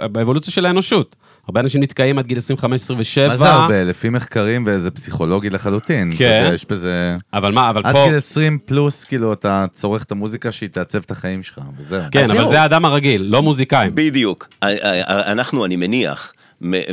באבולוציה 0.00 0.52
של 0.52 0.66
האנושות. 0.66 1.16
הרבה 1.48 1.60
אנשים 1.60 1.82
נתקעים 1.82 2.18
עד 2.18 2.26
גיל 2.26 2.38
25-27. 2.38 2.68
מה 2.68 3.36
זה 3.36 3.48
הרבה? 3.48 3.84
לפי 3.84 4.08
מחקרים 4.08 4.64
וזה 4.66 4.90
פסיכולוגי 4.90 5.50
לחלוטין. 5.50 6.12
כן. 6.18 6.50
יש 6.54 6.64
בזה... 6.64 7.16
אבל 7.32 7.52
מה, 7.52 7.70
אבל 7.70 7.82
עד 7.84 7.94
פה... 7.94 8.04
גיל 8.06 8.16
20 8.16 8.58
פלוס, 8.64 9.04
כאילו, 9.04 9.32
אתה 9.32 9.64
צורך 9.72 10.02
את 10.02 10.12
המוזיקה 10.12 10.52
שהיא 10.52 10.68
תעצב 10.68 10.98
את 10.98 11.10
החיים 11.10 11.42
שלך, 11.42 11.60
וזהו. 11.78 12.02
כן, 12.10 12.30
אבל. 12.30 12.46
זה 12.46 12.60
האדם 12.60 12.84
הרגיל, 12.84 13.22
לא 13.22 13.42
מוזיקאים. 13.42 13.90
בדיוק. 13.94 14.48
אנחנו, 14.62 15.64
אני 15.64 15.76
מניח, 15.76 16.32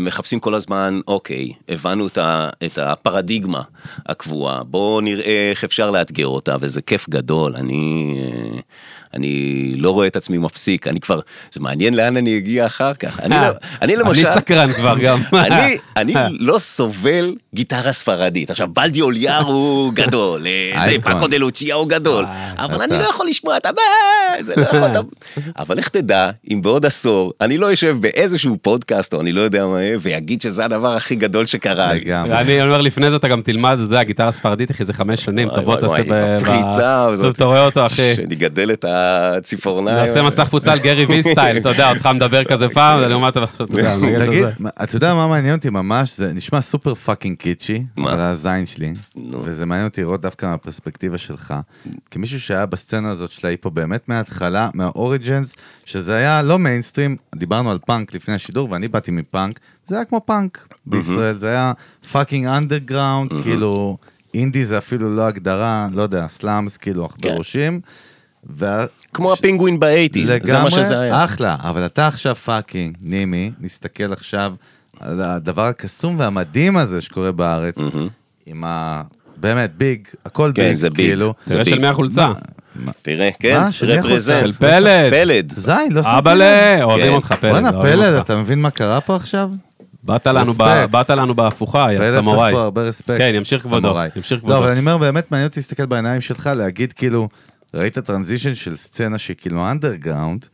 מחפשים 0.02 0.40
כל 0.40 0.56
הזמן, 0.56 1.00
אוקיי, 1.08 1.52
הבנו 1.70 2.08
את, 2.08 2.18
ה, 2.18 2.50
את 2.66 2.78
הפרדיגמה 2.78 3.62
הקבועה, 4.06 4.64
בואו 4.64 5.02
נראה 5.02 5.50
איך 5.50 5.64
אפשר 5.64 5.92
לאתגר 5.92 6.28
אותה, 6.28 6.56
וזה 6.60 6.82
כיף 6.82 7.10
גדול. 7.10 7.56
אני, 7.56 8.16
אה, 8.24 8.60
אני 9.13 9.39
לא 9.78 9.91
רואה 9.91 10.08
את 10.08 10.15
עצמי 10.15 10.38
מפסיק, 10.38 10.88
אני 10.88 11.00
כבר, 11.00 11.19
זה 11.52 11.60
מעניין 11.60 11.93
לאן 11.93 12.17
אני 12.17 12.38
אגיע 12.38 12.65
אחר 12.65 12.93
כך. 12.93 13.19
אני, 13.19 13.36
לא- 13.36 13.41
אני 13.82 13.95
למשל... 13.95 14.28
אני 14.28 14.36
סקרן 14.39 14.72
כבר 14.74 14.95
גם. 15.02 15.19
אני, 15.34 15.78
אני 15.98 16.13
לא 16.39 16.60
סובל 16.60 17.36
גיטרה 17.56 17.93
ספרדית. 17.93 18.50
עכשיו, 18.52 18.67
בלדי 18.67 19.02
אוליאר 19.02 19.41
הוא 19.52 19.93
גדול, 19.93 20.48
אה, 20.48 20.82
זה. 20.89 20.95
פאקו 21.02 21.28
דה 21.28 21.38
לוצ'יה 21.38 21.76
הוא 21.76 21.89
גדול, 21.89 22.26
אבל. 22.58 22.82
אני 22.82 22.98
לא 22.98 23.04
יכול 23.04 23.28
לשמוע 23.28 23.58
את 23.58 23.65
הבא, 23.65 23.82
זה 24.41 24.54
לא 24.56 24.62
יכול... 24.62 24.86
אתה- 24.86 25.00
אבל 25.60 25.78
איך 25.78 25.89
תדע, 25.89 26.30
אם 26.54 26.62
בעוד 26.62 26.86
עשור, 26.86 27.34
אני 27.41 27.58
לא 27.58 27.74
אשב 27.74 27.98
באיזשהו 28.00 28.58
פודקאסט, 28.62 29.13
או 29.13 29.22
אני 29.22 29.32
לא 29.32 29.41
יודע 29.41 29.65
מה, 29.65 29.78
ויגיד 30.02 30.41
שזה 30.41 30.65
הדבר 30.65 30.95
הכי 30.95 31.15
גדול 31.15 31.45
שקרה 31.45 31.93
לי. 31.93 32.13
אני 32.15 32.62
אומר, 32.62 32.82
לפני 32.82 33.10
זה 33.10 33.15
אתה 33.15 33.28
גם 33.28 33.41
תלמד, 33.41 33.74
אתה 33.74 33.84
יודע, 33.84 34.04
גיטרה 34.04 34.32
ספרדית, 34.32 34.72
אחי, 34.72 34.84
זה 34.86 34.93
חמש 34.93 35.24
שנים, 35.24 35.50
תבוא, 35.56 35.76
תעשה 35.76 36.04
הזאת. 37.04 37.36
אתה 37.36 37.43
רואה 37.45 37.65
אותו, 37.65 37.86
אחי. 37.86 38.15
שנגדל 38.15 38.72
את 38.72 38.86
הציפורניים. 39.38 39.98
נעשה 39.98 40.22
מסך 40.22 40.48
מפוצל 40.50 40.80
גרי 40.80 41.06
וי 41.06 41.24
style, 41.24 41.58
אתה 41.58 41.70
יודע, 41.70 41.90
אותך 41.90 42.10
מדבר 42.16 42.44
כזה 42.44 42.70
פעם, 42.76 43.02
לעומת 43.02 43.38
עכשיו, 43.38 43.66
אתה 43.66 43.80
יודע, 43.80 44.26
תגיד, 44.26 44.44
זה. 44.44 44.70
אתה 44.84 44.96
יודע 44.96 45.14
מה 45.14 45.28
מעניין 45.28 45.56
אותי 45.56 45.70
ממש? 45.70 46.18
זה 46.18 46.34
נשמע 46.34 46.62
super 46.62 46.95
fucking 46.95 47.38
קיצ'י? 47.38 47.86
על 47.98 48.20
הזין 48.20 48.66
שלי. 48.66 48.94
וזה 49.44 49.66
מעניין 49.66 49.88
אותי 49.88 50.02
לראות 50.02 50.22
דווקא 50.22 50.46
מהפרספקטיבה 50.46 51.18
שלך. 51.18 51.54
כמישהו 52.12 52.40
שהיה 52.40 52.66
בסצנה 52.66 53.10
הזאת 53.10 53.32
של 53.32 53.48
ההיפ 53.48 53.61
הופ 53.61 53.72
באמת 53.72 54.10
מההתחלה, 54.10 54.70
מה 54.74 54.90
origins, 54.90 55.56
שזה 55.86 56.16
היה 56.16 56.42
לא 56.42 56.60
מיינסטרים, 56.60 57.16
דיברנו 57.36 57.72
על 57.72 57.78
פאנק 57.86 58.16
לפני 58.16 58.34
השידור, 58.34 58.72
ואני 58.72 58.88
באתי 58.88 59.12
מפאנק, 59.12 59.60
זה 59.86 59.96
היה 59.96 60.06
כמו 60.06 60.22
פאנק 60.26 60.68
בישראל, 60.86 61.38
זה 61.38 61.48
היה 61.48 61.72
fucking 62.12 62.45
underground, 62.45 63.34
כאילו, 63.44 63.98
אינדי 64.34 64.66
זה 64.66 64.78
אפילו 64.78 65.16
לא 65.16 65.22
הגדרה, 65.22 65.88
לא 65.94 66.02
יודע, 66.02 66.28
slums, 66.28 66.78
כאילו, 66.78 67.10
כן. 67.10 67.30
וה- 68.58 68.86
כמו 69.13 69.34
הפינגווין 69.34 69.80
ב 69.80 69.85
eighties, 69.85 70.32
זה 70.43 70.63
מה 70.63 70.71
שזה 70.71 70.99
היה. 70.99 71.25
אחלה, 71.25 71.56
אבל 71.63 71.86
אתה 71.86 72.08
עכשיו 72.08 72.36
fucking, 72.36 72.98
נימי, 73.02 73.52
מסתכל 73.60 74.13
עכשיו 74.13 74.54
על 74.99 75.21
הדבר 75.21 75.65
הקסום 75.65 76.19
והמדהים 76.19 76.78
הזה 76.78 77.02
שקורה 77.02 77.32
בארץ, 77.32 77.75
עם 78.45 78.63
ה... 78.63 79.02
באמת, 79.38 79.75
big, 79.78 80.08
הכל 80.25 80.52
כן, 80.56 80.62
big, 80.69 80.76
זה 80.75 80.89
big. 80.89 80.98
כאילו. 80.97 81.34
זה 81.45 81.54
תראה 81.54 81.65
של 81.65 81.71
big. 81.72 81.82
מי 81.82 81.88
החולצה. 81.88 82.30
תראה, 83.02 83.30
כן? 83.39 83.62
represent. 83.82 84.41
של 84.41 84.52
פלד. 84.52 85.12
פלד. 85.12 85.54
זין, 85.56 85.91
לא 85.91 86.04
שמתי 86.04 86.17
אבאלה. 86.17 86.84
אוהבים 86.84 87.06
כן. 87.08 87.13
אותך, 87.13 87.34
פלד. 87.39 87.52
בואנה, 87.52 87.69
אוהבים 87.69 87.93
פלד. 87.99 88.13
אתה 88.13 88.36
מבין 88.36 88.62
מה 88.62 88.71
קרה 88.71 89.02
פה 89.02 89.15
עכשיו? 89.15 89.49
באת 90.04 90.28
לנו 90.28 90.54
ב-. 90.54 90.86
באת 90.91 91.10
לנו 91.10 91.36
בהפוכה, 91.36 91.88
יא 91.91 91.97
פלד 91.97 92.08
צריך 92.08 92.19
סמוראי. 92.19 92.54
פה 92.54 92.62
הרבה 92.62 92.82
respect. 92.82 93.17
כן, 93.17 93.32
ימשיך 93.36 93.62
כבודו, 93.62 93.88
סמוראי. 93.88 94.10
ימשיך 94.15 94.32
לא, 94.38 94.39
כבודו. 94.39 94.58
אבל 94.58 94.67
אני 94.67 94.80
אומר, 94.80 94.97
באמת 94.97 95.32
מעניין 95.32 95.47
אותי 95.47 95.60
להסתכל 95.60 95.86
בעיניים 95.86 96.21
שלך, 96.21 96.49
להגיד 96.56 96.93
כאילו, 96.93 97.30
ראית 97.73 97.99
transition 98.00 98.56
של 98.55 98.77
סצנה 98.77 99.17
שהיא 99.17 99.36
כאילו 99.38 99.71
underground, 99.72 100.45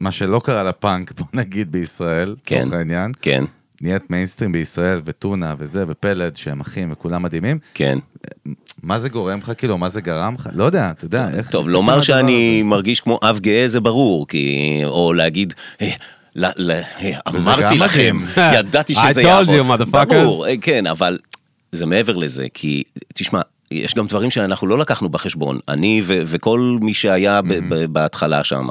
מה 0.00 0.12
שלא 0.12 0.40
קרה 0.44 0.62
לפאנק, 0.62 1.12
בוא 1.12 1.26
נגיד, 1.32 1.72
בישראל, 1.72 2.34
כן. 2.44 2.58
לצורך 2.60 2.72
העניין. 2.74 3.12
כן, 3.22 3.44
נהיית 3.80 4.10
מיינסטרים 4.10 4.52
בישראל, 4.52 5.00
וטונה 5.04 5.54
וזה, 5.58 5.84
ופלד, 5.88 6.36
שהם 6.36 6.60
אחים 6.60 6.92
וכולם 6.92 7.22
מדהימים. 7.22 7.58
כן. 7.74 7.98
מה 8.82 8.98
זה 8.98 9.08
גורם 9.08 9.38
לך, 9.38 9.52
כאילו, 9.58 9.78
מה 9.78 9.88
זה 9.88 10.00
גרם 10.00 10.34
לך? 10.34 10.48
לא 10.52 10.64
יודע, 10.64 10.90
אתה 10.90 11.04
יודע, 11.04 11.28
איך... 11.34 11.50
טוב, 11.50 11.68
לומר 11.68 12.00
שאני 12.00 12.56
הזה? 12.60 12.68
מרגיש 12.68 13.00
כמו 13.00 13.18
אב 13.22 13.38
גאה 13.38 13.68
זה 13.68 13.80
ברור, 13.80 14.26
כי... 14.28 14.80
או 14.84 15.12
להגיד, 15.12 15.54
"אה, 15.80 15.90
ל- 16.36 16.46
ל- 16.56 16.70
אה, 16.72 17.18
אמרתי 17.28 17.78
לכם. 17.78 18.16
ידעתי 18.54 18.92
I 18.92 18.96
שזה 19.10 19.20
told 19.22 19.24
יעבוד. 19.26 19.48
you, 19.48 19.82
motherfuckers. 19.82 20.14
ברור, 20.14 20.46
אה, 20.46 20.54
כן, 20.60 20.86
אבל 20.86 21.18
זה 21.72 21.86
מעבר 21.86 22.16
לזה, 22.16 22.46
כי, 22.54 22.82
תשמע, 23.14 23.40
יש 23.74 23.94
גם 23.94 24.06
דברים 24.06 24.30
שאנחנו 24.30 24.66
לא 24.66 24.78
לקחנו 24.78 25.08
בחשבון, 25.08 25.58
אני 25.68 26.02
ו- 26.04 26.22
וכל 26.26 26.78
מי 26.80 26.94
שהיה 26.94 27.42
ב- 27.42 27.54
ב- 27.68 27.84
בהתחלה 27.84 28.44
שם. 28.44 28.68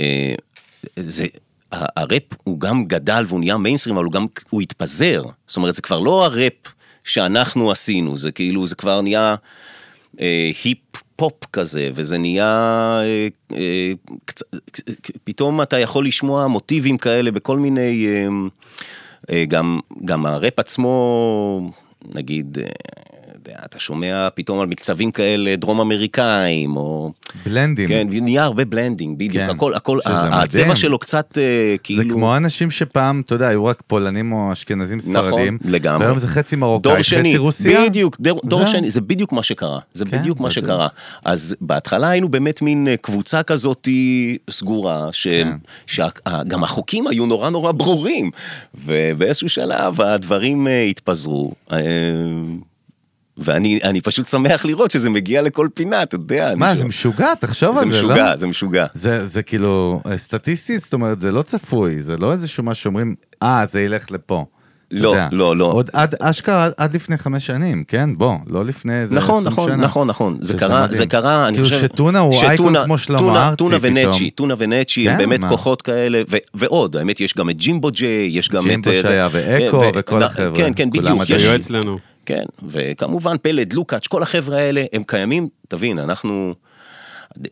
אה, 0.00 0.34
זה... 0.96 1.26
הראפ 1.72 2.22
הוא 2.44 2.60
גם 2.60 2.84
גדל 2.84 3.24
והוא 3.28 3.40
נהיה 3.40 3.56
מיינסטרים, 3.56 3.96
אבל 3.96 4.04
הוא 4.04 4.12
גם, 4.12 4.26
הוא 4.50 4.62
התפזר. 4.62 5.22
זאת 5.46 5.56
אומרת, 5.56 5.74
זה 5.74 5.82
כבר 5.82 5.98
לא 5.98 6.24
הראפ 6.24 6.52
שאנחנו 7.04 7.70
עשינו, 7.70 8.16
זה 8.16 8.32
כאילו, 8.32 8.66
זה 8.66 8.74
כבר 8.74 9.00
נהיה 9.00 9.34
אה, 10.20 10.50
hip 10.64 10.78
pop 11.16 11.44
כזה, 11.52 11.90
וזה 11.94 12.18
נהיה... 12.18 13.00
אה, 13.04 13.28
אה, 13.56 13.92
קצ... 14.24 14.42
פתאום 15.24 15.62
אתה 15.62 15.78
יכול 15.78 16.06
לשמוע 16.06 16.46
מוטיבים 16.46 16.98
כאלה 16.98 17.30
בכל 17.30 17.58
מיני... 17.58 18.06
אה, 18.06 18.28
אה, 19.30 19.44
גם, 19.48 19.80
גם 20.04 20.26
הראפ 20.26 20.58
עצמו, 20.58 21.72
נגיד, 22.14 22.58
אה, 22.58 22.66
יודע, 23.52 23.64
אתה 23.64 23.80
שומע 23.80 24.28
פתאום 24.34 24.60
על 24.60 24.66
מקצבים 24.66 25.10
כאלה 25.10 25.56
דרום 25.56 25.80
אמריקאים, 25.80 26.76
או... 26.76 27.12
בלנדים. 27.46 27.88
כן, 27.88 28.06
נהיה 28.10 28.44
הרבה 28.44 28.64
blending, 28.64 29.18
בדיוק, 29.18 29.44
כן, 29.44 29.50
הכל, 29.50 29.74
הכל, 29.74 29.98
הצבע 30.04 30.62
מדהים. 30.62 30.76
שלו 30.76 30.98
קצת 30.98 31.38
אה, 31.38 31.76
כאילו... 31.82 32.02
זה 32.02 32.08
כמו 32.10 32.36
אנשים 32.36 32.70
שפעם, 32.70 33.22
אתה 33.26 33.34
יודע, 33.34 33.48
היו 33.48 33.64
רק 33.64 33.82
פולנים 33.86 34.32
או 34.32 34.52
אשכנזים 34.52 35.00
ספרדים. 35.00 35.58
נכון, 35.60 35.72
לגמרי. 35.72 36.04
והיום 36.04 36.18
זה 36.18 36.28
חצי 36.28 36.56
מרוקאי, 36.56 36.82
דור 36.82 36.98
חצי 36.98 37.04
שני, 37.04 37.36
רוסיה. 37.36 37.84
בדיוק, 37.84 38.16
דור, 38.20 38.40
דור 38.44 38.60
זהו. 38.60 38.72
שני, 38.72 38.90
זה 38.90 39.00
בדיוק 39.00 39.32
מה 39.32 39.42
שקרה, 39.42 39.78
זה 39.94 40.04
כן, 40.04 40.18
בדיוק 40.18 40.40
מה. 40.40 40.50
שקרה. 40.50 40.88
אז 41.24 41.54
בהתחלה 41.60 42.08
היינו 42.08 42.28
באמת 42.28 42.62
מין 42.62 42.88
אה, 42.88 42.96
קבוצה 42.96 43.42
כזאת 43.42 43.88
סגורה, 44.50 45.08
כן. 45.22 45.48
שגם 45.86 46.64
החוקים 46.64 47.06
היו 47.06 47.26
נורא 47.26 47.50
נורא 47.50 47.72
ברורים, 47.72 48.30
ובאיזשהו 48.74 49.48
שלב 49.48 50.00
הדברים 50.00 50.68
אה, 50.68 50.82
התפזרו. 50.82 51.52
ואני 53.44 53.78
אני 53.84 54.00
פשוט 54.00 54.28
שמח 54.28 54.64
לראות 54.64 54.90
שזה 54.90 55.10
מגיע 55.10 55.42
לכל 55.42 55.68
פינה, 55.74 56.02
אתה 56.02 56.14
יודע. 56.14 56.52
מה, 56.56 56.74
זה 56.74 56.84
משוגע, 56.84 57.34
תחשוב 57.34 57.76
זה 57.78 57.82
על 57.84 57.90
זה, 57.92 58.02
לא? 58.02 58.08
משוגע, 58.08 58.36
זה 58.36 58.46
משוגע. 58.46 58.86
זה, 58.94 59.26
זה 59.26 59.42
כאילו, 59.42 60.00
סטטיסטית, 60.16 60.80
זאת 60.80 60.92
אומרת, 60.92 61.20
זה 61.20 61.32
לא 61.32 61.42
צפוי, 61.42 62.02
זה 62.02 62.16
לא 62.16 62.32
איזשהו 62.32 62.64
משהו 62.64 62.82
שאומרים, 62.82 63.14
אה, 63.42 63.64
זה 63.66 63.82
ילך 63.82 64.10
לפה. 64.10 64.44
לא, 64.94 65.08
יודע. 65.08 65.28
לא, 65.32 65.56
לא. 65.56 65.64
עוד 65.72 65.90
עד, 65.92 66.14
אשכרה 66.20 66.68
עד 66.76 66.94
לפני 66.94 67.18
חמש 67.18 67.46
שנים, 67.46 67.84
כן? 67.88 68.10
בוא, 68.16 68.34
לא 68.46 68.64
לפני 68.64 69.00
איזה 69.00 69.14
נכון, 69.14 69.38
עשרים 69.40 69.52
נכון, 69.52 69.72
שנה. 69.72 69.76
נכון, 69.84 70.06
נכון, 70.08 70.36
זה 70.40 70.54
קרה, 70.54 70.82
מדהים. 70.82 70.96
זה 70.98 71.06
קרה, 71.06 71.48
אני 71.48 71.56
כאילו 71.56 71.68
חושב... 71.68 71.82
שטונה 71.84 72.18
הוא 72.18 72.42
אייקון 72.42 72.84
כמו 72.84 72.98
שלמה 72.98 73.18
טונה- 73.18 73.46
ארצי 73.48 73.56
טונה 73.56 73.78
פתאום. 73.80 73.96
ונצ'י, 74.06 74.30
טונה 74.30 74.54
ונצ'י, 74.58 75.08
הם 75.08 75.12
כן, 75.14 75.18
באמת 75.18 75.40
מה? 75.40 75.48
כוחות 75.48 75.82
כאלה, 75.82 76.22
ו- 76.30 76.36
ועוד, 76.54 76.96
האמת, 76.96 77.20
יש 77.20 77.34
גם 77.36 77.50
את 77.50 77.56
ג'ימבו 77.56 77.90
ג'יי, 77.90 78.30
יש 78.32 78.48
גם 78.48 78.62
את... 78.62 78.68
ג'ימבו 78.68 78.90
זה- 78.90 79.02
שהיה, 79.02 79.28
ואקו, 79.32 79.76
ו- 79.76 79.88
וכל 79.94 80.22
החבר'ה, 80.22 80.56
כן, 80.56 80.72
כן, 80.76 80.90
בדיוק. 80.90 81.20
היו 81.30 81.54
אצלנו. 81.54 81.98
כן, 82.26 82.44
וכמובן 82.68 83.36
פלד, 83.42 83.72
לוקאץ', 83.72 84.06
כל 84.06 84.22
החבר'ה 84.22 84.58
האלה, 84.58 84.84
הם 84.92 85.02
קיימים, 85.06 85.48
תבין, 85.68 85.98
אנחנו... 85.98 86.54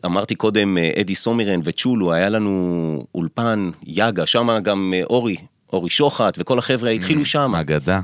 אמרתי 0.05 0.35
קודם, 0.35 0.77
אדי 1.01 1.15
סומרן 1.15 1.59
וצ'ולו, 1.63 2.13
היה 2.13 2.29
לנו 2.29 3.03
אולפן, 3.15 3.69
יאגה, 3.83 4.25
שם 4.25 4.49
גם 4.63 4.93
אה, 4.97 5.03
אורי, 5.03 5.35
אורי 5.73 5.89
שוחט 5.89 6.37
וכל 6.37 6.59
החבר'ה 6.59 6.89
התחילו 6.89 7.25
שם. 7.25 7.55
אגדה. 7.55 7.99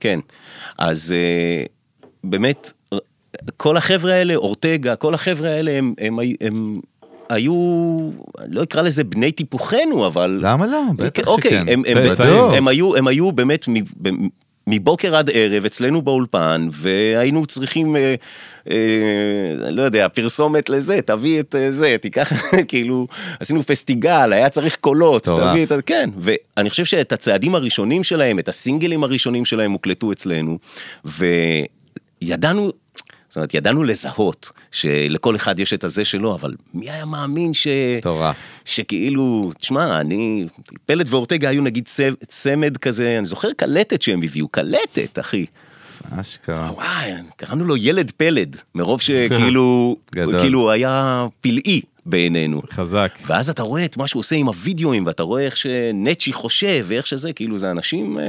כן. 0.00 0.20
אז 0.78 1.14
אה, 1.16 1.64
באמת, 2.24 2.72
כל 3.56 3.76
החבר'ה 3.76 4.12
האלה, 4.12 4.34
אורטגה, 4.34 4.96
כל 4.96 5.14
החבר'ה 5.14 5.48
האלה, 5.48 5.70
הם, 5.70 5.94
הם, 5.98 6.18
הם, 6.18 6.28
הם 6.40 6.80
היו, 7.28 7.54
לא 8.48 8.62
אקרא 8.62 8.82
לזה 8.82 9.04
בני 9.04 9.32
טיפוחנו, 9.32 10.06
אבל... 10.06 10.38
למה 10.42 10.66
לא? 10.66 10.82
בטח 10.96 11.26
אוקיי, 11.26 11.50
שכן. 11.50 11.68
הם, 11.68 11.82
הם, 11.86 11.96
הם, 11.96 12.14
צעיר. 12.14 12.42
הם, 12.42 12.68
היו, 12.68 12.96
הם 12.96 13.06
היו 13.06 13.32
באמת 13.32 13.66
מבוקר 14.70 15.16
עד 15.16 15.30
ערב 15.32 15.64
אצלנו 15.64 16.02
באולפן, 16.02 16.68
והיינו 16.72 17.46
צריכים, 17.46 17.96
אה, 17.96 18.14
אה, 18.70 19.70
לא 19.70 19.82
יודע, 19.82 20.08
פרסומת 20.08 20.68
לזה, 20.68 21.00
תביא 21.06 21.40
את 21.40 21.54
אה, 21.54 21.72
זה, 21.72 21.96
תיקח, 22.00 22.32
כאילו, 22.68 23.06
עשינו 23.40 23.62
פסטיגל, 23.62 24.32
היה 24.32 24.48
צריך 24.48 24.76
קולות, 24.76 25.28
מטורף. 25.28 25.50
תביא 25.50 25.64
את. 25.64 25.72
כן, 25.86 26.10
ואני 26.18 26.70
חושב 26.70 26.84
שאת 26.84 27.12
הצעדים 27.12 27.54
הראשונים 27.54 28.04
שלהם, 28.04 28.38
את 28.38 28.48
הסינגלים 28.48 29.04
הראשונים 29.04 29.44
שלהם 29.44 29.72
הוקלטו 29.72 30.12
אצלנו, 30.12 30.58
וידענו... 31.04 32.70
זאת 33.30 33.36
אומרת, 33.36 33.54
ידענו 33.54 33.84
לזהות 33.84 34.50
שלכל 34.70 35.36
אחד 35.36 35.60
יש 35.60 35.72
את 35.72 35.84
הזה 35.84 36.04
שלו, 36.04 36.34
אבל 36.34 36.54
מי 36.74 36.90
היה 36.90 37.04
מאמין 37.04 37.54
ש... 37.54 37.66
מטורף. 37.98 38.36
שכאילו, 38.64 39.52
תשמע, 39.58 40.00
אני, 40.00 40.46
פלד 40.86 41.06
ואורטגה 41.10 41.48
היו 41.48 41.62
נגיד 41.62 41.86
צמד, 41.86 42.14
צמד 42.28 42.76
כזה, 42.76 43.18
אני 43.18 43.26
זוכר 43.26 43.52
קלטת 43.52 44.02
שהם 44.02 44.22
הביאו, 44.22 44.48
קלטת, 44.48 45.18
אחי. 45.20 45.46
אשכרה. 46.10 46.72
וואי, 46.72 47.12
קראנו 47.36 47.64
לו 47.64 47.76
ילד 47.76 48.10
פלד, 48.10 48.56
מרוב 48.74 49.00
שכאילו, 49.00 49.96
גדול. 50.14 50.40
כאילו 50.40 50.70
היה 50.70 51.26
פלאי 51.40 51.80
בעינינו. 52.06 52.62
חזק. 52.70 53.12
ואז 53.26 53.50
אתה 53.50 53.62
רואה 53.62 53.84
את 53.84 53.96
מה 53.96 54.08
שהוא 54.08 54.20
עושה 54.20 54.36
עם 54.36 54.46
הוידאוים, 54.46 55.06
ואתה 55.06 55.22
רואה 55.22 55.42
איך 55.42 55.56
שנצ'י 55.56 56.32
חושב, 56.32 56.84
ואיך 56.88 57.06
שזה, 57.06 57.32
כאילו 57.32 57.58
זה 57.58 57.70
אנשים, 57.70 58.18
אה, 58.18 58.24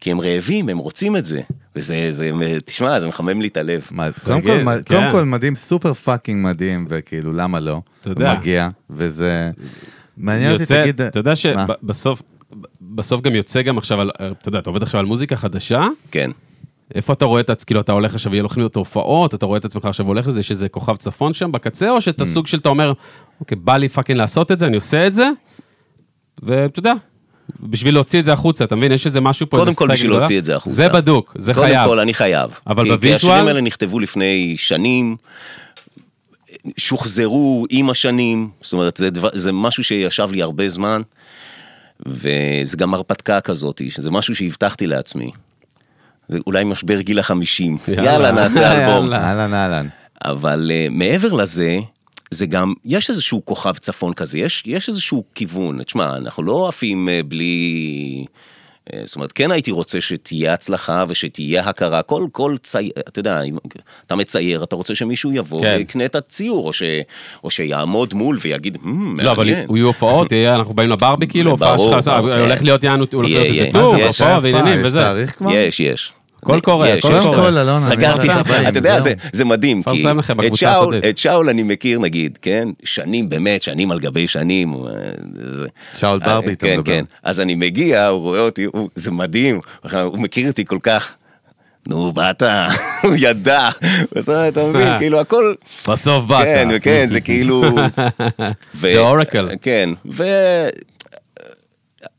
כי 0.00 0.10
הם 0.10 0.20
רעבים, 0.20 0.68
הם 0.68 0.78
רוצים 0.78 1.16
את 1.16 1.26
זה. 1.26 1.40
וזה, 1.76 2.12
זה, 2.12 2.30
תשמע, 2.64 3.00
זה 3.00 3.06
מחמם 3.06 3.40
לי 3.40 3.48
את 3.48 3.56
הלב. 3.56 3.82
מה, 3.90 4.08
קודם 4.24 4.42
כל, 4.42 4.48
כן. 4.48 4.82
קודם 4.84 5.12
כל 5.12 5.24
מדהים, 5.24 5.56
super 5.56 5.94
fucking 5.94 6.44
מדהים, 6.44 6.86
וכאילו, 6.88 7.32
למה 7.32 7.60
לא? 7.60 7.80
אתה 8.00 8.10
יודע. 8.10 8.34
מגיע, 8.34 8.68
וזה... 8.90 9.50
מעניין 10.16 10.52
אותי, 10.52 10.64
תגיד... 10.66 11.00
אתה 11.00 11.18
יודע? 11.18 11.36
שבסוף, 11.36 12.22
בסוף 12.80 13.20
גם 13.20 13.34
יוצא 13.34 13.62
גם 13.62 13.78
עכשיו 13.78 14.00
על, 14.00 14.10
אתה 14.18 14.48
יודע, 14.48 14.58
אתה 14.58 14.70
עובד 14.70 14.82
עכשיו 14.82 15.00
על 15.00 15.06
מוזיקה 15.06 15.36
חדשה, 15.36 15.86
כן. 16.10 16.30
איפה 16.94 17.12
אתה 17.12 17.24
רואה 17.24 17.40
את 17.40 17.50
עצמך, 17.50 17.66
כאילו 17.66 17.80
אתה 17.80 17.92
הולך 17.92 18.14
עכשיו, 18.14 18.32
יהיה 18.34 18.42
הולכים 18.42 18.60
להיות 18.62 18.76
הופעות, 18.76 19.34
אתה 19.34 19.46
רואה 19.46 19.58
את 19.58 19.64
עצמך 19.64 19.84
עכשיו 19.84 20.06
הולך 20.06 20.26
לזה, 20.26 20.42
שזה 20.42 20.68
כוכב 20.68 20.96
צפון 20.96 21.32
שם 21.34 21.52
בקצה, 21.52 21.90
או 21.90 21.96
Mm. 21.96 22.00
שאתה 22.00 22.24
סוג 22.24 22.46
של, 22.46 22.58
אתה 22.58 22.68
אומר, 22.68 22.92
אוקיי, 23.40 23.56
בא 23.58 23.76
לי 23.76 23.88
fucking 23.88 24.18
לעשות 24.18 24.52
את 24.52 24.58
זה, 24.58 24.66
אני 24.66 24.76
עושה 24.76 25.06
את 25.06 25.14
זה, 25.14 25.30
ואתה 26.42 26.78
יודע, 26.78 26.92
בשביל 27.60 27.94
להוציא 27.94 28.20
את 28.20 28.24
זה 28.24 28.32
החוצה, 28.32 28.64
אתה 28.64 28.76
מבין? 28.76 28.92
יש 28.92 29.06
איזה 29.06 29.20
משהו 29.20 29.50
פה, 29.50 29.56
קודם 29.56 29.68
איזה 29.68 29.78
כל 29.78 29.88
בשביל. 29.92 30.10
להוציא 30.10 30.38
את 30.38 30.44
זה 30.44 30.56
החוצה. 30.56 30.76
זה 30.76 30.88
בדוק, 30.88 31.36
זה 31.38 31.54
קודם 31.54 31.66
חייב. 31.66 31.86
כל, 31.88 31.98
אני 31.98 32.14
חייב. 32.14 32.50
אבל 32.66 32.84
כי- 32.84 32.90
כי 32.90 32.96
ב 32.96 32.98
visual- 32.98 33.14
השירים 33.32 33.46
האלה 33.48 33.60
נכתבו 33.60 33.98
לפני 34.00 34.54
שנים, 34.56 35.16
שוחזרו 36.76 37.66
עם 37.70 37.90
השנים, 37.90 38.48
זאת 38.60 38.72
אומרת, 38.72 38.96
זה, 38.96 39.10
דבר, 39.10 39.28
זה 39.32 39.52
משהו 39.52 39.84
שישב 39.84 40.28
לי 40.32 40.42
הרבה 40.42 40.68
זמן, 40.68 41.02
וזה 42.06 42.76
גם 42.76 42.94
הרפתקה 42.94 43.40
כזאת, 43.40 43.80
שזה 43.88 44.10
משהו 44.10 44.34
שהבטחתי 44.34 44.86
לעצמי. 44.86 45.30
זה 46.28 46.38
אולי 46.46 46.64
משבר 46.64 47.00
גיל 47.00 47.18
החמישים. 47.18 47.78
יאללה. 47.88 48.04
יאללה, 48.12 48.32
נעשה 48.32 48.70
אלבום. 48.72 49.04
יאללה. 49.04 49.16
אהלן, 49.24 49.54
אהלן. 49.54 49.88
אבל 50.24 50.70
uh, 50.70 50.90
מעבר 50.90 51.32
לזה, 51.32 51.78
זה 52.30 52.46
גם, 52.46 52.72
יש 52.84 53.10
איזשהו 53.10 53.42
כוכב 53.44 53.72
צפון 53.76 54.14
כזה, 54.14 54.38
יש, 54.38 54.62
יש 54.66 54.88
איזשהו 54.88 55.24
כיוון. 55.34 55.82
תשמע, 55.82 56.16
אנחנו 56.16 56.42
לא 56.42 56.68
עפים 56.68 57.08
uh, 57.08 57.26
בלי... 57.26 58.24
uh, 58.88 58.96
זאת 59.04 59.16
אומרת, 59.16 59.32
כן 59.32 59.50
הייתי 59.50 59.70
רוצה 59.70 60.00
שתהיה 60.00 60.52
הצלחה 60.52 61.04
ושתהיה 61.08 61.62
הכרה. 61.64 62.02
כל, 62.02 62.26
כל 62.32 62.56
צייר, 62.62 62.90
אתה 62.98 63.18
יודע, 63.18 63.42
אם 63.42 63.56
אתה 64.06 64.16
מצייר, 64.16 64.64
אתה 64.64 64.76
רוצה 64.76 64.94
שמישהו 64.94 65.32
יבוא 65.32 65.60
כן. 65.60 65.74
ויקנה 65.78 66.04
את 66.04 66.14
הציור, 66.14 66.66
או, 66.66 66.72
ש, 66.72 66.82
או 67.44 67.50
שיעמוד 67.50 68.14
מול 68.14 68.38
ויגיד, 68.40 68.76
"Hmm, 68.76 68.86
מעניין. 68.86 69.26
לא, 69.26 69.32
אבל 69.32 69.48
יהיו 69.48 69.86
הופעות, 69.86 70.32
אנחנו 70.32 70.74
באים 70.74 70.90
לברבי, 70.90 71.26
כאילו, 71.26 71.50
הופעה 71.50 71.78
שלך, 71.78 72.04
כן. 72.04 72.40
הולך 72.40 72.62
להיות 72.62 72.84
יענו, 72.84 73.04
הולך 73.12 73.28
להיות 73.28 73.46
איזה. 73.46 73.68
tour, 73.72 73.94
הופעה? 74.04 74.38
ועניינים 74.42 74.80
וזה. 74.84 75.02
יש, 75.50 75.80
יש. 75.80 76.12
קול 76.44 76.60
קורא, 76.60 76.88
יש, 76.88 77.02
קול 77.02 77.12
יש. 77.12 77.24
קודם 77.24 77.36
כל, 77.36 77.58
אלון, 77.58 77.68
אני 77.68 77.78
סגרתי, 77.78 78.28
אתה 78.68 78.78
יודע, 78.78 78.98
זה, 79.32 79.44
מדהים, 79.44 79.82
כי 79.82 80.04
את 81.08 81.18
שאול, 81.18 81.48
אני 81.48 81.62
מכיר 81.62 81.98
נגיד, 81.98 82.38
כן, 82.42 82.68
שנים 82.84 83.28
באמת, 83.28 83.62
שנים 83.62 83.90
על 83.90 84.00
גבי 84.00 84.28
שנים. 84.28 84.74
אה, 84.74 84.80
שאול 85.94 86.18
ברבי, 86.18 86.52
אתה 86.52 86.66
כן, 86.66 86.78
מדבר. 86.78 86.92
כן, 86.92 87.04
אז 87.22 87.40
אני 87.40 87.54
מגיע, 87.54 88.06
הוא 88.06 88.20
רואה 88.20 88.40
אותי, 88.40 88.66
זה 88.94 89.10
מדהים, 89.10 89.60
הוא 90.02 90.18
מכיר 90.18 90.48
אותי 90.48 90.64
כל 90.64 90.78
כך. 90.82 91.14
נו, 91.88 92.12
באת, 92.12 92.42
הוא 93.02 93.14
ידע, 93.18 93.68
בסדר, 94.12 94.48
אתה 94.48 94.66
מבין, 94.66 94.98
כאילו 94.98 95.20
הכל, 95.20 95.54
בסוף 95.88 96.26
באת. 96.26 96.44
כן, 96.44 96.68
כן, 96.82 97.06
זה 97.08 97.20
כאילו... 97.20 97.62
The 98.80 98.96
Oracle. 98.96 99.56
כן, 99.62 99.90
ו... 100.12 100.24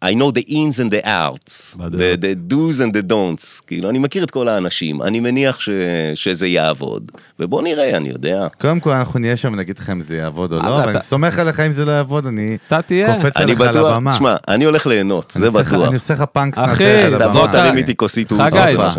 I 0.05 0.13
know 0.13 0.31
the 0.31 0.43
ins 0.47 0.77
and 0.79 0.91
the 0.91 1.05
outs, 1.05 1.75
the, 1.77 2.17
the 2.21 2.53
do's 2.53 2.79
and 2.81 2.93
the 2.93 3.11
don'ts, 3.11 3.61
כאילו, 3.67 3.89
אני 3.89 3.99
מכיר 3.99 4.23
את 4.23 4.31
כל 4.31 4.47
האנשים, 4.47 5.01
אני 5.01 5.19
מניח 5.19 5.59
ש, 5.59 5.69
שזה 6.15 6.47
יעבוד, 6.47 7.11
ובוא 7.39 7.61
נראה, 7.61 7.97
אני 7.97 8.09
יודע. 8.09 8.47
קודם 8.61 8.79
כל, 8.79 8.91
אנחנו 8.91 9.19
נהיה 9.19 9.35
שם 9.35 9.53
ונגיד 9.53 9.77
לך 9.77 9.89
אם 9.89 10.01
זה 10.01 10.15
יעבוד 10.17 10.53
או 10.53 10.61
מה 10.61 10.69
לא, 10.69 10.75
אבל 10.75 10.83
אתה- 10.83 10.91
אני 10.91 10.99
סומך 11.01 11.39
עליך 11.39 11.59
אם 11.59 11.71
זה 11.71 11.85
לא 11.85 11.91
יעבוד, 11.91 12.25
אני. 12.25 12.57
קופץ 12.69 13.37
אני 13.37 13.43
עליך 13.43 13.61
על 13.61 13.77
הבמה. 13.77 14.11
תשמע, 14.11 14.35
אני 14.47 14.65
הולך 14.65 14.87
ליהנות, 14.87 15.31
זה 15.37 15.49
בטוח. 15.49 15.73
אני 15.73 15.93
עושה 15.93 16.13
לך 16.13 16.23
פאנק 16.33 16.57
אחי, 16.57 16.71
סנטר 16.77 16.85
על 17.05 17.15
תבוא, 17.15 17.27
תבוא, 17.27 17.41
הבמה. 17.43 17.51
תרים 17.53 17.77
איתי 17.77 17.95
כוסית. 17.95 18.31
הלאה, 18.31 18.91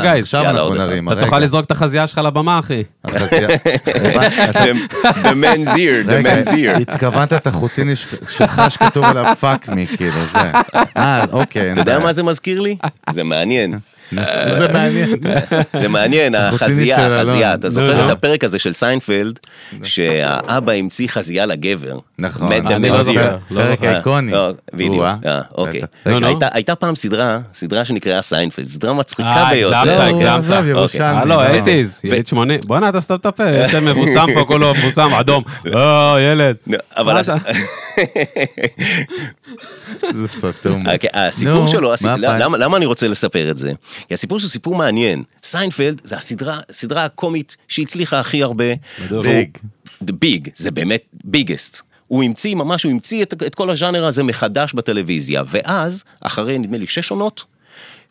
חגי, 0.00 0.08
עכשיו 0.18 0.42
אנחנו 0.44 0.74
נרים, 0.74 1.12
אתה 1.12 1.20
תוכל. 1.24 1.38
לזרוק 1.38 1.64
את 1.66 1.70
החזייה 1.70 2.06
שלך 2.06 2.18
לבמה, 2.18 2.58
אחי. 2.58 2.82
The- 5.24 5.34
manssiere, 5.44 6.04
the 6.04 6.22
manssiere. 6.22 6.80
התכוונת 6.80 7.32
את 7.32 7.46
החוטיני 7.46 7.96
ש- 7.96 8.06
שלך 8.30 8.62
שכתוב 8.68 9.04
עליו 9.04 9.34
fuck 9.40 9.68
me, 9.68 9.86
כאילו, 9.86 10.12
זה. 10.32 10.52
אה, 10.96 11.24
אוקיי. 11.32 11.72
אתה 11.72 11.80
יודע 11.80 11.98
מה 11.98 12.12
זה 12.12 12.22
מזכיר 12.22 12.60
לי? 12.60 12.76
זה 13.10 13.24
מעניין. 13.24 13.78
זה 14.58 14.68
מעניין. 14.72 15.16
זה 15.80 15.88
מעניין, 15.88 16.34
החזייה. 16.34 17.20
החזייה. 17.20 17.54
אתה 17.54 17.70
זוכר 17.70 17.96
נו. 17.96 18.06
את 18.06 18.10
הפרק 18.10 18.44
הזה 18.44 18.58
של 18.58 18.72
סיינפלד, 18.72 19.38
שהאבא 19.82 20.72
המציא 20.72 21.08
חזייה 21.08 21.46
לגבר. 21.46 21.98
נכון. 22.18 22.52
אני 22.52 22.90
לא 22.90 23.02
זוכר. 23.02 23.36
לא 23.50 23.62
פרק. 23.76 23.84
איקוני. 23.84 24.32
לא, 24.32 24.50
בדיוק. 24.74 25.04
אה, 25.26 25.40
אוקיי. 25.54 25.80
הייתה- 26.52 26.74
פעם 26.74 26.94
סדרה, 26.96 27.38
סדרה 27.54 27.84
שנקראה 27.84 28.22
סיינפלד, 28.22 28.68
סדרה 28.68 28.92
מצחיקה 28.92 29.28
אה, 29.28 29.50
ביותר. 29.50 29.76
הגזמת, 29.76 29.98
לא, 29.98 30.02
הגזמת. 30.02 30.28
עזוב, 30.38 30.52
אוקיי. 30.56 30.70
ירושלמי. 30.70 31.04
הלו, 31.04 31.28
לא. 31.34 31.42
eighties, 31.42 32.00
יליד 32.04 32.26
80. 32.26 32.60
בואנה, 32.66 32.88
אתה 32.88 33.00
סתם 33.00 33.14
את 33.14 33.26
הפה, 33.26 33.50
יש 33.50 33.74
להם 33.74 33.84
מבוסם 33.84 34.26
פה, 34.34 34.44
כולו 34.44 34.72
מבוסם, 34.74 35.08
אדום. 35.20 35.42
אה, 35.76 36.16
ילד. 36.20 36.56
אבל? 36.96 37.22
זה 40.14 40.28
סתום. 40.28 40.86
אוקיי, 40.88 41.10
הסיפור 41.14 41.66
שלו, 41.66 41.92
למה 42.58 42.76
אני 42.76 42.86
רוצה 42.86 43.08
לספר 43.08 43.50
את 43.50 43.58
זה? 43.58 43.72
כי 44.08 44.14
הסיפור 44.14 44.38
שהוא 44.38 44.50
סיפור 44.50 44.74
מעניין. 44.74 45.22
סיינפלד 45.44 46.00
זה 46.04 46.16
הסדרה, 46.16 46.60
הסדרה 46.70 47.04
הקומית 47.04 47.56
שהצליחה 47.68 48.20
הכי 48.20 48.42
הרבה. 48.42 48.64
big. 49.10 49.58
The 50.04 50.12
big, 50.24 50.50
זה 50.56 50.70
באמת 50.70 51.02
biggest. 51.24 51.82
הוא 52.06 52.24
המציא 52.24 52.54
ממש, 52.54 52.82
הוא 52.82 52.92
המציא 52.92 53.22
את, 53.22 53.42
את 53.46 53.54
כל 53.54 53.70
הז'אנר 53.70 54.04
הזה 54.04 54.22
מחדש 54.22 54.74
בטלוויזיה, 54.74 55.42
ואז, 55.46 56.04
אחרי 56.20 56.58
נדמה 56.58 56.78
לי 56.78 56.86
שש 56.86 57.10
עונות, 57.10 57.44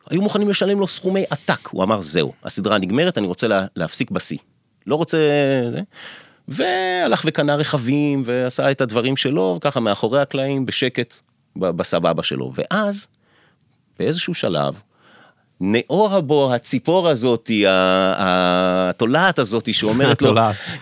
היו 0.10 0.22
מוכנים 0.22 0.50
לשלם 0.50 0.80
לו 0.80 0.88
סכומי 0.88 1.24
עתק. 1.30 1.68
הוא 1.68 1.84
אמר, 1.84 2.02
זהו, 2.02 2.34
הסדרה 2.44 2.78
נגמרת, 2.78 3.18
אני 3.18 3.28
רוצה 3.28 3.48
לה, 3.48 3.66
להפסיק 3.76 4.12
בשיא. 4.12 4.38
לא 4.88 4.96
רוצה... 4.96 5.18
זה. 5.72 5.82
והלך 6.48 7.24
וקנה 7.26 7.56
רכבים, 7.56 8.24
ועשה 8.26 8.72
את 8.72 8.82
הדברים 8.82 9.18
שלו, 9.18 9.58
ככה 9.62 9.80
מאחורי 9.80 10.22
הקלעים, 10.22 10.66
בשקט, 10.66 11.20
בסבבה 11.56 12.24
שלו. 12.24 12.54
ואז, 12.56 13.08
באיזשהו 14.00 14.34
שלב, 14.34 14.82
נאורה 15.62 16.22
בו 16.22 16.54
הציפור 16.54 17.08
הזאתי, 17.08 17.64
התולעת 17.68 19.40
הזאתי 19.40 19.74
שאומרת 19.74 20.22
לו. 20.22 20.34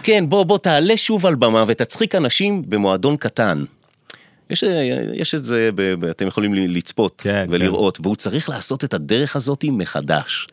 כן, 0.04 0.26
בוא, 0.30 0.44
בוא 0.44 0.58
תעלה 0.58 0.98
שוב 0.98 1.26
על 1.26 1.36
במה 1.36 1.64
ותצחיק 1.68 2.16
אנשים 2.16 2.64
במועדון 2.70 3.18
קטן. 3.18 3.64
יש, 4.50 4.64
יש 5.14 5.36
את 5.36 5.46
זה, 5.46 5.70
ב, 5.76 5.94
ב, 6.00 6.06
אתם 6.06 6.28
יכולים 6.28 6.54
לצפות 6.54 7.22
כן, 7.22 7.48
ולראות, 7.50 8.00
והוא 8.02 8.16
צריך 8.16 8.50
לעשות 8.50 8.84
את 8.84 8.94
הדרך 8.94 9.36
הזאת 9.36 9.66
מחדש. 9.72 10.48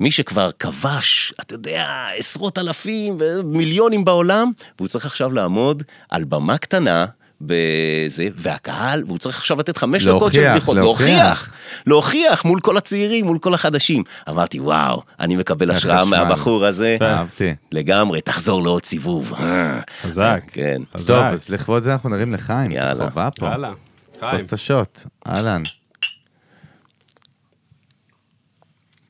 מי 0.00 0.10
שכבר 0.10 0.50
כבש, 0.58 1.34
אתה 1.40 1.54
יודע, 1.54 2.06
עשרות 2.16 2.58
אלפים 2.58 3.16
ומיליונים 3.20 4.04
בעולם, 4.04 4.52
והוא 4.78 4.88
צריך 4.88 5.06
עכשיו 5.06 5.32
לעמוד 5.32 5.82
על 6.10 6.24
במה 6.24 6.58
קטנה. 6.58 7.06
בזה, 7.46 8.26
והקהל, 8.34 9.02
והוא 9.06 9.18
צריך 9.18 9.38
עכשיו 9.38 9.58
לתת 9.58 9.76
חמש 9.76 10.06
דקות 10.06 10.32
של 10.34 10.50
בדיחות, 10.50 10.76
להוכיח. 10.76 11.08
להוכיח, 11.08 11.54
להוכיח 11.86 12.44
מול 12.44 12.60
כל 12.60 12.76
הצעירים, 12.76 13.26
מול 13.26 13.38
כל 13.38 13.54
החדשים. 13.54 14.02
אמרתי, 14.28 14.60
וואו, 14.60 15.02
אני 15.20 15.36
מקבל 15.36 15.70
השראה. 15.70 16.04
מהבחור 16.04 16.66
הזה. 16.66 16.96
אהבתי. 17.02 17.54
לגמרי, 17.72 18.20
תחזור 18.20 18.62
לעוד 18.62 18.84
סיבוב. 18.84 19.34
אה, 19.40 19.80
חזק. 20.02 20.42
כן. 20.52 20.82
טוב, 21.06 21.24
אז 21.24 21.48
לכבוד 21.48 21.82
זה 21.82 21.92
אנחנו 21.92 22.08
נרים 22.08 22.34
לחיים, 22.34 22.70
זה 22.70 22.76
יאללה. 22.76 23.08
חובה 23.08 23.28
פה. 23.30 23.46
יאללה. 23.46 23.72
חיים. 24.20 24.40
את 24.46 24.52
השוט, 24.52 24.98
אהלן. 25.28 25.62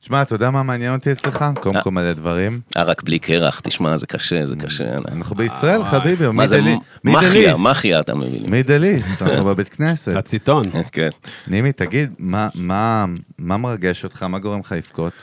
תשמע, 0.03 0.21
אתה 0.21 0.35
יודע 0.35 0.49
מה 0.49 0.63
מעניין 0.63 0.93
אותי 0.93 1.11
אצלך? 1.11 1.45
קודם 1.61 1.81
כל 1.81 1.91
מלא 1.91 2.13
דברים. 2.13 2.61
ערק 2.75 3.03
בלי 3.03 3.19
קרח, 3.19 3.59
תשמע, 3.59 3.97
זה 3.97 4.07
קשה, 4.07 4.45
זה 4.45 4.55
קשה. 4.55 4.95
אנחנו 5.11 5.35
בישראל, 5.35 5.83
חביבי, 5.85 6.27
מה 6.27 6.47
זה 6.47 6.61
מחיה. 7.03 7.57
מחיה 7.57 7.99
אתה 7.99 8.15
מבין. 8.15 8.43
לי. 8.43 8.49
מידליסט, 8.49 9.21
אנחנו 9.21 9.45
בבית 9.45 9.69
כנסת. 9.69 10.15
הציטון. 10.15 10.63
כן. 10.91 11.09
נימי, 11.47 11.71
תגיד, 11.71 12.11
מה- 12.19 12.49
מה 12.55 13.05
מה 13.37 13.57
מרגש 13.57 14.03
אותך? 14.03 14.23
מה 14.23 14.39
גורם 14.39 14.59
לך 14.59 14.71
לבכות? 14.71 15.13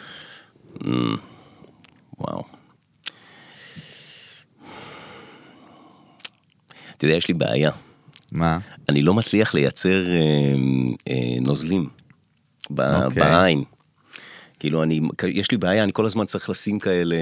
וואו. 2.18 2.42
אתה 6.96 7.04
יודע, 7.04 7.16
יש 7.16 7.28
לי 7.28 7.34
בעיה. 7.34 7.70
מה? 8.32 8.58
אני 8.88 9.02
לא 9.02 9.14
מצליח 9.14 9.54
לייצר 9.54 10.06
אה, 10.10 10.16
אה, 11.10 11.14
נוזלים 11.40 11.88
אוקיי. 12.70 13.08
בעין. 13.22 13.64
כאילו, 14.60 14.82
אני, 14.82 15.00
יש 15.28 15.50
לי 15.50 15.56
בעיה, 15.56 15.82
אני 15.82 15.92
כל 15.92 16.06
הזמן 16.06 16.24
צריך 16.24 16.50
לשים 16.50 16.78
כאלה... 16.78 17.16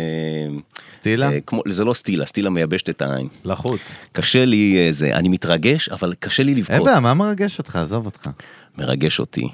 סטילה? 0.89 1.31
אה, 1.33 1.41
כמו, 1.41 1.63
זה 1.69 1.85
לא 1.85 1.95
סטילה, 1.95 2.27
סטילה 2.27 2.51
מייבשת 2.51 2.91
את 2.91 3.03
העין. 3.03 3.29
לחות. 3.45 3.81
קשה 4.13 4.45
לי 4.45 4.77
אה, 4.79 4.93
זה, 4.93 5.15
אני 5.17 5.29
מתרגש, 5.29 5.89
אבל 5.89 6.15
קשה 6.21 6.43
לי 6.43 6.51
אין 6.51 6.59
לבכות. 6.59 6.85
בעיה, 6.85 7.01
מה 7.01 7.15
מרגש 7.15 7.59
אותך? 7.59 7.77
עזוב 7.77 8.07
אותך. 8.07 8.31
מרגש 8.79 9.21
אותי. 9.21 9.49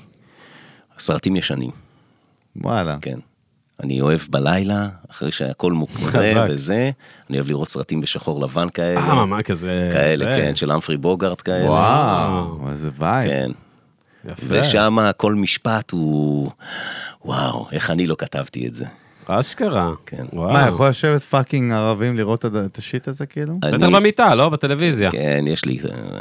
סרטים 0.99 1.37
ישנים, 1.37 1.71
וואלה. 2.57 2.97
כן. 3.03 3.19
אני 3.83 4.01
אוהב 4.01 4.21
בלילה, 4.31 4.89
אחרי 5.11 5.33
שהכל 5.33 5.73
מוקרא 5.73 6.07
חזק. 6.11 6.47
וזה, 6.51 6.91
אני 7.31 7.39
אוהב 7.39 7.49
לראות 7.49 7.69
סרטים 7.69 8.01
בשחור 8.01 8.41
לבן 8.41 8.69
כאלה. 8.69 9.01
אה, 9.01 9.27
מה 9.27 9.43
כזה... 9.43 9.89
כאלה, 9.93 10.25
זה. 10.25 10.31
כן, 10.31 10.57
של 10.57 10.73
אמפרי 10.73 10.97
בוגארט 10.97 11.43
כאלה. 11.45 11.71
וואו, 11.71 12.71
איזה 12.71 12.91
vibe. 12.99 13.31
כן. 13.31 13.51
יפה. 14.33 14.47
ושם 14.49 14.97
כל 15.17 15.35
משפט 15.35 15.91
הוא... 15.91 16.51
וואו, 17.25 17.67
איך 17.73 17.91
אני 17.91 18.07
לא 18.07 18.15
כתבתי 18.19 18.67
את 18.67 18.75
זה. 18.75 18.85
אשכרה. 19.27 19.91
כן. 20.07 20.25
וואו. 20.33 20.53
מה, 20.53 20.69
יכול 20.69 20.89
לשבת 20.89 21.23
fucking 21.23 21.73
ערבים 21.73 22.17
לראות 22.17 22.45
את- 22.45 22.79
ה 22.79 22.85
shit 22.85 23.09
הזה 23.09 23.27
כאילו? 23.27 23.59
בטח 23.61 23.87
במיטה, 23.89 24.35
לא? 24.35 24.49
בטלוויזיה. 24.49 25.11
כן, 25.11 25.45
יש 25.49 25.65
לי... 25.65 25.79
אה, 25.85 26.21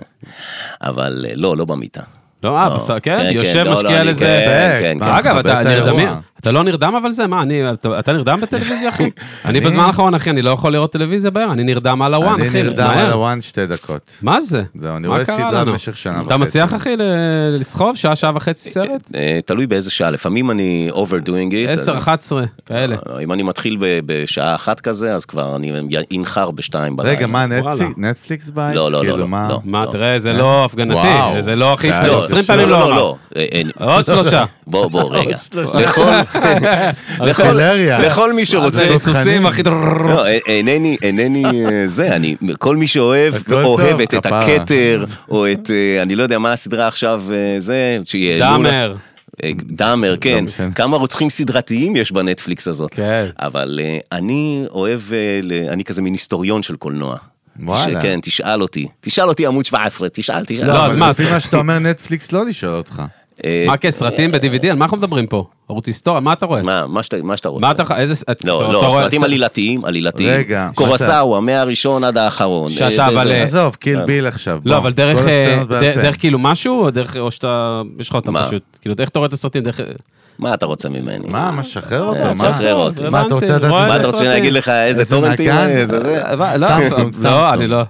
אבל 0.81 1.25
אה, 1.29 1.35
לא, 1.35 1.57
לא 1.57 1.65
במיטה. 1.65 2.01
לא, 2.43 2.57
אה, 2.57 2.69
לא. 2.69 2.75
בס- 2.75 2.89
כן? 2.91 2.97
כן, 3.03 3.29
יושב, 3.31 3.53
כן, 3.53 3.63
לא, 3.63 3.71
לא, 3.71 3.73
משקיע 3.81 4.01
אני- 4.01 4.09
לזה. 4.09 4.45
כן, 4.81 4.97
אגב, 5.03 5.37
אתה. 5.37 5.63
נרדמים? 5.63 6.07
אתה 6.41 6.51
לא 6.51 6.63
נרדם 6.63 6.95
אבל 6.95 7.11
זה? 7.11 7.27
מה, 7.27 7.41
אני, 7.41 7.71
אתה- 7.71 7.99
אתה 7.99 8.13
נרדם 8.13 8.39
בטלוויזיה, 8.41 8.89
אחי? 8.89 9.09
אני 9.45 9.59
בזמן 9.61 9.83
האחרון, 9.83 10.13
אחי, 10.15 10.29
אני 10.29 10.41
לא 10.41 10.49
יכול 10.51 10.73
לראות 10.73 10.91
טלוויזיה 10.91 11.31
בערב, 11.31 11.49
אני 11.51 11.63
נרדם 11.63 12.01
על 12.01 12.13
הוואן, 12.13 12.41
אחי. 12.41 12.59
אני 12.59 12.69
נרדם. 12.69 12.93
על 12.97 13.11
הוואן 13.11 13.41
שתי 13.41 13.65
דקות. 13.67 14.17
מה 14.21 14.41
זה? 14.41 14.63
זהו, 14.75 14.97
אני 14.97 15.07
רואה 15.07 15.25
סדרה? 15.25 15.65
במשך 15.65 15.97
שנה 15.97 16.13
אתה 16.13 16.25
וחצי. 16.25 16.37
מצליח, 16.37 16.73
אחי, 16.75 16.95
ל- 16.97 17.01
לסחוב 17.59 17.95
שעה, 17.95 18.15
שעה 18.15 18.31
וחצי 18.35 18.69
סרט? 18.69 19.09
אה, 19.15 19.39
תלוי 19.45 19.67
באיזה 19.67 19.91
שעה, 19.91 20.09
לפעמים 20.11 20.51
אני 20.51 20.89
overdoing 20.93 21.51
it. 21.67 21.69
10, 21.69 21.91
אז- 21.91 22.03
11, 22.03 22.43
כאלה. 22.65 22.95
אה, 23.09 23.19
אם 23.19 23.31
אני 23.33 23.43
מתחיל 23.43 23.77
ב- 23.79 23.99
בשעה 24.05 24.55
אחת 24.55 24.79
כזה, 24.81 25.15
אז 25.15 25.25
כבר 25.25 25.55
אני 25.55 25.71
אנחר 26.17 26.51
בשתיים 26.51 26.95
בלילה. 26.95 27.15
רגע, 27.17 27.27
מה, 27.27 27.45
נטפליקס 27.97 28.49
בייס? 28.49 28.75
לא, 28.75 28.91
לא, 28.91 28.97
לא, 28.97 29.03
כאילו, 29.03 29.17
לא, 29.17 29.27
מה? 29.27 29.47
לא. 29.49 29.59
מה, 29.65 29.85
תראה, 29.91 30.19
זה 30.19 30.33
לא 30.33 30.65
הפגנתי. 30.65 30.97
זה 31.41 31.55
לא 31.55 31.73
הכי... 31.73 31.87
זה 32.41 32.53
היה 32.53 32.65
לא, 32.65 32.65
20 32.65 32.67
פעמים 32.67 32.69
לא, 32.69 32.79
לא 32.79 32.85
לא, 32.85 32.89
אמר. 32.89 32.97
לא. 32.97 33.15
אה, 33.35 33.45
אה, 33.81 33.95
עוד 33.95 34.05
שלושה. 34.05 34.45
בוא, 34.67 34.87
בוא, 34.87 35.15
רגע. 35.15 35.37
לכל- 37.99 38.33
מי 38.33 38.45
שרוצה... 38.45 38.77
זה. 38.77 38.97
סוסים, 38.97 39.45
אחי. 39.45 39.63
לא, 39.63 40.25
א- 40.27 40.37
אינני, 40.47 40.97
אינני 41.03 41.45
אה, 41.45 41.87
זה, 41.87 42.15
אני, 42.15 42.35
כל 42.59 42.75
מי 42.75 42.87
שאוהב, 42.87 43.33
אוהבת 43.51 44.13
את. 44.15 44.25
הכתר, 44.25 45.05
או 45.29 45.51
את, 45.51 45.71
אה, 45.71 46.01
אני 46.01 46.15
לא 46.15 46.23
יודע 46.23 46.39
מה 46.39 46.53
הסדרה 46.53 46.87
עכשיו, 46.87 47.23
אה, 47.33 47.55
זה, 47.59 47.97
שיהיה... 48.05 48.39
דאמר. 48.39 48.95
אה, 49.43 49.51
דאמר, 49.63 50.15
כן. 50.21 50.45
כמה 50.75 50.97
רוצחים 50.97 51.29
סדרתיים 51.29 51.95
יש 51.95 52.11
בנטפליקס 52.11 52.67
הזאת. 52.67 52.91
כן. 52.93 53.25
אבל 53.39 53.79
אה, 53.83 53.97
אני 54.11 54.65
אוהב, 54.71 54.99
אה, 55.13 55.39
אני 55.73 55.83
כזה 55.83 56.01
מין 56.01 56.13
היסטוריון 56.13 56.63
של 56.63 56.75
קולנוע. 56.75 57.17
וואלה. 57.59 58.01
כן, 58.01 58.19
תשאל 58.21 58.61
אותי. 58.61 58.87
תשאל 59.01 59.27
אותי 59.27 59.45
עמוד 59.45 59.65
17, 59.65 60.09
תשאל, 60.09 60.45
תשאל. 60.45 60.67
לא, 60.67 60.85
אז 60.85 60.91
אבל 60.91 60.99
מה, 60.99 61.09
לפי 61.09 61.31
מה 61.31 61.39
שאתה 61.39 61.57
אומר 61.57 61.79
נטפליקס 61.79 62.31
לא 62.31 62.45
לשאול 62.45 62.73
אותך. 62.73 63.01
אה, 63.45 63.63
מה, 63.67 63.77
כסרטים 63.77 64.31
ב-DVD? 64.31 64.67
על 64.67 64.75
מה 64.75 64.85
אנחנו 64.85 64.97
מדברים 64.97 65.27
פה? 65.27 65.47
ערוץ 65.69 65.87
היסטוריה? 65.87 66.19
מה 66.19 66.33
אתה 66.33 66.45
רואה? 66.45 66.61
מה, 66.61 66.87
מה 66.87 67.03
שאתה- 67.03 67.17
מה 67.23 67.37
שאתה 67.37 67.49
רוצה. 67.49 67.65
מה 67.65 67.71
אתה... 67.71 67.83
איזה... 67.97 68.13
אתה- 68.31 68.47
לא, 68.47 68.61
אתה 68.63 68.71
לא, 68.73 68.77
רואה- 68.79 68.91
סרטים 68.91 69.21
ס- 69.21 69.23
עלילתיים, 69.23 69.85
עלילתיים. 69.85 70.29
רגע, 70.29 70.69
קורסאווה, 70.75 71.39
מהראשון 71.39 72.03
עד 72.03 72.17
האחרון. 72.17 72.71
שאתה 72.71 73.03
אה, 73.03 73.07
אבל, 73.07 73.21
וזה. 73.27 73.33
אה, 73.33 73.43
עזוב, 73.43 73.75
קיל 73.75 73.99
כן. 73.99 74.05
ביל 74.05 74.27
עכשיו. 74.27 74.59
לא, 74.65 74.71
בוא. 74.73 74.81
אבל 74.81 74.93
דרך, 74.93 75.17
אה, 75.27 75.45
הסצנות 75.51 75.67
בעל 75.69 75.83
ד- 75.91 75.93
פה. 75.95 76.01
דרך 76.01 76.19
כאילו 76.19 76.39
משהו, 76.39 76.81
או 76.83 76.89
דרך, 76.91 77.17
או 77.17 77.31
שאתה, 77.31 77.81
יש 77.99 78.09
לך 78.09 78.15
אותם 78.15 78.33
מה? 78.33 78.47
פשוט. 78.47 78.63
כאילו, 78.81 78.95
איך 78.99 79.09
אתה 79.09 79.19
רואה 79.19 79.27
את 79.27 79.33
הסרטים? 79.33 79.63
דרך... 79.63 79.79
מה 80.39 80.53
אתה 80.53 80.65
רוצה 80.65 80.89
ממני? 80.89 81.27
מה, 81.27 81.51
מה, 81.51 81.63
שחרר 81.63 82.03
אותו? 82.03 82.19
אה, 82.19 82.27
מה? 82.27 82.33
שחרר 82.53 82.75
אותי. 82.75 83.09
מה, 83.09 83.25
אתה 83.25 83.33
רוצה 83.35 83.55
לדעת 83.55 83.71
רואה 83.71 83.87
מה 83.87 83.95
אתה 83.97 84.05
רוצה 84.05 84.17
שאני. 84.17 84.37
אגיד 84.37 84.53
לך 84.53 84.69
איזה 84.69 85.01
איזה 85.01 85.15
טורנטים? 85.15 85.51
איזה 85.51 85.99
זה? 85.99 86.21
אה, 86.25 86.57
לא, 86.57 86.67
סמסונג, 86.67 87.05
לא, 87.05 87.11
סמסונג. 87.11 87.43
אני 87.53 87.67
לא. 87.67 87.81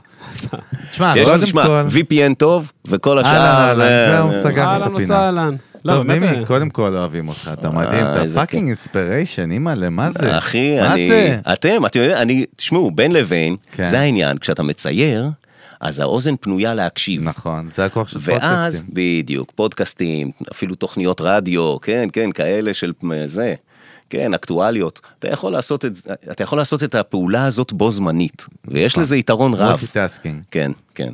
תשמע, 0.91 1.13
יש, 1.17 1.27
קודם 1.29 1.39
תשמע, 1.41 1.63
כל... 1.65 1.81
VPN 1.89 2.33
טוב, 2.37 2.71
וכל 2.87 3.19
השאר... 3.19 3.31
אהלן, 3.31 3.81
אהלן, 3.81 4.29
זה- 4.31 4.31
זהו, 4.33 4.43
סגר. 4.43 4.61
את 4.63 4.67
אהלן 4.67 4.81
הפינה. 4.81 4.97
וסהלן. 5.03 5.55
לא, 5.85 5.93
טוב, 5.93 6.03
מימי, 6.03 6.45
קודם 6.45 6.69
כל 6.69 6.97
אוהבים 6.97 7.27
אותך, 7.27 7.51
אתה 7.53 7.69
מדהים, 7.69 8.05
אתה 8.05 8.23
fucking 8.33 8.65
inspiration, 8.65 9.51
אימא'לה, 9.51 9.89
מה 9.89 10.11
זה? 10.11 10.37
אחי, 10.37 10.81
אני... 10.81 11.31
אתם, 11.53 11.85
אתם 11.85 11.99
יודעים, 11.99 12.17
אני... 12.17 12.45
תשמעו, 12.55 12.91
בין 12.91 13.11
לבין, 13.11 13.55
כן. 13.71 13.87
זה 13.87 13.99
העניין, 13.99 14.37
כשאתה 14.37 14.63
מצייר, 14.63 15.29
אז 15.79 15.99
האוזן 15.99 16.35
פנויה 16.35 16.73
להקשיב. 16.73 17.23
נכון, 17.23 17.69
זה 17.71 17.85
הכוח 17.85 18.07
של 18.07 18.19
ואז, 18.21 18.41
פודקאסטים. 18.41 18.87
בדיוק, 18.93 19.51
פודקאסטים, 19.55 20.31
אפילו 20.51 20.75
תוכניות 20.75 21.21
רדיו, 21.21 21.81
כן, 21.81 22.07
כן, 22.13 22.31
כאלה 22.31 22.73
של 22.73 22.91
זה, 23.25 23.53
כן, 24.09 24.33
אקטואליות. 24.33 25.01
אתה 25.19 25.29
יכול 25.29 25.51
לעשות 25.51 25.85
את, 25.85 25.91
אתה 26.31 26.43
יכול 26.43 26.57
לעשות 26.57 26.83
את 26.83 26.95
הפעולה 26.95 27.45
הזאת 27.45 27.73
בו 27.73 27.91
זמנית, 27.91 28.45
ויש 28.65 28.93
נכון. 28.93 29.03
לזה 29.03 29.17
יתרון 29.17 29.53
רב. 29.53 29.69
multitasking. 29.69 30.41
כן, 30.51 30.71
כן. 30.95 31.13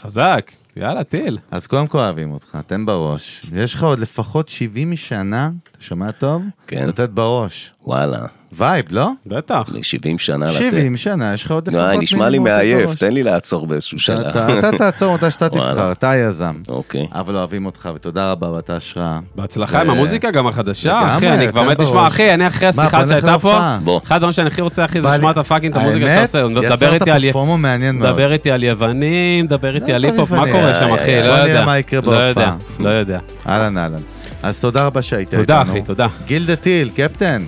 חזק. 0.00 0.50
יאללה, 0.76 1.04
טיל. 1.04 1.38
אז 1.50 1.66
קודם 1.66 1.86
כל 1.86 1.98
אוהבים 1.98 2.32
אותך, 2.32 2.58
תן 2.66 2.86
בראש. 2.86 3.46
יש 3.52 3.74
לך 3.74 3.82
עוד 3.82 3.98
לפחות 3.98 4.48
70 4.48 4.96
שנה, 4.96 5.50
אתה 5.70 5.82
שומע 5.82 6.10
טוב? 6.10 6.42
כן. 6.66 6.88
לתת 6.88 7.10
בראש. 7.10 7.72
וואלה, 7.84 8.26
vibe, 8.52 8.84
לא? 8.90 9.10
בטח. 9.26 9.70
70 9.82 10.18
שנה 10.18 10.46
לתת. 10.46 10.58
70 10.58 10.96
שנה, 10.96 11.34
יש 11.34 11.44
לך 11.44 11.50
עוד 11.50 11.68
לפחות 11.68 11.82
לא, 11.94 12.02
נשמע 12.02 12.28
לי 12.28 12.38
מינימום 12.38 12.58
מעייף. 12.58 12.94
תן 12.94 13.12
לי 13.12 13.22
לעצור 13.22 13.66
באיזשהו 13.66 13.98
שלב. 13.98 14.26
אתה 14.26 14.70
תעצור 14.78 15.14
מתי 15.14 15.30
שאתה. 15.30 15.48
תבחר, 15.56 15.92
אתה 15.92 16.10
היזם. 16.10 16.54
אוקיי. 16.68 17.06
אבל 17.12 17.36
אוהבים 17.36 17.66
אותך, 17.66 17.88
ותודה 17.94 18.32
רבה, 18.32 18.50
ואתה 18.50 18.76
השראה. 18.76 19.18
בהצלחה 19.34 19.80
עם 19.80 19.90
המוזיקה 19.90 20.30
גם 20.30 20.46
החדשה, 20.46 21.16
אחי, 21.16 21.28
אני 21.28 21.48
כבר 21.48 21.62
מת 21.62 21.80
לשמוע. 21.80 22.06
אחי, 22.06 22.34
אני 22.34 22.46
אחרי 22.46 22.68
השיחה 22.68 23.08
שהייתה 23.08 23.38
פה. 23.38 23.58
אחד 24.04 24.14
הדברים 24.16 24.32
שאני 24.32 24.48
הכי 24.48 24.62
רוצה, 24.62 24.84
אחי, 24.84 25.00
זה 25.00 25.08
לשמוע 25.08 25.30
את 25.30 25.36
ה 25.36 25.40
fucking, 25.40 25.76
את 25.76 25.82
המוזיקה 25.82 26.06
שאתה 26.26 26.38
האמת, 26.38 26.56
עושה, 26.56 26.76
דבר 26.76 26.94
יצרת. 26.94 27.22
פרפורמו 27.22 27.58
מעניין 27.58 27.96
מאוד. 27.98 28.08
דבר 28.10 28.32
איתי 28.32 28.50
על 28.50 28.62
יוונים, 28.62 29.46
דבר 29.46 29.74
איתי 29.74 29.90
לא, 29.90 29.96
על 29.96 30.04
היפ-הופ, 30.04 30.30
מה. 30.30 30.52
קורה 30.52 30.74
שם, 30.74 30.94
אחי? 30.94 31.14
איי, 31.14 31.22
לא 31.22 31.28
בוא 31.28 31.38
יודע. 31.38 31.52
נראה 31.52 31.66
מה 31.66 31.78
יקרה 31.78 32.00
לא 32.04 32.12
יודע. 32.12 32.52
לא 32.78 32.88
יודע. 32.88 33.18
אהלן 33.48 33.78
אהלן. 33.78 34.02
אז 34.42 34.60
תודה 34.60 34.84
רבה 34.86 35.02
שהיית 35.02 35.28
איתנו. 35.28 35.42
תודה, 35.42 35.62
אחי, 35.62 35.82
תודה. 35.82 36.06
גילדה 36.26 36.56
טיל, 36.56 36.90
קפטן. 36.96 37.42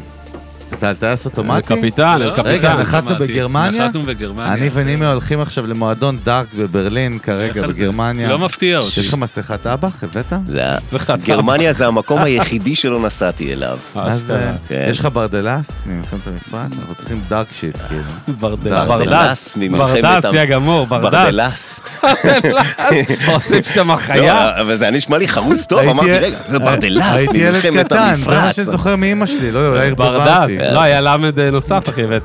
אתה 0.79 0.89
על 0.89 0.95
טייס 0.97 1.25
אוטומטי? 1.25 1.67
קפיטן, 1.67 2.03
אל 2.03 2.25
לא, 2.27 2.31
קפיטן. 2.31 2.49
רגע, 2.49 2.75
נחתנו. 2.75 3.17
בגרמניה? 3.19 3.85
נחתנו 3.85 4.03
בגרמניה. 4.03 4.55
אני 4.55 4.71
ומימי 4.73 5.07
הולכים 5.07 5.41
עכשיו 5.41 5.67
למועדון 5.67 6.19
dark 6.25 6.47
בברלין 6.59 7.19
כרגע, 7.19 7.63
על? 7.65 7.73
בגרמניה. 7.73 8.29
לא 8.29 8.39
מפתיע 8.39 8.79
אותי. 8.79 9.01
יש 9.01 9.09
לך 9.09 9.15
מסכת 9.15 9.67
אב"כ? 9.67 10.05
הבאת? 10.05 10.33
גרמניה 11.25 11.73
זה 11.73 11.87
המקום 11.87 12.23
היחידי 12.23 12.75
שלא 12.75 13.01
נסעתי 13.01 13.53
אליו. 13.53 13.79
אז. 13.95 14.31
אה, 14.31 14.53
כן. 14.69 14.87
יש 14.91 14.99
לך 15.01 15.09
ברדס 15.13 15.83
ממלחמת 15.87 16.27
המפרץ? 16.27 16.73
אנחנו 16.81 16.95
צריכים 16.95 17.21
dark 17.29 17.47
shit, 17.53 17.79
כאילו. 17.89 18.03
ברדלס. 18.39 19.57
ממלחמת 19.57 20.03
ברדס, 20.03 20.35
יא 20.35 20.45
גמור, 20.45 20.87
ברדס. 20.87 21.11
ברדלס. 21.13 21.81
הוסיף 23.27 23.75
שם 23.75 23.97
חיה. 23.97 24.23
לא, 24.57 24.61
אבל 24.61 24.77
זה 24.77 24.85
היה 24.85 24.93
נשמע 24.93 25.19
לי 25.19 25.29
חמוס 25.29 25.67
טוב, 25.67 25.81
אמרתי, 25.81 26.11
רגע, 26.11 26.37
זה 26.51 26.59
ברדלס 26.59 27.05
הייתי 27.13 27.39
ילד 27.39 27.67
ממלחמת 27.71 27.87
קטן, 27.87 28.15
זה 28.15 28.31
מה 28.31 28.37
המפרץ. 28.37 28.57
שאני 28.57 28.65
זוכר 28.65 28.97
מאימא 28.97 29.27
שלי, 29.27 29.51
לא 29.51 29.59
יודע, 29.59 29.79
אולי 29.79 29.95
ברדס. 29.95 30.51
הרבבתי. 30.69 30.75
לא, 30.75 30.81
היה 30.81 31.01
למד 31.01 31.39
אה, 31.39 31.51
נוסף, 31.51 31.89
אחי, 31.89 32.05
הבאת. 32.05 32.25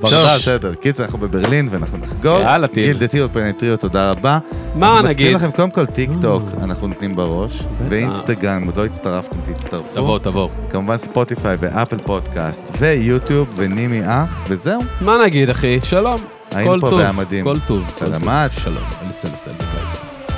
טוב, 0.00 0.10
ברדס. 0.10 0.42
בסדר. 0.42 0.74
קיצר, 0.74 1.04
אנחנו 1.04 1.18
בברלין 1.18 1.68
ואנחנו 1.70 1.98
נחגוג. 1.98 2.40
יאללה, 2.42 2.68
טיל. 2.68 2.84
גיל 2.84 2.98
דתי 2.98 3.20
אולפנטריו, 3.20 3.76
תודה 3.76 4.10
רבה. 4.10 4.38
מה 4.74 4.92
אנחנו 4.92 5.08
מזכיר 5.08 5.26
נגיד? 5.26 5.36
לכם, 5.36 5.50
קודם 5.50 5.70
כל 5.70 5.86
טיק 5.86 6.10
טוק, 6.20 6.42
אנחנו 6.62 6.86
נותנים 6.88 7.16
בראש, 7.16 7.62
ואינסטגרם, 7.88 8.62
אם 8.62 8.66
עוד 8.66 8.76
לא 8.76 8.84
הצטרפתם, 8.84 9.36
תצטרפו. 9.54 9.94
תבוא, 9.94 10.18
תבוא. 10.18 10.48
כמובן 10.70 10.96
ספוטיפיי 10.96 11.56
ואפל 11.60 11.98
פודקאסט, 11.98 12.72
ויוטיוב, 12.78 13.54
ונימי 13.56 14.00
אח, 14.04 14.44
וזהו. 14.48 14.82
מה 15.00 15.18
נגיד, 15.24 15.50
אחי? 15.50 15.78
שלום. 15.82 16.20
היינו 16.54 16.70
כל 16.72 16.80
פה 16.80 16.90
טוב. 16.90 17.00
בעמדים. 17.00 17.44
כל 17.44 17.58
טוב. 17.66 17.84
כל 17.98 18.04
טוב. 18.04 18.08
סלמת. 18.08 18.50
שלום. 18.52 18.84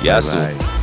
יעשו. 0.03 0.37
ביי. 0.37 0.78